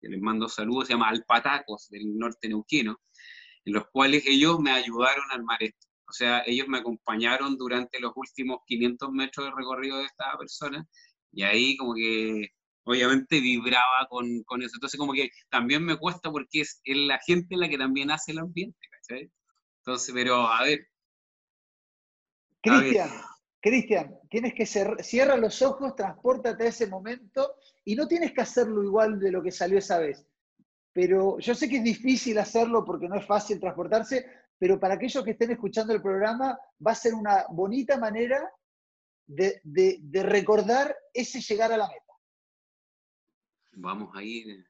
que 0.00 0.08
les 0.08 0.20
mando 0.20 0.48
saludos, 0.48 0.86
se 0.86 0.94
llama 0.94 1.08
Alpatacos, 1.08 1.88
del 1.90 2.16
norte 2.16 2.48
neuquino, 2.48 3.00
en 3.64 3.72
los 3.72 3.84
cuales 3.90 4.24
ellos 4.26 4.60
me 4.60 4.70
ayudaron 4.72 5.30
a 5.30 5.34
armar 5.34 5.62
esto. 5.62 5.86
O 6.08 6.12
sea, 6.12 6.42
ellos 6.46 6.68
me 6.68 6.78
acompañaron 6.78 7.56
durante 7.56 7.98
los 8.00 8.12
últimos 8.14 8.60
500 8.66 9.10
metros 9.10 9.46
de 9.46 9.52
recorrido 9.56 9.98
de 9.98 10.04
esta 10.04 10.36
persona 10.38 10.86
Y 11.32 11.42
ahí 11.42 11.76
como 11.76 11.94
que 11.94 12.50
obviamente 12.86 13.40
vibraba 13.40 14.06
con, 14.08 14.42
con, 14.44 14.62
eso. 14.62 14.76
Entonces 14.76 14.98
como 14.98 15.12
que 15.12 15.30
también 15.50 15.84
me 15.84 15.98
cuesta 15.98 16.30
porque 16.30 16.60
es, 16.60 16.80
la 16.84 17.18
gente 17.18 17.56
la 17.56 17.68
que 17.68 17.76
también 17.76 18.10
hace 18.10 18.32
el 18.32 18.38
ambiente, 18.38 18.78
¿cachai? 18.90 19.30
Entonces, 19.80 20.14
pero 20.14 20.46
a 20.46 20.62
ver. 20.62 20.86
Cristian, 22.62 23.10
Cristian, 23.60 24.18
tienes 24.30 24.54
que 24.54 24.66
cerrar, 24.66 25.38
los 25.38 25.62
ojos, 25.62 25.94
transportate 25.94 26.64
a 26.64 26.68
ese 26.68 26.86
momento 26.86 27.54
y 27.84 27.94
no 27.94 28.08
tienes 28.08 28.32
que 28.32 28.40
hacerlo 28.40 28.82
igual 28.82 29.18
de 29.18 29.30
lo 29.30 29.42
que 29.42 29.52
salió 29.52 29.78
esa 29.78 29.98
vez. 29.98 30.24
Pero 30.92 31.38
yo 31.38 31.54
sé 31.54 31.68
que 31.68 31.78
es 31.78 31.84
difícil 31.84 32.38
hacerlo 32.38 32.84
porque 32.84 33.08
no 33.08 33.16
es 33.16 33.26
fácil 33.26 33.60
transportarse, 33.60 34.26
pero 34.58 34.80
para 34.80 34.94
aquellos 34.94 35.22
que 35.22 35.32
estén 35.32 35.50
escuchando 35.50 35.92
el 35.92 36.02
programa 36.02 36.58
va 36.84 36.92
a 36.92 36.96
ser 36.96 37.14
una 37.14 37.44
bonita 37.50 37.98
manera 37.98 38.50
de, 39.26 39.60
de 39.64 40.22
recordar 40.22 40.96
ese 41.12 41.40
llegar 41.40 41.72
a 41.72 41.76
la 41.76 41.88
meta. 41.88 42.05
Vamos 43.78 44.10
a 44.16 44.22
ir, 44.22 44.66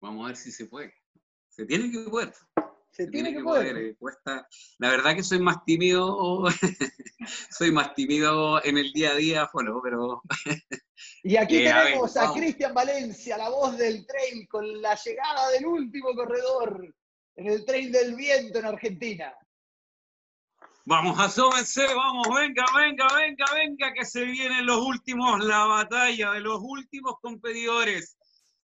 vamos 0.00 0.24
a 0.24 0.28
ver 0.28 0.36
si 0.36 0.50
se 0.50 0.66
puede. 0.66 0.92
Se 1.48 1.64
tiene 1.64 1.92
que 1.92 2.10
poder. 2.10 2.34
Se, 2.90 3.06
tiene, 3.06 3.32
que, 3.32 3.40
poder. 3.40 3.96
Cuesta. 3.98 4.48
La 4.78 4.90
verdad 4.90 5.14
que 5.14 5.22
soy 5.22 5.38
más 5.38 5.64
tímido, 5.64 6.44
soy 7.50 7.70
más 7.70 7.94
tímido 7.94 8.62
en 8.64 8.78
el 8.78 8.92
día 8.92 9.10
a 9.10 9.14
día, 9.14 9.50
bueno, 9.52 9.80
pero... 9.80 10.22
y 11.22 11.36
aquí 11.36 11.58
eh, 11.66 11.72
tenemos 11.72 12.16
a, 12.16 12.32
Cristian 12.32 12.74
Valencia, 12.74 13.38
la 13.38 13.48
voz 13.48 13.78
del 13.78 14.04
trail, 14.04 14.48
con 14.48 14.82
la 14.82 14.96
llegada 14.96 15.50
del 15.50 15.66
último 15.66 16.12
corredor 16.14 16.92
en 17.36 17.46
el 17.46 17.64
trail 17.64 17.92
del 17.92 18.16
viento 18.16 18.58
en 18.58 18.64
Argentina. 18.64 19.32
Vamos, 20.84 21.18
asómense, 21.20 21.84
vamos, 21.94 22.28
venga, 22.34 22.64
venga, 22.76 23.06
venga, 23.14 23.44
venga, 23.54 23.92
que 23.92 24.04
se 24.04 24.24
vienen 24.24 24.66
los 24.66 24.78
últimos, 24.78 25.44
la 25.44 25.64
batalla 25.64 26.32
de 26.32 26.40
los 26.40 26.60
últimos 26.60 27.14
competidores. 27.20 28.15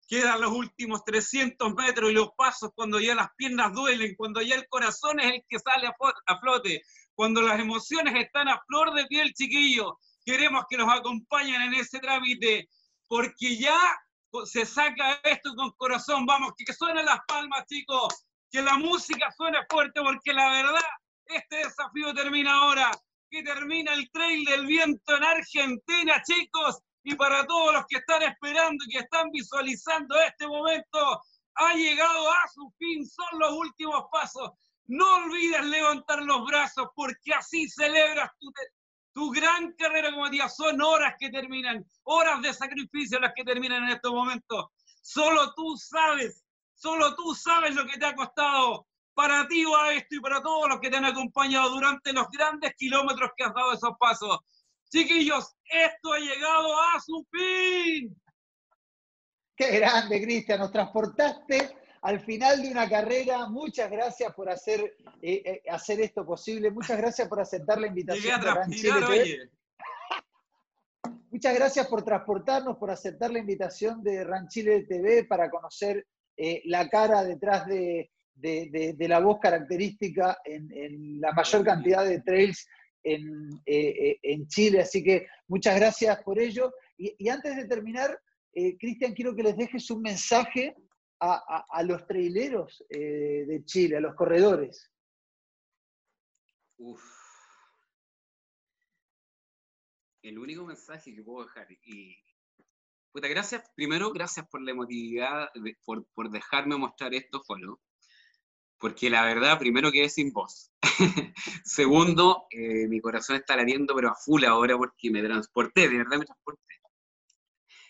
Quedan 0.08 0.40
los 0.40 0.52
últimos 0.52 1.04
300 1.04 1.74
metros 1.74 2.10
y 2.10 2.14
los 2.14 2.30
pasos 2.36 2.70
cuando 2.74 3.00
ya 3.00 3.14
las 3.14 3.28
piernas 3.36 3.72
duelen, 3.72 4.14
cuando 4.16 4.40
ya 4.40 4.54
el 4.54 4.68
corazón 4.68 5.18
es 5.18 5.34
el 5.34 5.44
que 5.48 5.58
sale 5.58 5.88
a 5.88 6.38
flote, 6.38 6.82
cuando 7.14 7.42
las 7.42 7.58
emociones 7.58 8.14
están 8.14 8.48
a 8.48 8.62
flor 8.68 8.92
de 8.94 9.06
piel, 9.06 9.32
chiquillo. 9.34 9.98
Queremos 10.24 10.64
que 10.68 10.76
nos 10.76 10.92
acompañen 10.92 11.60
en 11.62 11.74
ese 11.74 11.98
trámite, 11.98 12.68
porque 13.08 13.56
ya 13.56 13.78
se 14.44 14.66
saca 14.66 15.20
esto 15.24 15.54
con 15.56 15.70
corazón. 15.72 16.26
Vamos, 16.26 16.52
que 16.56 16.72
suenen 16.72 17.06
las 17.06 17.20
palmas, 17.26 17.64
chicos, 17.66 18.26
que 18.50 18.62
la 18.62 18.76
música 18.76 19.30
suene 19.36 19.58
fuerte, 19.68 20.00
porque 20.02 20.32
la 20.32 20.50
verdad 20.50 20.84
este 21.26 21.56
desafío 21.56 22.14
termina 22.14 22.54
ahora, 22.54 22.90
que 23.30 23.42
termina 23.42 23.94
el 23.94 24.10
Trail 24.10 24.44
del 24.44 24.66
Viento 24.66 25.16
en 25.16 25.24
Argentina, 25.24 26.22
chicos. 26.22 26.78
Y 27.08 27.14
para 27.14 27.46
todos 27.46 27.72
los 27.72 27.86
que 27.86 27.98
están 27.98 28.20
esperando 28.22 28.84
y 28.84 28.90
que 28.90 28.98
están 28.98 29.30
visualizando 29.30 30.18
este 30.22 30.44
momento, 30.48 31.22
ha 31.54 31.72
llegado 31.74 32.30
a 32.32 32.48
su 32.52 32.68
fin, 32.78 33.06
son 33.06 33.38
los 33.38 33.52
últimos 33.52 34.06
pasos. 34.10 34.50
No 34.86 35.04
olvides 35.18 35.64
levantar 35.66 36.20
los 36.22 36.44
brazos 36.44 36.88
porque 36.96 37.32
así 37.32 37.68
celebras 37.68 38.28
tu, 38.40 38.50
tu 39.12 39.30
gran 39.30 39.72
carrera 39.74 40.10
como 40.10 40.28
día. 40.30 40.48
Son 40.48 40.82
horas 40.82 41.14
que 41.16 41.30
terminan, 41.30 41.86
horas 42.02 42.42
de 42.42 42.52
sacrificio 42.52 43.20
las 43.20 43.34
que 43.36 43.44
terminan 43.44 43.84
en 43.84 43.90
estos 43.90 44.10
momentos. 44.10 44.66
Solo 45.00 45.54
tú 45.54 45.76
sabes, 45.76 46.42
solo 46.74 47.14
tú 47.14 47.36
sabes 47.36 47.76
lo 47.76 47.86
que 47.86 47.98
te 47.98 48.06
ha 48.06 48.16
costado 48.16 48.84
para 49.14 49.46
ti 49.46 49.64
va 49.64 49.94
esto 49.94 50.16
y 50.16 50.20
para 50.20 50.42
todos 50.42 50.68
los 50.68 50.80
que 50.80 50.90
te 50.90 50.96
han 50.96 51.04
acompañado 51.04 51.70
durante 51.70 52.12
los 52.12 52.28
grandes 52.30 52.74
kilómetros 52.76 53.30
que 53.36 53.44
has 53.44 53.54
dado 53.54 53.72
esos 53.74 53.92
pasos. 53.98 54.40
Chiquillos, 54.90 55.56
esto 55.64 56.12
ha 56.12 56.18
llegado 56.18 56.74
a 56.74 57.00
su 57.04 57.26
fin. 57.30 58.16
Qué 59.56 59.70
grande, 59.78 60.22
Cristian, 60.22 60.60
nos 60.60 60.70
transportaste 60.70 61.76
al 62.02 62.20
final 62.20 62.62
de 62.62 62.70
una 62.70 62.88
carrera. 62.88 63.48
Muchas 63.48 63.90
gracias 63.90 64.32
por 64.34 64.48
hacer, 64.50 64.96
eh, 65.22 65.42
eh, 65.44 65.62
hacer 65.70 66.00
esto 66.00 66.24
posible. 66.24 66.70
Muchas 66.70 66.98
gracias 66.98 67.26
por 67.28 67.40
aceptar 67.40 67.80
la 67.80 67.88
invitación. 67.88 68.40
de 68.40 69.50
Muchas 71.30 71.54
gracias 71.54 71.86
por 71.88 72.04
transportarnos, 72.04 72.76
por 72.76 72.90
aceptar 72.90 73.30
la 73.30 73.38
invitación 73.38 74.02
de 74.02 74.24
Ranchile 74.24 74.84
TV 74.84 75.24
para 75.24 75.50
conocer 75.50 76.06
eh, 76.36 76.62
la 76.66 76.88
cara 76.88 77.24
detrás 77.24 77.66
de, 77.66 78.10
de, 78.34 79.06
la 79.08 79.20
voz 79.20 79.38
característica 79.40 80.38
en, 80.44 81.20
la 81.20 81.32
mayor 81.32 81.64
cantidad 81.64 82.04
de 82.04 82.20
trails 82.20 82.66
en, 83.06 83.62
eh, 83.64 83.88
eh, 83.88 84.18
en, 84.22 84.48
Chile. 84.48 84.80
Así 84.80 85.02
que 85.02 85.26
muchas 85.46 85.76
gracias 85.76 86.22
por 86.22 86.38
ello. 86.38 86.74
Y, 86.98 87.28
antes 87.28 87.56
de 87.56 87.66
terminar, 87.66 88.20
eh, 88.52 88.76
Cristian, 88.78 89.14
quiero 89.14 89.34
que 89.34 89.44
les 89.44 89.56
dejes 89.56 89.90
un 89.90 90.02
mensaje 90.02 90.74
a, 91.20 91.82
los 91.84 92.06
traileros 92.06 92.84
de 92.90 93.62
Chile, 93.64 93.96
a 93.96 94.00
los 94.00 94.14
corredores. 94.14 94.90
El 100.22 100.38
único 100.38 100.66
mensaje 100.66 101.14
que 101.14 101.22
puedo 101.22 101.46
dejar, 101.46 101.68
y 101.70 102.16
gracias, 103.14 103.70
primero, 103.74 104.12
gracias 104.12 104.46
por 104.48 104.60
la 104.60 104.72
emotividad, 104.72 105.48
por, 105.84 106.04
por, 106.08 106.30
dejarme 106.30 106.76
mostrar 106.76 107.14
esto, 107.14 107.42
follow 107.46 107.80
porque 108.78 109.10
la 109.10 109.24
verdad, 109.24 109.58
primero 109.58 109.90
que 109.90 110.04
es 110.04 110.14
sin 110.14 110.32
voz. 110.32 110.70
Segundo, 111.64 112.46
eh, 112.50 112.86
mi 112.88 113.00
corazón 113.00 113.36
está 113.36 113.56
latiendo, 113.56 113.94
pero 113.94 114.10
a 114.10 114.14
full 114.14 114.44
ahora 114.44 114.76
porque 114.76 115.10
me 115.10 115.22
transporté, 115.22 115.88
de 115.88 115.98
verdad 115.98 116.18
me 116.18 116.24
transporté. 116.26 116.62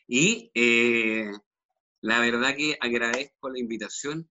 Y 0.09 0.51
eh, 0.55 1.33
la 2.01 2.21
verdad 2.21 2.55
que 2.57 2.77
agradezco 2.81 3.51
la 3.51 3.59
invitación, 3.59 4.31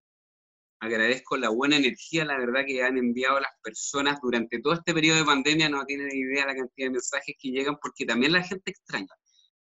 agradezco 0.79 1.35
la 1.37 1.49
buena 1.49 1.77
energía, 1.77 2.23
la 2.23 2.37
verdad 2.37 2.63
que 2.65 2.81
han 2.83 2.97
enviado 2.97 3.39
las 3.39 3.51
personas 3.61 4.19
durante 4.21 4.59
todo 4.61 4.73
este 4.73 4.93
periodo 4.93 5.19
de 5.19 5.25
pandemia, 5.25 5.67
no 5.67 5.85
tienen 5.85 6.09
idea 6.15 6.45
la 6.45 6.55
cantidad 6.55 6.87
de 6.87 6.91
mensajes 6.91 7.35
que 7.37 7.49
llegan, 7.49 7.77
porque 7.81 8.05
también 8.05 8.31
la 8.31 8.43
gente 8.43 8.71
extraña. 8.71 9.13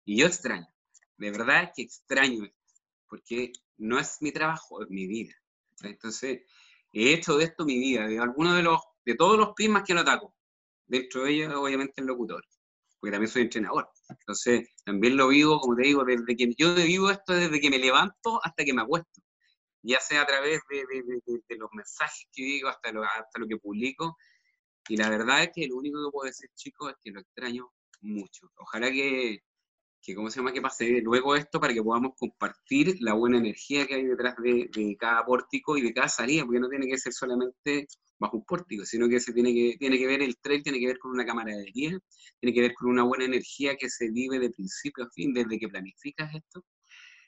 Y 0.05 0.17
yo 0.17 0.27
extraño, 0.27 0.67
de 1.17 1.31
verdad 1.31 1.71
que 1.73 1.83
extraño 1.83 2.49
porque 3.07 3.51
no 3.77 3.99
es 3.99 4.17
mi 4.21 4.31
trabajo, 4.31 4.81
es 4.81 4.89
mi 4.89 5.05
vida. 5.05 5.35
Entonces, 5.83 6.41
he 6.93 7.13
hecho 7.13 7.37
de 7.37 7.45
esto 7.45 7.65
mi 7.65 7.77
vida, 7.77 8.07
de 8.07 8.19
alguno 8.19 8.53
de 8.55 8.63
los, 8.63 8.79
de 9.05 9.15
todos 9.15 9.37
los 9.37 9.49
prismas 9.55 9.83
que 9.83 9.93
lo 9.93 10.01
ataco. 10.01 10.35
Dentro 10.85 11.23
de 11.23 11.31
ellos, 11.31 11.53
obviamente, 11.55 12.01
el 12.01 12.07
locutor, 12.07 12.43
porque 12.99 13.11
también 13.11 13.31
soy 13.31 13.43
entrenador. 13.43 13.89
Entonces, 14.09 14.69
también 14.85 15.17
lo 15.17 15.29
vivo, 15.29 15.59
como 15.59 15.75
te 15.75 15.83
digo, 15.83 16.03
desde 16.05 16.35
que 16.35 16.53
yo 16.57 16.75
vivo 16.75 17.09
esto 17.09 17.33
desde 17.33 17.59
que 17.59 17.69
me 17.69 17.79
levanto 17.79 18.39
hasta 18.43 18.63
que 18.63 18.73
me 18.73 18.83
acuesto. 18.83 19.21
Ya 19.81 19.99
sea 19.99 20.21
a 20.21 20.25
través 20.25 20.61
de, 20.69 20.85
de, 20.87 21.57
los 21.57 21.69
mensajes 21.73 22.27
que 22.31 22.43
digo, 22.43 22.69
hasta 22.69 22.91
lo, 22.91 23.03
hasta 23.03 23.39
lo 23.39 23.47
que 23.47 23.57
publico. 23.57 24.15
Y 24.87 24.95
la 24.97 25.09
verdad 25.09 25.43
es 25.43 25.49
que 25.53 25.67
lo 25.67 25.75
único 25.77 26.05
que 26.05 26.11
puedo 26.11 26.27
decir, 26.27 26.49
chicos, 26.55 26.91
es 26.91 26.95
que 27.01 27.11
lo 27.11 27.19
extraño 27.19 27.69
mucho. 28.01 28.49
Ojalá 28.57 28.91
que, 28.91 29.39
que 30.03 30.13
¿cómo 30.13 30.29
se 30.29 30.39
llama? 30.39 30.51
Que 30.51 30.61
pase 30.61 31.01
luego 31.01 31.35
esto 31.35 31.59
para 31.61 31.73
que 31.73 31.81
podamos 31.81 32.13
compartir 32.17 32.97
la 32.99 33.13
buena 33.13 33.37
energía 33.37 33.87
que 33.87 33.95
hay 33.95 34.03
detrás 34.03 34.35
de, 34.37 34.97
cada 34.99 35.25
pórtico 35.25 35.77
y 35.77 35.81
de 35.81 35.93
cada 35.93 36.09
salida, 36.09 36.43
porque 36.43 36.59
no 36.59 36.67
tiene 36.67 36.87
que 36.87 36.97
ser 36.97 37.13
solamente 37.13 37.87
bajo 38.19 38.37
un 38.37 38.43
pórtico, 38.43 38.85
sino 38.85 39.07
que 39.07 39.21
se 39.21 39.33
tiene 39.33 39.53
que, 39.53 39.77
tiene 39.79 39.97
que 39.97 40.05
ver 40.05 40.21
el 40.21 40.37
trail, 40.37 40.61
tiene 40.61 40.79
que 40.79 40.87
ver 40.87 40.99
con 40.99 41.11
una 41.11 41.25
cámara 41.25 41.55
de 41.55 41.65
guía, 41.71 41.97
tiene 42.39 42.53
que 42.53 42.61
ver 42.61 42.73
con 42.73 42.89
una 42.89 43.03
buena 43.03 43.25
energía 43.25 43.77
que 43.77 43.89
se 43.89 44.11
vive 44.11 44.39
de 44.39 44.49
principio 44.49 45.05
a 45.05 45.09
fin, 45.09 45.33
desde 45.33 45.57
que 45.57 45.69
planificas 45.69 46.35
esto. 46.35 46.65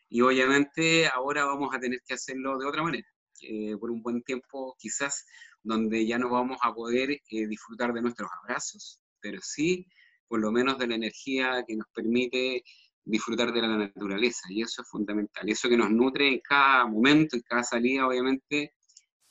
Y 0.10 0.22
obviamente 0.22 1.08
ahora 1.08 1.46
vamos 1.46 1.74
a 1.74 1.80
tener 1.80 2.02
que 2.06 2.14
hacerlo 2.14 2.58
de 2.58 2.68
otra 2.68 2.84
manera, 2.84 3.08
eh, 3.42 3.76
por 3.80 3.90
un 3.90 4.02
buen 4.02 4.22
tiempo 4.22 4.76
quizás, 4.78 5.26
donde 5.64 6.06
ya 6.06 6.20
no 6.20 6.30
vamos 6.30 6.58
a 6.62 6.74
poder 6.74 7.12
eh, 7.12 7.48
disfrutar 7.48 7.94
de 7.94 8.02
nuestros 8.02 8.30
abrazos, 8.44 9.00
pero 9.22 9.40
sí 9.42 9.88
por 10.28 10.40
lo 10.40 10.52
menos 10.52 10.78
de 10.78 10.88
la 10.88 10.96
energía 10.96 11.64
que 11.68 11.76
nos 11.76 11.88
permite 11.94 12.64
disfrutar 13.04 13.54
de 13.54 13.62
la 13.62 13.78
naturaleza, 13.78 14.48
y 14.50 14.64
eso 14.64 14.82
es 14.82 14.90
fundamental. 14.90 15.48
Eso 15.48 15.70
que 15.70 15.78
nos 15.78 15.92
nutre 15.92 16.28
en 16.28 16.40
cada 16.40 16.88
momento, 16.88 17.36
en 17.36 17.44
cada 17.44 17.64
salida, 17.64 18.08
obviamente, 18.08 18.74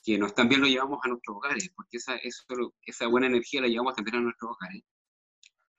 que 0.01 0.17
nos 0.17 0.33
también 0.33 0.61
lo 0.61 0.67
llevamos 0.67 0.99
a 1.03 1.09
nuestros 1.09 1.37
hogares, 1.37 1.69
porque 1.75 1.97
esa, 1.97 2.17
esa 2.85 3.07
buena 3.07 3.27
energía 3.27 3.61
la 3.61 3.67
llevamos 3.67 3.95
también 3.95 4.17
a 4.17 4.21
nuestros 4.21 4.51
hogares. 4.51 4.83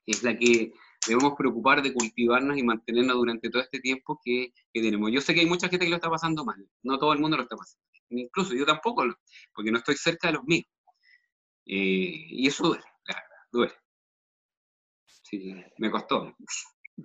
Es 0.04 0.22
la 0.22 0.36
que 0.36 0.72
debemos 1.08 1.34
preocupar 1.36 1.82
de 1.82 1.92
cultivarnos 1.92 2.58
y 2.58 2.62
mantenernos 2.62 3.16
durante 3.16 3.48
todo 3.50 3.62
este 3.62 3.80
tiempo 3.80 4.20
que, 4.22 4.52
que, 4.72 4.82
tenemos. 4.82 5.10
Yo 5.10 5.20
sé 5.20 5.34
que 5.34 5.40
hay 5.40 5.46
mucha 5.46 5.68
gente 5.68 5.86
que 5.86 5.90
lo 5.90 5.96
está 5.96 6.10
pasando 6.10 6.44
mal, 6.44 6.68
no 6.82 6.98
todo 6.98 7.12
el 7.12 7.20
mundo 7.20 7.36
lo 7.36 7.44
está 7.44 7.56
pasando, 7.56 7.82
incluso 8.10 8.54
yo 8.54 8.66
tampoco, 8.66 9.04
porque 9.54 9.70
no 9.70 9.78
estoy 9.78 9.96
cerca 9.96 10.28
de 10.28 10.34
los 10.34 10.44
míos. 10.44 10.66
Eh, 11.66 12.26
y 12.28 12.46
eso 12.46 12.68
duele, 12.68 12.84
la 13.06 13.14
verdad, 13.14 13.36
duele 13.50 13.85
sí, 15.28 15.54
me 15.78 15.90
costó. 15.90 16.34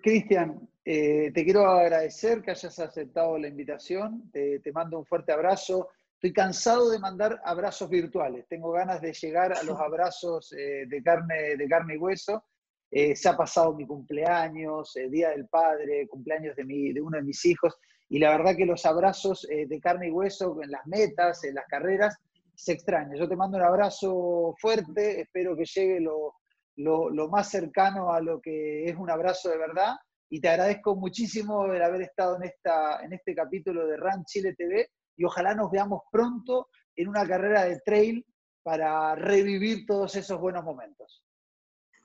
Cristian, 0.01 0.69
eh, 0.85 1.31
te 1.33 1.43
quiero 1.43 1.65
agradecer 1.67 2.41
que 2.41 2.51
hayas 2.51 2.79
aceptado 2.79 3.37
la 3.37 3.47
invitación, 3.47 4.31
te, 4.31 4.61
mando 4.73 4.99
un 4.99 5.05
fuerte 5.05 5.31
abrazo. 5.31 5.89
Estoy 6.13 6.33
cansado 6.33 6.89
de 6.89 6.99
mandar 6.99 7.41
abrazos 7.43 7.89
virtuales, 7.89 8.47
tengo 8.47 8.71
ganas 8.71 9.01
de 9.01 9.11
llegar 9.13 9.53
a 9.53 9.63
los 9.63 9.79
abrazos 9.81 10.53
eh, 10.53 10.85
de, 10.87 11.03
carne, 11.03 11.57
de 11.57 11.67
carne 11.67 11.95
y 11.95 11.97
hueso. 11.97 12.45
eh, 12.89 13.15
se 13.15 13.29
ha 13.29 13.35
pasado 13.35 13.73
mi 13.73 13.85
cumpleaños, 13.85 14.95
el 14.95 15.11
Día 15.11 15.29
del 15.29 15.47
Padre, 15.47 16.07
cumpleaños 16.07 16.55
de, 16.55 16.63
mi, 16.63 16.93
de 16.93 17.01
uno 17.01 17.17
de 17.17 17.23
mis 17.23 17.43
hijos, 17.45 17.77
y 18.07 18.19
la 18.19 18.37
verdad 18.37 18.55
que 18.55 18.65
los 18.65 18.85
abrazos 18.85 19.47
de 19.49 19.79
carne 19.79 20.09
y 20.09 20.11
hueso 20.11 20.61
en 20.61 20.69
las 20.69 20.85
metas, 20.85 21.45
en 21.45 21.55
las 21.55 21.65
carreras, 21.67 22.17
se 22.53 22.73
extraña. 22.73 23.15
Yo 23.15 23.25
te 23.25 23.37
mando 23.37 23.57
un 23.57 23.63
abrazo 23.63 24.53
fuerte, 24.59 25.21
espero 25.21 25.55
que 25.55 25.63
llegue 25.63 26.01
lo, 26.01 26.40
lo, 26.83 27.27
más 27.29 27.49
cercano 27.49 28.11
a 28.11 28.21
lo 28.21 28.41
que 28.41 28.85
es 28.85 28.95
un 28.95 29.09
abrazo 29.09 29.49
de 29.49 29.57
verdad, 29.57 29.95
y 30.29 30.39
te 30.39 30.49
agradezco 30.49 30.95
muchísimo 30.95 31.65
el 31.65 31.81
haber 31.81 32.03
estado 32.03 32.37
en, 32.37 32.43
esta, 32.43 33.03
en 33.03 33.13
este 33.13 33.35
capítulo 33.35 33.85
de 33.87 33.97
RAN 33.97 34.23
Chile 34.25 34.55
TV, 34.57 34.89
y 35.17 35.25
ojalá 35.25 35.53
nos 35.53 35.69
veamos 35.71 36.01
pronto 36.11 36.69
en 36.95 37.09
una 37.09 37.27
carrera 37.27 37.65
de 37.65 37.79
trail 37.85 38.25
para 38.63 39.15
revivir 39.15 39.85
todos 39.85 40.15
esos 40.15 40.39
buenos 40.39 40.63
momentos. 40.63 41.23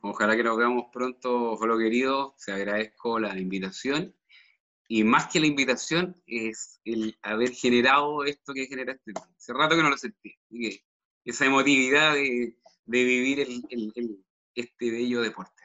Ojalá 0.00 0.36
que 0.36 0.44
nos 0.44 0.56
veamos 0.56 0.86
pronto, 0.92 1.56
Folo 1.56 1.78
querido. 1.78 2.34
Se 2.36 2.52
agradezco 2.52 3.18
la 3.18 3.38
invitación. 3.38 4.14
Y 4.88 5.02
más 5.02 5.26
que 5.26 5.40
la 5.40 5.46
invitación, 5.46 6.14
es 6.26 6.80
el 6.84 7.18
haber 7.22 7.50
generado 7.50 8.24
esto 8.24 8.54
que 8.54 8.66
generaste. 8.66 9.12
Hace 9.36 9.52
rato 9.52 9.74
que 9.74 9.82
no 9.82 9.90
lo 9.90 9.98
sentí. 9.98 10.38
esa 11.24 11.44
emotividad 11.44 12.14
de, 12.14 12.56
vivir 12.84 13.40
este 14.56 14.90
bello 14.90 15.20
deporte. 15.20 15.56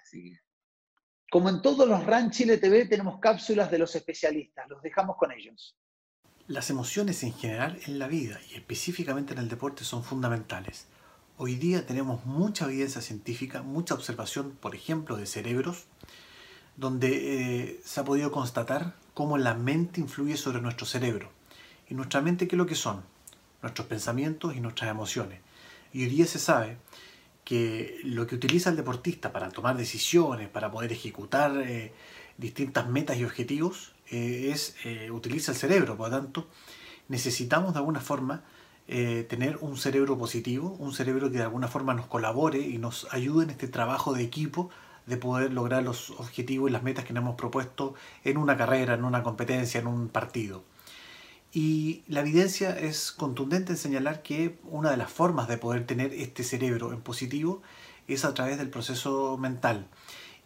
Como 1.32 1.50
en 1.50 1.62
todos 1.62 1.88
los 1.88 2.06
RAN 2.06 2.30
Chile 2.30 2.58
TV, 2.58 2.86
tenemos 2.86 3.20
cápsulas 3.20 3.72
de 3.72 3.80
los 3.80 3.96
especialistas. 3.96 4.68
Los 4.70 4.82
dejamos 4.82 5.16
con 5.16 5.32
ellos. 5.32 5.78
Las 6.48 6.70
emociones 6.70 7.24
en 7.24 7.34
general 7.34 7.80
en 7.88 8.00
la 8.00 8.08
vida 8.08 8.42
y 8.52 8.56
específicamente 8.56 9.32
en 9.34 9.40
el 9.40 9.48
deporte 9.48 9.86
son 9.86 10.04
fundamentales. 10.04 10.88
Hoy 11.38 11.56
día 11.56 11.86
tenemos 11.86 12.26
mucha 12.26 12.66
evidencia 12.66 13.02
científica, 13.02 13.62
mucha 13.62 13.94
observación, 13.94 14.58
por 14.60 14.76
ejemplo, 14.76 15.16
de 15.16 15.26
cerebros, 15.26 15.86
donde 16.76 17.70
eh, 17.70 17.82
se 17.86 18.02
ha 18.02 18.04
podido 18.04 18.32
constatar 18.32 18.96
cómo 19.14 19.38
la 19.38 19.54
mente 19.54 20.02
influye 20.02 20.36
sobre 20.36 20.62
nuestro 20.62 20.86
cerebro. 20.86 21.32
¿Y 21.88 21.94
nuestra 21.94 22.22
mente 22.22 22.48
qué 22.48 22.56
es 22.56 22.58
lo 22.58 22.66
que 22.66 22.76
son? 22.76 23.04
Nuestros 23.62 23.88
pensamientos 23.88 24.54
y 24.54 24.60
nuestras 24.60 24.92
emociones. 24.92 25.40
Y 25.94 26.04
hoy 26.04 26.10
día 26.10 26.26
se 26.26 26.40
sabe 26.40 26.78
que 27.52 28.00
lo 28.06 28.28
que 28.28 28.36
utiliza 28.36 28.70
el 28.70 28.78
deportista 28.78 29.34
para 29.34 29.50
tomar 29.50 29.76
decisiones, 29.76 30.48
para 30.48 30.72
poder 30.72 30.94
ejecutar 30.94 31.52
eh, 31.58 31.92
distintas 32.38 32.88
metas 32.88 33.18
y 33.18 33.26
objetivos, 33.26 33.92
eh, 34.10 34.52
es 34.54 34.78
utiliza 35.12 35.52
el 35.52 35.58
cerebro. 35.58 35.98
Por 35.98 36.10
lo 36.10 36.18
tanto, 36.18 36.48
necesitamos 37.10 37.74
de 37.74 37.80
alguna 37.80 38.00
forma 38.00 38.46
eh, 38.88 39.26
tener 39.30 39.58
un 39.60 39.76
cerebro 39.76 40.18
positivo, 40.18 40.78
un 40.80 40.94
cerebro 40.94 41.30
que 41.30 41.40
de 41.40 41.44
alguna 41.44 41.68
forma 41.68 41.94
nos 41.94 42.06
colabore 42.06 42.60
y 42.60 42.78
nos 42.78 43.06
ayude 43.14 43.44
en 43.44 43.50
este 43.50 43.68
trabajo 43.68 44.14
de 44.14 44.24
equipo 44.24 44.70
de 45.06 45.18
poder 45.18 45.52
lograr 45.52 45.84
los 45.84 46.12
objetivos 46.12 46.70
y 46.70 46.72
las 46.72 46.84
metas 46.84 47.04
que 47.04 47.12
nos 47.12 47.22
hemos 47.22 47.36
propuesto 47.36 47.96
en 48.24 48.38
una 48.38 48.56
carrera, 48.56 48.94
en 48.94 49.04
una 49.04 49.24
competencia, 49.24 49.82
en 49.82 49.88
un 49.88 50.08
partido. 50.08 50.64
Y 51.54 52.04
la 52.08 52.22
evidencia 52.22 52.78
es 52.78 53.12
contundente 53.12 53.74
en 53.74 53.78
señalar 53.78 54.22
que 54.22 54.58
una 54.64 54.92
de 54.92 54.98
las 54.98 55.12
formas 55.12 55.48
de 55.48 55.58
poder 55.58 55.86
tener 55.86 56.14
este 56.14 56.44
cerebro 56.44 56.94
en 56.94 57.02
positivo 57.02 57.62
es 58.08 58.24
a 58.24 58.34
través 58.34 58.58
del 58.58 58.70
proceso 58.70 59.38
mental. 59.38 59.88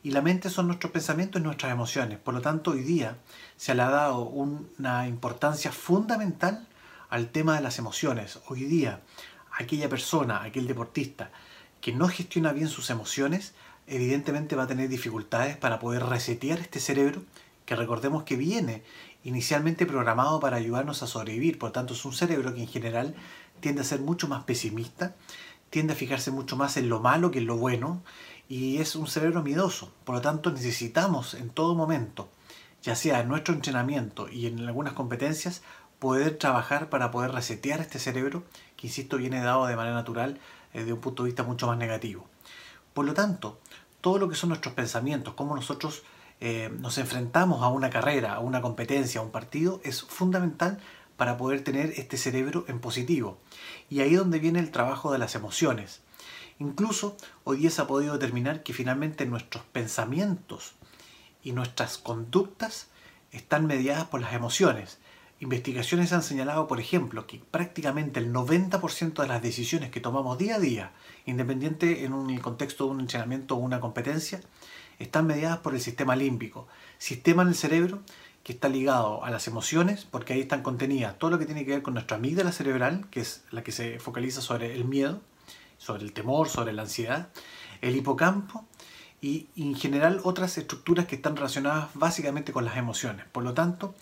Y 0.02 0.12
la 0.12 0.22
mente 0.22 0.50
son 0.50 0.68
nuestros 0.68 0.92
pensamientos 0.92 1.40
y 1.42 1.44
nuestras 1.44 1.72
emociones. 1.72 2.18
Por 2.20 2.34
lo 2.34 2.42
tanto, 2.42 2.72
hoy 2.72 2.82
día 2.82 3.18
se 3.58 3.76
le 3.76 3.84
ha 3.84 3.90
dado 3.90 4.22
una 4.22 5.08
importancia 5.08 5.72
fundamental 5.72 6.68
al 7.10 7.30
tema 7.30 7.56
de 7.56 7.62
las 7.62 7.80
emociones. 7.80 8.40
Hoy 8.48 8.64
día, 8.66 9.02
aquella 9.52 9.90
persona, 9.90 10.44
aquel 10.44 10.68
deportista 10.68 11.32
que 11.82 11.92
no 11.92 12.08
gestiona 12.08 12.52
bien 12.52 12.68
sus 12.68 12.90
emociones, 12.90 13.54
evidentemente 13.88 14.56
va 14.56 14.64
a 14.64 14.68
tener 14.68 14.90
dificultades 14.90 15.56
para 15.56 15.80
poder 15.80 16.04
resetear 16.04 16.60
este 16.60 16.80
cerebro, 16.80 17.22
que 17.66 17.76
recordemos 17.76 18.24
que 18.24 18.36
viene 18.36 18.84
inicialmente 19.26 19.86
programado 19.86 20.40
para 20.40 20.56
ayudarnos 20.56 21.04
a 21.04 21.08
sobrevivir. 21.08 21.60
Por 21.60 21.72
tanto, 21.72 21.94
es 21.94 22.06
un 22.06 22.14
cerebro 22.14 22.54
que 22.54 22.62
en 22.62 22.68
general 22.68 23.16
tiende 23.60 23.82
a 23.82 23.84
ser 23.84 24.00
mucho 24.00 24.28
más 24.28 24.46
pesimista, 24.46 25.16
tiende 25.70 25.94
a 25.94 25.96
fijarse 25.98 26.32
mucho 26.32 26.56
más 26.56 26.78
en 26.78 26.88
lo 26.88 27.02
malo 27.02 27.32
que 27.32 27.40
en 27.40 27.48
lo 27.48 27.58
bueno, 27.58 28.02
y 28.48 28.78
es 28.78 28.96
un 28.96 29.08
cerebro 29.08 29.42
miedoso. 29.42 29.92
Por 30.06 30.16
lo 30.16 30.22
tanto, 30.22 30.52
necesitamos 30.52 31.34
en 31.34 31.50
todo 31.50 31.76
momento, 31.76 32.30
ya 32.84 32.96
sea 32.96 33.20
en 33.20 33.28
nuestro 33.28 33.54
entrenamiento 33.54 34.30
y 34.30 34.46
en 34.46 34.60
algunas 34.60 34.94
competencias, 34.94 35.64
poder 35.98 36.38
trabajar 36.38 36.90
para 36.90 37.10
poder 37.10 37.32
resetear 37.32 37.82
este 37.82 37.98
cerebro, 37.98 38.44
que 38.78 38.88
insisto 38.88 39.18
viene 39.18 39.42
dado 39.42 39.66
de 39.66 39.76
manera 39.76 39.96
natural 39.96 40.40
desde 40.72 40.90
eh, 40.90 40.94
un 40.94 41.02
punto 41.02 41.24
de 41.24 41.30
vista 41.30 41.44
mucho 41.44 41.66
más 41.66 41.78
negativo. 41.78 42.28
Por 42.94 43.06
lo 43.06 43.16
tanto, 43.16 43.60
todo 44.02 44.20
lo 44.20 44.30
que 44.30 44.36
son 44.36 44.50
nuestros 44.50 44.76
pensamientos, 44.76 45.34
cómo 45.34 45.56
nosotros 45.56 46.04
eh, 46.42 46.70
nos 46.80 46.98
enfrentamos 46.98 47.64
a 47.64 47.70
una 47.70 47.90
carrera, 47.90 48.34
a 48.34 48.40
una 48.40 48.62
competencia, 48.62 49.22
a 49.22 49.24
un 49.24 49.32
partido, 49.32 49.82
es 49.84 50.04
fundamental 50.04 50.80
para 51.18 51.38
poder 51.38 51.64
tener 51.64 51.94
este 51.98 52.18
cerebro 52.18 52.66
en 52.68 52.80
positivo. 52.80 53.38
Y 53.90 54.02
ahí 54.02 54.14
es 54.14 54.20
donde 54.20 54.40
viene 54.40 54.60
el 54.60 54.72
trabajo 54.72 55.12
de 55.12 55.20
las 55.20 55.36
emociones. 55.36 56.02
Incluso 56.60 57.18
hoy 57.44 57.58
día 57.58 57.70
se 57.70 57.82
ha 57.82 57.88
podido 57.88 58.14
determinar 58.14 58.64
que 58.64 58.74
finalmente 58.74 59.26
nuestros 59.26 59.64
pensamientos 59.66 60.74
y 61.44 61.52
nuestras 61.52 61.98
conductas 61.98 62.88
están 63.32 63.66
mediadas 63.66 64.06
por 64.06 64.22
las 64.22 64.34
emociones. 64.34 65.00
Investigaciones 65.42 66.14
han 66.14 66.24
señalado, 66.24 66.66
por 66.68 66.80
ejemplo, 66.80 67.28
que 67.28 67.42
prácticamente 67.52 68.22
el 68.22 68.32
90% 68.32 69.22
de 69.22 69.28
las 69.28 69.42
decisiones 69.42 69.92
que 69.92 70.00
tomamos 70.00 70.38
día 70.38 70.56
a 70.56 70.60
día, 70.60 70.92
independiente 71.26 72.06
en 72.06 72.14
un 72.14 72.38
contexto 72.40 72.86
de 72.86 72.92
un 72.92 73.00
entrenamiento 73.02 73.56
o 73.56 73.60
una 73.60 73.82
competencia, 73.82 74.40
están 75.00 75.28
mediadas 75.28 75.60
por 75.60 75.74
el 75.74 75.82
sistema 75.82 76.16
límbico, 76.16 76.68
sistema 76.98 77.42
en 77.42 77.50
el 77.50 77.56
cerebro 77.56 78.02
que 78.44 78.54
está 78.54 78.70
ligado 78.70 79.24
a 79.24 79.32
las 79.32 79.48
emociones, 79.48 80.06
porque 80.06 80.34
ahí 80.34 80.42
están 80.42 80.62
contenidas 80.62 81.18
todo 81.18 81.32
lo 81.32 81.40
que 81.40 81.46
tiene 81.46 81.66
que 81.66 81.72
ver 81.72 81.82
con 81.82 81.96
nuestra 81.96 82.18
amígdala 82.18 82.52
cerebral, 82.52 83.08
que 83.10 83.22
es 83.22 83.44
la 83.52 83.64
que 83.64 83.72
se 83.72 84.00
focaliza 84.00 84.42
sobre 84.42 84.76
el 84.76 84.86
miedo, 84.86 85.22
sobre 85.78 86.04
el 86.04 86.14
temor, 86.14 86.48
sobre 86.48 86.74
la 86.74 86.84
ansiedad, 86.84 87.30
el 87.82 87.96
hipocampo 87.96 88.66
y 89.20 89.48
en 89.56 89.76
general 89.76 90.22
otras 90.24 90.58
estructuras 90.58 91.08
que 91.08 91.16
están 91.16 91.36
relacionadas 91.36 91.90
básicamente 91.96 92.52
con 92.52 92.66
las 92.66 92.78
emociones. 92.78 93.26
Por 93.32 93.44
lo 93.44 93.54
tanto, 93.54 93.96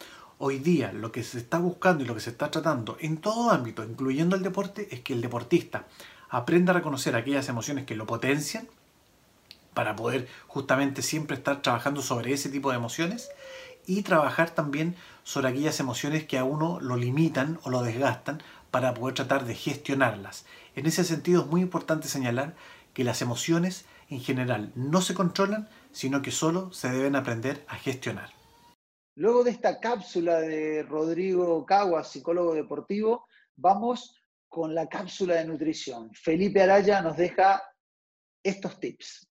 Hoy 0.46 0.60
día 0.60 0.92
lo 0.92 1.12
que 1.12 1.24
se 1.24 1.38
está 1.38 1.58
buscando 1.60 2.04
y 2.04 2.08
lo 2.08 2.16
que 2.16 2.20
se 2.20 2.32
está 2.32 2.52
tratando 2.52 2.98
en 3.00 3.16
todo 3.18 3.52
ámbito, 3.52 3.82
incluyendo 3.84 4.36
el 4.36 4.44
deporte, 4.44 4.90
es 4.92 5.00
que 5.00 5.14
el 5.14 5.22
deportista 5.22 5.88
aprenda 6.30 6.72
a 6.72 6.74
reconocer 6.74 7.16
aquellas 7.16 7.48
emociones 7.48 7.86
que 7.86 7.96
lo 7.96 8.06
potencian 8.06 8.68
para 9.74 9.96
poder 9.96 10.28
justamente 10.48 11.02
siempre 11.02 11.36
estar 11.36 11.62
trabajando 11.62 12.02
sobre 12.02 12.34
ese 12.34 12.50
tipo 12.50 12.72
de 12.72 12.78
emociones 12.78 13.30
y 13.86 14.04
trabajar 14.04 14.52
también 14.52 14.96
sobre 15.24 15.50
aquellas 15.50 15.80
emociones 15.80 16.26
que 16.26 16.38
a 16.38 16.44
uno 16.44 16.80
lo 16.80 16.96
limitan 16.96 17.60
o 17.64 17.70
lo 17.70 17.82
desgastan 17.82 18.42
para 18.72 18.94
poder 18.94 19.16
tratar 19.16 19.46
de 19.46 19.56
gestionarlas. 19.56 20.46
En 20.76 20.86
ese 20.86 21.04
sentido 21.04 21.44
es 21.44 21.48
muy 21.48 21.62
importante 21.62 22.08
señalar 22.08 22.56
que 22.94 23.04
las 23.04 23.22
emociones 23.22 23.86
en 24.10 24.20
general 24.20 24.72
no 24.76 25.02
se 25.02 25.14
controlan, 25.14 25.70
sino 25.92 26.22
que 26.22 26.32
solo 26.32 26.72
se 26.74 26.90
deben 26.90 27.16
aprender 27.16 27.64
a 27.68 27.76
gestionar. 27.76 28.30
Luego 29.16 29.44
de 29.44 29.52
esta 29.52 29.80
cápsula 29.80 30.40
de 30.40 30.84
Rodrigo 30.84 31.66
Caguas, 31.66 32.12
psicólogo 32.12 32.56
deportivo, 32.56 33.28
vamos 33.56 34.16
con 34.48 34.74
la 34.74 34.88
cápsula 34.88 35.36
de 35.36 35.46
nutrición. 35.46 36.12
Felipe 36.14 36.62
Araya 36.62 37.02
nos 37.02 37.18
deja 37.18 37.62
estos 38.44 38.80
tips. 38.80 39.28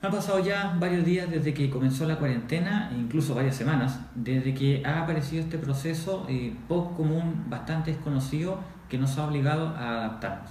Han 0.00 0.12
pasado 0.12 0.38
ya 0.38 0.76
varios 0.78 1.04
días 1.04 1.28
desde 1.28 1.52
que 1.52 1.70
comenzó 1.70 2.06
la 2.06 2.18
cuarentena, 2.18 2.92
incluso 2.96 3.34
varias 3.34 3.56
semanas, 3.56 3.98
desde 4.14 4.54
que 4.54 4.82
ha 4.86 5.02
aparecido 5.02 5.42
este 5.42 5.58
proceso 5.58 6.24
eh, 6.28 6.54
poco 6.68 6.96
común, 6.96 7.46
bastante 7.48 7.90
desconocido, 7.90 8.60
que 8.88 8.96
nos 8.96 9.18
ha 9.18 9.26
obligado 9.26 9.68
a 9.68 10.04
adaptarnos. 10.04 10.50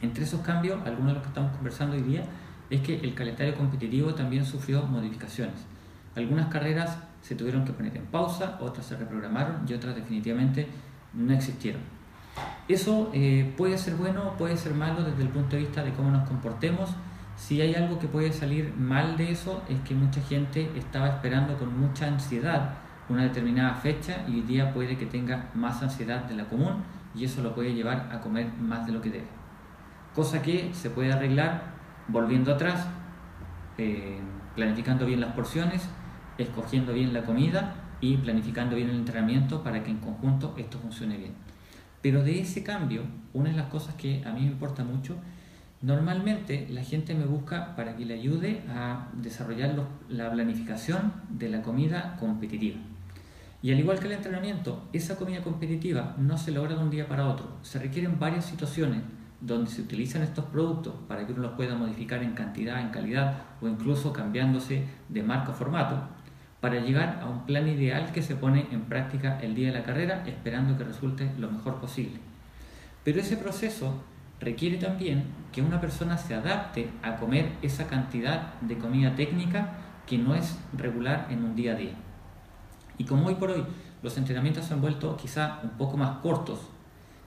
Entre 0.00 0.22
esos 0.22 0.42
cambios, 0.42 0.78
algunos 0.86 1.08
de 1.08 1.14
los 1.14 1.22
que 1.22 1.28
estamos 1.28 1.52
conversando 1.56 1.96
hoy 1.96 2.02
día, 2.02 2.22
es 2.70 2.82
que 2.82 3.00
el 3.00 3.14
calendario 3.14 3.56
competitivo 3.56 4.14
también 4.14 4.44
sufrió 4.44 4.84
modificaciones. 4.86 5.66
Algunas 6.14 6.46
carreras 6.46 6.98
se 7.22 7.34
tuvieron 7.34 7.64
que 7.64 7.72
poner 7.72 7.96
en 7.96 8.06
pausa, 8.06 8.58
otras 8.60 8.86
se 8.86 8.96
reprogramaron 8.96 9.66
y 9.68 9.74
otras 9.74 9.96
definitivamente 9.96 10.68
no 11.14 11.32
existieron. 11.32 11.80
Eso 12.68 13.10
eh, 13.12 13.52
puede 13.56 13.76
ser 13.76 13.96
bueno, 13.96 14.34
puede 14.38 14.56
ser 14.56 14.72
malo 14.74 15.02
desde 15.02 15.22
el 15.22 15.30
punto 15.30 15.56
de 15.56 15.62
vista 15.62 15.82
de 15.82 15.92
cómo 15.92 16.12
nos 16.12 16.28
comportemos. 16.28 16.90
Si 17.36 17.60
hay 17.60 17.74
algo 17.74 17.98
que 17.98 18.08
puede 18.08 18.32
salir 18.32 18.74
mal 18.74 19.16
de 19.16 19.30
eso 19.30 19.62
es 19.68 19.78
que 19.80 19.94
mucha 19.94 20.20
gente 20.22 20.70
estaba 20.76 21.08
esperando 21.08 21.56
con 21.58 21.78
mucha 21.78 22.06
ansiedad 22.06 22.74
una 23.08 23.22
determinada 23.22 23.74
fecha 23.74 24.24
y 24.26 24.36
hoy 24.36 24.42
día 24.42 24.72
puede 24.72 24.96
que 24.96 25.06
tenga 25.06 25.50
más 25.54 25.82
ansiedad 25.82 26.24
de 26.24 26.34
la 26.34 26.46
común 26.46 26.82
y 27.14 27.24
eso 27.24 27.42
lo 27.42 27.54
puede 27.54 27.74
llevar 27.74 28.08
a 28.12 28.20
comer 28.20 28.50
más 28.58 28.86
de 28.86 28.92
lo 28.92 29.00
que 29.00 29.10
debe. 29.10 29.28
Cosa 30.14 30.42
que 30.42 30.70
se 30.72 30.90
puede 30.90 31.12
arreglar 31.12 31.74
volviendo 32.08 32.52
atrás, 32.52 32.86
eh, 33.78 34.18
planificando 34.54 35.06
bien 35.06 35.20
las 35.20 35.32
porciones 35.32 35.88
escogiendo 36.38 36.92
bien 36.92 37.12
la 37.12 37.24
comida 37.24 37.74
y 38.00 38.16
planificando 38.16 38.76
bien 38.76 38.90
el 38.90 38.96
entrenamiento 38.96 39.62
para 39.62 39.82
que 39.82 39.90
en 39.90 39.98
conjunto 39.98 40.54
esto 40.56 40.78
funcione 40.78 41.16
bien. 41.16 41.34
Pero 42.02 42.22
de 42.22 42.40
ese 42.40 42.62
cambio, 42.62 43.02
una 43.32 43.50
de 43.50 43.56
las 43.56 43.66
cosas 43.66 43.94
que 43.94 44.22
a 44.24 44.32
mí 44.32 44.40
me 44.40 44.52
importa 44.52 44.84
mucho 44.84 45.16
Normalmente 45.82 46.66
la 46.70 46.82
gente 46.82 47.14
me 47.14 47.26
busca 47.26 47.76
para 47.76 47.96
que 47.96 48.06
le 48.06 48.14
ayude 48.14 48.62
a 48.70 49.08
desarrollar 49.12 49.74
la 50.08 50.32
planificación 50.32 51.12
de 51.28 51.50
la 51.50 51.62
comida 51.62 52.16
competitiva. 52.18 52.78
Y 53.62 53.72
al 53.72 53.80
igual 53.80 53.98
que 53.98 54.06
el 54.06 54.12
entrenamiento, 54.12 54.82
esa 54.94 55.16
comida 55.16 55.42
competitiva 55.42 56.14
no 56.18 56.38
se 56.38 56.50
logra 56.50 56.76
de 56.76 56.82
un 56.82 56.90
día 56.90 57.08
para 57.08 57.26
otro. 57.26 57.56
Se 57.62 57.78
requieren 57.78 58.18
varias 58.18 58.46
situaciones 58.46 59.02
donde 59.40 59.70
se 59.70 59.82
utilizan 59.82 60.22
estos 60.22 60.46
productos 60.46 60.94
para 61.08 61.26
que 61.26 61.32
uno 61.32 61.42
los 61.42 61.52
pueda 61.52 61.74
modificar 61.74 62.22
en 62.22 62.32
cantidad, 62.32 62.80
en 62.80 62.88
calidad 62.88 63.42
o 63.60 63.68
incluso 63.68 64.14
cambiándose 64.14 64.84
de 65.10 65.22
marca 65.22 65.50
o 65.50 65.54
formato 65.54 66.08
para 66.60 66.80
llegar 66.80 67.20
a 67.22 67.28
un 67.28 67.44
plan 67.44 67.68
ideal 67.68 68.12
que 68.12 68.22
se 68.22 68.34
pone 68.34 68.66
en 68.72 68.82
práctica 68.82 69.38
el 69.40 69.54
día 69.54 69.68
de 69.68 69.74
la 69.78 69.84
carrera 69.84 70.24
esperando 70.26 70.78
que 70.78 70.84
resulte 70.84 71.30
lo 71.38 71.50
mejor 71.50 71.80
posible. 71.80 72.18
Pero 73.04 73.20
ese 73.20 73.36
proceso 73.36 74.02
requiere 74.40 74.76
también 74.76 75.24
que 75.52 75.62
una 75.62 75.80
persona 75.80 76.18
se 76.18 76.34
adapte 76.34 76.90
a 77.02 77.16
comer 77.16 77.52
esa 77.62 77.86
cantidad 77.86 78.54
de 78.60 78.78
comida 78.78 79.14
técnica 79.14 79.78
que 80.06 80.18
no 80.18 80.34
es 80.34 80.58
regular 80.76 81.26
en 81.30 81.44
un 81.44 81.56
día 81.56 81.72
a 81.72 81.76
día. 81.76 81.94
Y 82.98 83.04
como 83.04 83.26
hoy 83.26 83.34
por 83.34 83.50
hoy 83.50 83.64
los 84.02 84.16
entrenamientos 84.18 84.64
se 84.64 84.74
han 84.74 84.80
vuelto 84.80 85.16
quizá 85.16 85.60
un 85.62 85.70
poco 85.70 85.96
más 85.96 86.18
cortos, 86.18 86.60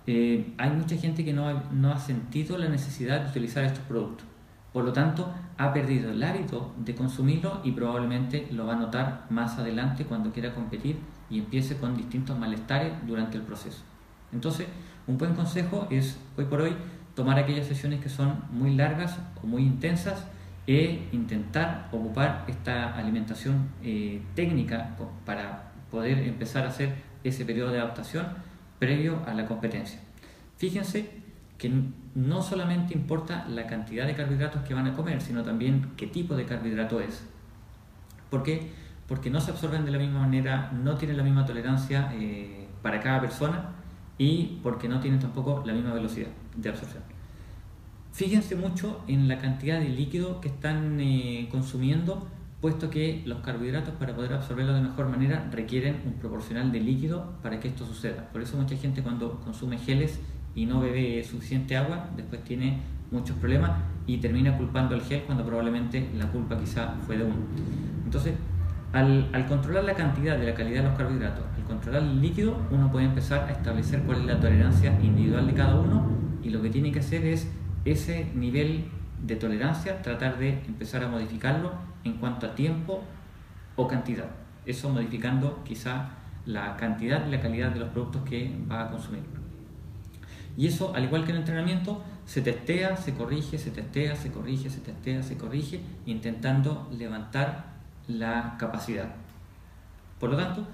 eh, 0.07 0.53
hay 0.57 0.72
mucha 0.72 0.95
gente 0.97 1.24
que 1.24 1.34
no 1.34 1.47
ha, 1.47 1.99
sentido 1.99 2.57
la 2.57 2.68
necesidad 2.68 3.22
de 3.22 3.30
utilizar 3.30 3.64
estos 3.64 3.84
productos. 3.84 4.26
Por 4.74 4.84
lo 4.84 4.93
tanto, 4.93 5.32
ha 5.57 5.74
perdido 5.74 6.12
el 6.12 6.24
hábito 6.24 6.74
de 6.78 6.95
consumirlo 6.95 7.62
y 7.64 7.72
probablemente 7.72 8.47
lo 8.51 8.66
va 8.66 8.74
a 8.74 8.78
notar 8.78 9.26
más 9.30 9.57
adelante 9.57 10.05
cuando 10.05 10.32
quiera 10.32 10.53
competir 10.53 10.99
y 11.30 11.39
empiece 11.39 11.78
con 11.78 11.97
distintos 11.97 12.38
malestares 12.38 12.93
durante 13.05 13.38
el 13.38 13.43
proceso. 13.43 13.84
Entonces, 14.32 14.68
un 15.07 15.18
buen 15.18 15.34
consejo 15.34 15.88
es 15.89 16.20
hoy 16.38 16.45
por 16.45 16.62
hoy 16.62 16.76
tomar 17.20 17.38
aquellas 17.38 17.67
sesiones 17.67 17.99
que 17.99 18.07
son 18.07 18.43
muy 18.49 18.74
largas 18.74 19.20
o 19.43 19.45
muy 19.45 19.63
intensas 19.63 20.26
e 20.65 21.09
intentar 21.11 21.89
ocupar 21.91 22.45
esta 22.47 22.95
alimentación 22.95 23.67
eh, 23.84 24.22
técnica 24.36 24.95
para 25.26 25.74
poder 25.91 26.20
empezar 26.20 26.63
a 26.63 26.70
hacer 26.70 26.95
ese 27.26 27.43
periodo 27.43 27.74
de 27.74 27.80
adaptación 27.82 28.26
previo 28.80 29.22
a 29.28 29.34
la 29.34 29.45
competencia. 29.45 29.99
Fíjense 30.55 31.09
que 31.57 31.70
no 32.15 32.41
solamente 32.41 32.93
importa 32.93 33.45
la 33.49 33.67
cantidad 33.67 34.07
de 34.07 34.15
carbohidratos 34.15 34.61
que 34.63 34.74
van 34.74 34.88
a 34.88 34.93
comer, 34.93 35.20
sino 35.20 35.43
también 35.43 35.91
qué 35.97 36.07
tipo 36.07 36.38
de 36.38 36.45
carbohidrato 36.45 37.01
es. 37.01 37.22
¿Por 38.30 38.43
qué? 38.43 38.72
Porque 39.09 39.30
no 39.30 39.41
se 39.41 39.51
absorben 39.51 39.84
de 39.84 39.91
la 39.91 39.97
misma 39.97 40.22
manera, 40.22 40.72
no 40.72 40.95
tienen 40.95 41.17
la 41.17 41.24
misma 41.24 41.45
tolerancia 41.45 42.13
eh, 42.13 42.70
para 42.82 43.01
cada 43.01 43.20
persona 43.20 43.72
y 44.17 44.61
porque 44.63 44.88
no 44.88 45.01
tienen 45.01 45.20
tampoco 45.20 45.63
la 45.65 45.74
misma 45.74 45.93
velocidad 45.93 46.30
de 46.55 46.70
absorción. 46.70 47.09
Fíjense 48.12 48.55
mucho 48.55 49.01
en 49.07 49.28
la 49.28 49.38
cantidad 49.38 49.80
de 49.80 49.89
líquido 49.89 50.41
que 50.41 50.49
están 50.49 50.99
eh, 50.99 51.47
consumiendo, 51.51 52.28
puesto 52.60 52.89
que 52.89 53.22
los 53.26 53.39
carbohidratos 53.39 53.93
para 53.95 54.16
poder 54.16 54.34
absorberlo 54.34 54.74
de 54.74 54.82
mejor 54.82 55.07
manera 55.07 55.47
requieren 55.51 56.01
un 56.05 56.14
proporcional 56.14 56.72
de 56.72 56.82
líquido 56.82 57.34
para 57.41 57.60
que 57.60 57.70
esto 57.70 57.86
suceda. 57.86 58.30
Por 58.32 58.41
eso 58.41 58.57
mucha 58.57 58.76
gente 58.76 59.01
cuando 59.03 59.39
consume 59.39 59.78
geles 59.78 60.20
y 60.55 60.66
no 60.66 60.82
bebe 60.82 61.24
suficiente 61.24 61.78
agua, 61.78 62.10
después 62.18 62.43
tiene 62.43 62.80
muchos 63.12 63.38
problemas 63.38 63.72
y 64.05 64.18
termina 64.18 64.57
culpando 64.57 64.95
al 64.95 65.01
gel 65.01 65.24
cuando 65.24 65.45
probablemente 65.45 66.10
la 66.18 66.28
culpa 66.28 66.60
quizá 66.60 66.95
fue 67.05 67.18
de 67.18 67.24
uno. 67.24 67.36
Entonces, 68.03 68.34
al, 68.91 69.30
al, 69.34 69.45
controlar 69.45 69.84
la 69.84 69.93
cantidad 69.93 70.38
de 70.38 70.47
la 70.47 70.55
calidad 70.55 70.84
de 70.84 70.89
los 70.89 70.97
carbohidratos, 70.97 71.45
al 71.55 71.64
controlar 71.64 72.01
el 72.01 72.20
líquido, 72.20 72.57
uno 72.72 72.91
puede 72.91 73.05
empezar 73.05 73.47
a 73.47 73.51
establecer 73.51 74.01
cuál 74.01 74.22
es 74.22 74.26
la 74.26 74.39
tolerancia 74.39 74.99
individual 75.01 75.45
de 75.45 75.53
cada 75.53 75.80
uno 75.80 76.10
y 76.43 76.49
lo 76.49 76.62
que 76.62 76.70
tiene 76.70 76.91
que 76.91 76.99
hacer 76.99 77.24
es 77.26 77.47
ese 77.86 78.25
nivel 78.36 78.86
de 79.25 79.36
tolerancia, 79.36 80.01
tratar 80.01 80.38
de 80.38 80.49
empezar 80.67 81.03
a 81.03 81.07
modificarlo 81.07 81.73
en 82.03 82.13
cuanto 82.13 82.45
a 82.45 82.55
tiempo 82.55 83.03
o 83.75 83.88
cantidad. 83.88 84.30
Eso 84.65 84.89
modificando 84.89 85.63
quizá 85.63 86.11
la 86.45 86.77
cantidad 86.77 87.25
y 87.27 87.32
la 87.32 87.39
calidad 87.39 87.71
de 87.71 87.80
los 87.80 87.89
productos 87.89 88.23
que 88.23 88.55
va 88.69 88.84
a 88.84 88.91
consumir. 88.91 89.23
Y 90.57 90.67
eso, 90.67 90.93
al 90.95 91.03
igual 91.03 91.23
que 91.23 91.30
en 91.30 91.38
el 91.38 91.41
entrenamiento, 91.41 92.03
se 92.25 92.41
testea, 92.41 92.97
se 92.97 93.13
corrige, 93.13 93.57
se 93.57 93.71
testea, 93.71 94.15
se 94.15 94.32
corrige, 94.32 94.69
se 94.69 94.82
testea, 94.82 95.23
se 95.23 95.38
corrige, 95.38 95.80
intentando 96.05 96.89
levantar 96.91 97.65
la 98.07 98.55
capacidad. 98.59 99.09
Por 100.19 100.32
lo 100.32 100.38
tanto, 100.38 100.67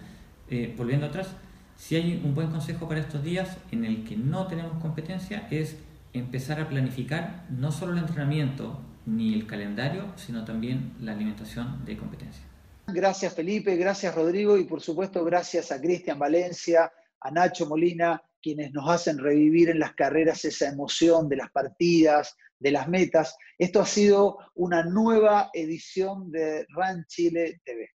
eh, 0.50 0.74
volviendo 0.78 1.06
atrás, 1.06 1.36
si 1.76 1.96
hay 1.96 2.22
un 2.24 2.34
buen 2.34 2.50
consejo 2.50 2.88
para 2.88 3.00
estos 3.00 3.24
días 3.24 3.58
en 3.72 3.86
el 3.86 4.04
que 4.06 4.16
no 4.16 4.48
tenemos 4.48 4.82
competencia 4.82 5.48
es 5.52 5.78
empezar 6.20 6.60
a 6.60 6.70
planificar 6.70 7.46
no 7.50 7.72
solo 7.72 7.94
el 7.94 8.00
entrenamiento 8.00 8.82
ni 9.06 9.34
el 9.34 9.46
calendario, 9.46 10.14
sino 10.16 10.44
también 10.46 10.94
la 11.00 11.12
alimentación 11.12 11.86
de 11.86 11.98
competencia. 11.98 12.44
Gracias 12.88 13.34
Felipe, 13.34 13.76
gracias 13.76 14.14
Rodrigo 14.14 14.58
y 14.58 14.66
por 14.66 14.82
supuesto 14.82 15.24
gracias 15.24 15.72
a 15.72 15.82
Cristian 15.82 16.20
Valencia, 16.20 16.92
a 17.20 17.32
Nacho 17.32 17.66
Molina, 17.66 18.22
quienes 18.42 18.72
nos 18.74 18.90
hacen 18.90 19.18
revivir 19.18 19.70
en 19.70 19.80
las 19.80 19.96
carreras 19.96 20.46
esa 20.46 20.70
emoción 20.70 21.28
de 21.28 21.38
las 21.38 21.50
partidas, 21.50 22.36
de 22.60 22.72
las 22.72 22.88
metas. 22.88 23.36
Esto 23.58 23.82
ha 23.82 23.86
sido 23.86 24.38
una 24.54 24.84
nueva 24.84 25.50
edición 25.54 26.32
de 26.32 26.66
RAN 26.70 27.06
Chile 27.08 27.62
TV. 27.64 27.95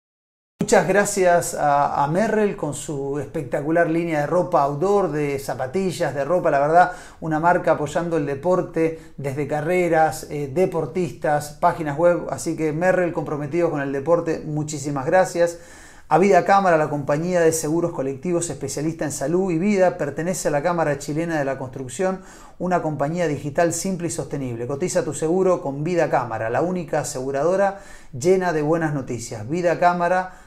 Muchas 0.59 0.89
gracias 0.89 1.55
a, 1.57 2.09
Merrell 2.11 2.57
con 2.57 2.73
su 2.73 3.21
espectacular 3.21 3.89
línea 3.89 4.23
de 4.23 4.27
ropa 4.27 4.63
outdoor, 4.63 5.13
de 5.13 5.39
zapatillas, 5.39 6.13
de 6.13 6.25
ropa, 6.25 6.51
la 6.51 6.59
verdad, 6.59 6.93
una 7.21 7.39
marca 7.39 7.73
apoyando 7.73 8.17
el 8.17 8.25
deporte 8.27 8.99
desde 9.19 9.47
carreras, 9.47 10.27
eh, 10.29 10.51
deportistas, 10.53 11.53
páginas 11.61 11.97
web, 11.97 12.27
así 12.31 12.57
que 12.57 12.73
Merrell 12.73 13.13
comprometido 13.13 13.71
con 13.71 13.81
el 13.81 13.93
deporte, 13.93 14.43
muchísimas 14.45 15.07
gracias. 15.07 15.59
A 16.09 16.19
Vida 16.19 16.45
Cámara, 16.45 16.77
la 16.77 16.89
compañía 16.89 17.41
de 17.41 17.53
seguros 17.53 17.93
colectivos 17.93 18.49
especialista 18.49 19.05
en 19.05 19.13
salud 19.13 19.51
y 19.51 19.59
vida, 19.59 19.99
pertenece 19.99 20.49
a 20.49 20.53
la 20.53 20.63
Cámara 20.63 20.99
Chilena 20.99 21.37
de 21.37 21.45
la 21.45 21.59
Construcción, 21.59 22.23
una 22.59 22.81
compañía 22.81 23.27
digital 23.27 23.73
simple 23.73 24.07
y 24.07 24.11
sostenible. 24.11 24.69
Cotiza 24.69 25.05
tu 25.05 25.15
seguro 25.15 25.61
con 25.61 25.83
Vida 25.85 26.09
Cámara, 26.09 26.49
la 26.49 26.63
única 26.63 27.01
aseguradora 27.01 27.81
llena 28.17 28.53
de 28.53 28.63
buenas 28.63 28.95
noticias. 28.95 29.49
Vida 29.49 29.81
Cámara 29.81 30.46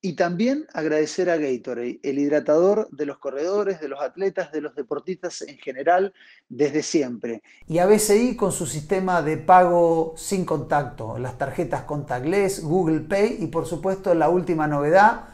y 0.00 0.12
también 0.12 0.66
agradecer 0.74 1.28
a 1.28 1.36
Gatorade, 1.36 1.98
el 2.04 2.18
hidratador 2.18 2.88
de 2.92 3.04
los 3.04 3.18
corredores, 3.18 3.80
de 3.80 3.88
los 3.88 4.00
atletas, 4.00 4.52
de 4.52 4.60
los 4.60 4.76
deportistas 4.76 5.42
en 5.42 5.58
general, 5.58 6.12
desde 6.48 6.82
siempre. 6.82 7.42
Y 7.66 7.78
a 7.78 7.86
BCI 7.86 8.36
con 8.36 8.52
su 8.52 8.66
sistema 8.66 9.22
de 9.22 9.38
pago 9.38 10.14
sin 10.16 10.44
contacto, 10.44 11.18
las 11.18 11.36
tarjetas 11.36 11.82
contactless, 11.82 12.62
Google 12.62 13.00
Pay 13.00 13.38
y 13.40 13.48
por 13.48 13.66
supuesto 13.66 14.14
la 14.14 14.28
última 14.28 14.68
novedad, 14.68 15.24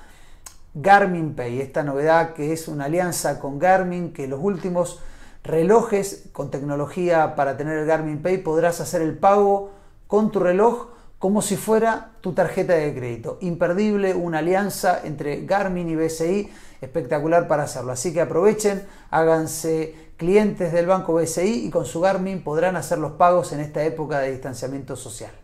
Garmin 0.73 1.35
Pay. 1.35 1.61
Esta 1.61 1.83
novedad 1.83 2.33
que 2.33 2.53
es 2.53 2.67
una 2.67 2.87
alianza 2.87 3.41
con 3.41 3.59
Garmin, 3.59 4.15
que 4.15 4.27
los 4.27 4.41
últimos 4.43 5.01
relojes 5.43 6.31
con 6.33 6.51
tecnología 6.51 7.35
para 7.37 7.59
tener 7.59 7.77
el 7.79 7.87
Garmin 7.87 8.23
Pay 8.23 8.39
podrás 8.39 8.81
hacer 8.81 9.03
el 9.03 9.19
pago 9.19 9.73
con 10.07 10.31
tu 10.33 10.41
reloj 10.41 10.94
como 11.25 11.41
si 11.41 11.57
fuera 11.57 12.11
tu 12.21 12.35
tarjeta 12.35 12.75
de 12.75 12.95
crédito. 12.95 13.39
Imperdible, 13.41 14.13
una 14.13 14.41
alianza 14.41 15.01
entre 15.05 15.47
Garmin 15.47 15.89
y 15.89 15.97
BCI, 15.97 16.51
espectacular 16.83 17.49
para 17.49 17.63
hacerlo. 17.63 17.93
Así 17.93 18.13
que 18.13 18.21
aprovechen, 18.21 18.83
háganse 19.11 19.95
clientes 20.19 20.71
del 20.71 20.85
banco 20.85 21.15
BCI 21.15 21.65
y 21.65 21.71
con 21.71 21.87
su 21.87 22.03
Garmin 22.03 22.45
podrán 22.45 22.77
hacer 22.77 22.99
los 22.99 23.13
pagos 23.13 23.55
en 23.55 23.61
esta 23.61 23.83
época 23.85 24.19
de 24.19 24.33
distanciamiento 24.33 24.97
social. 24.97 25.44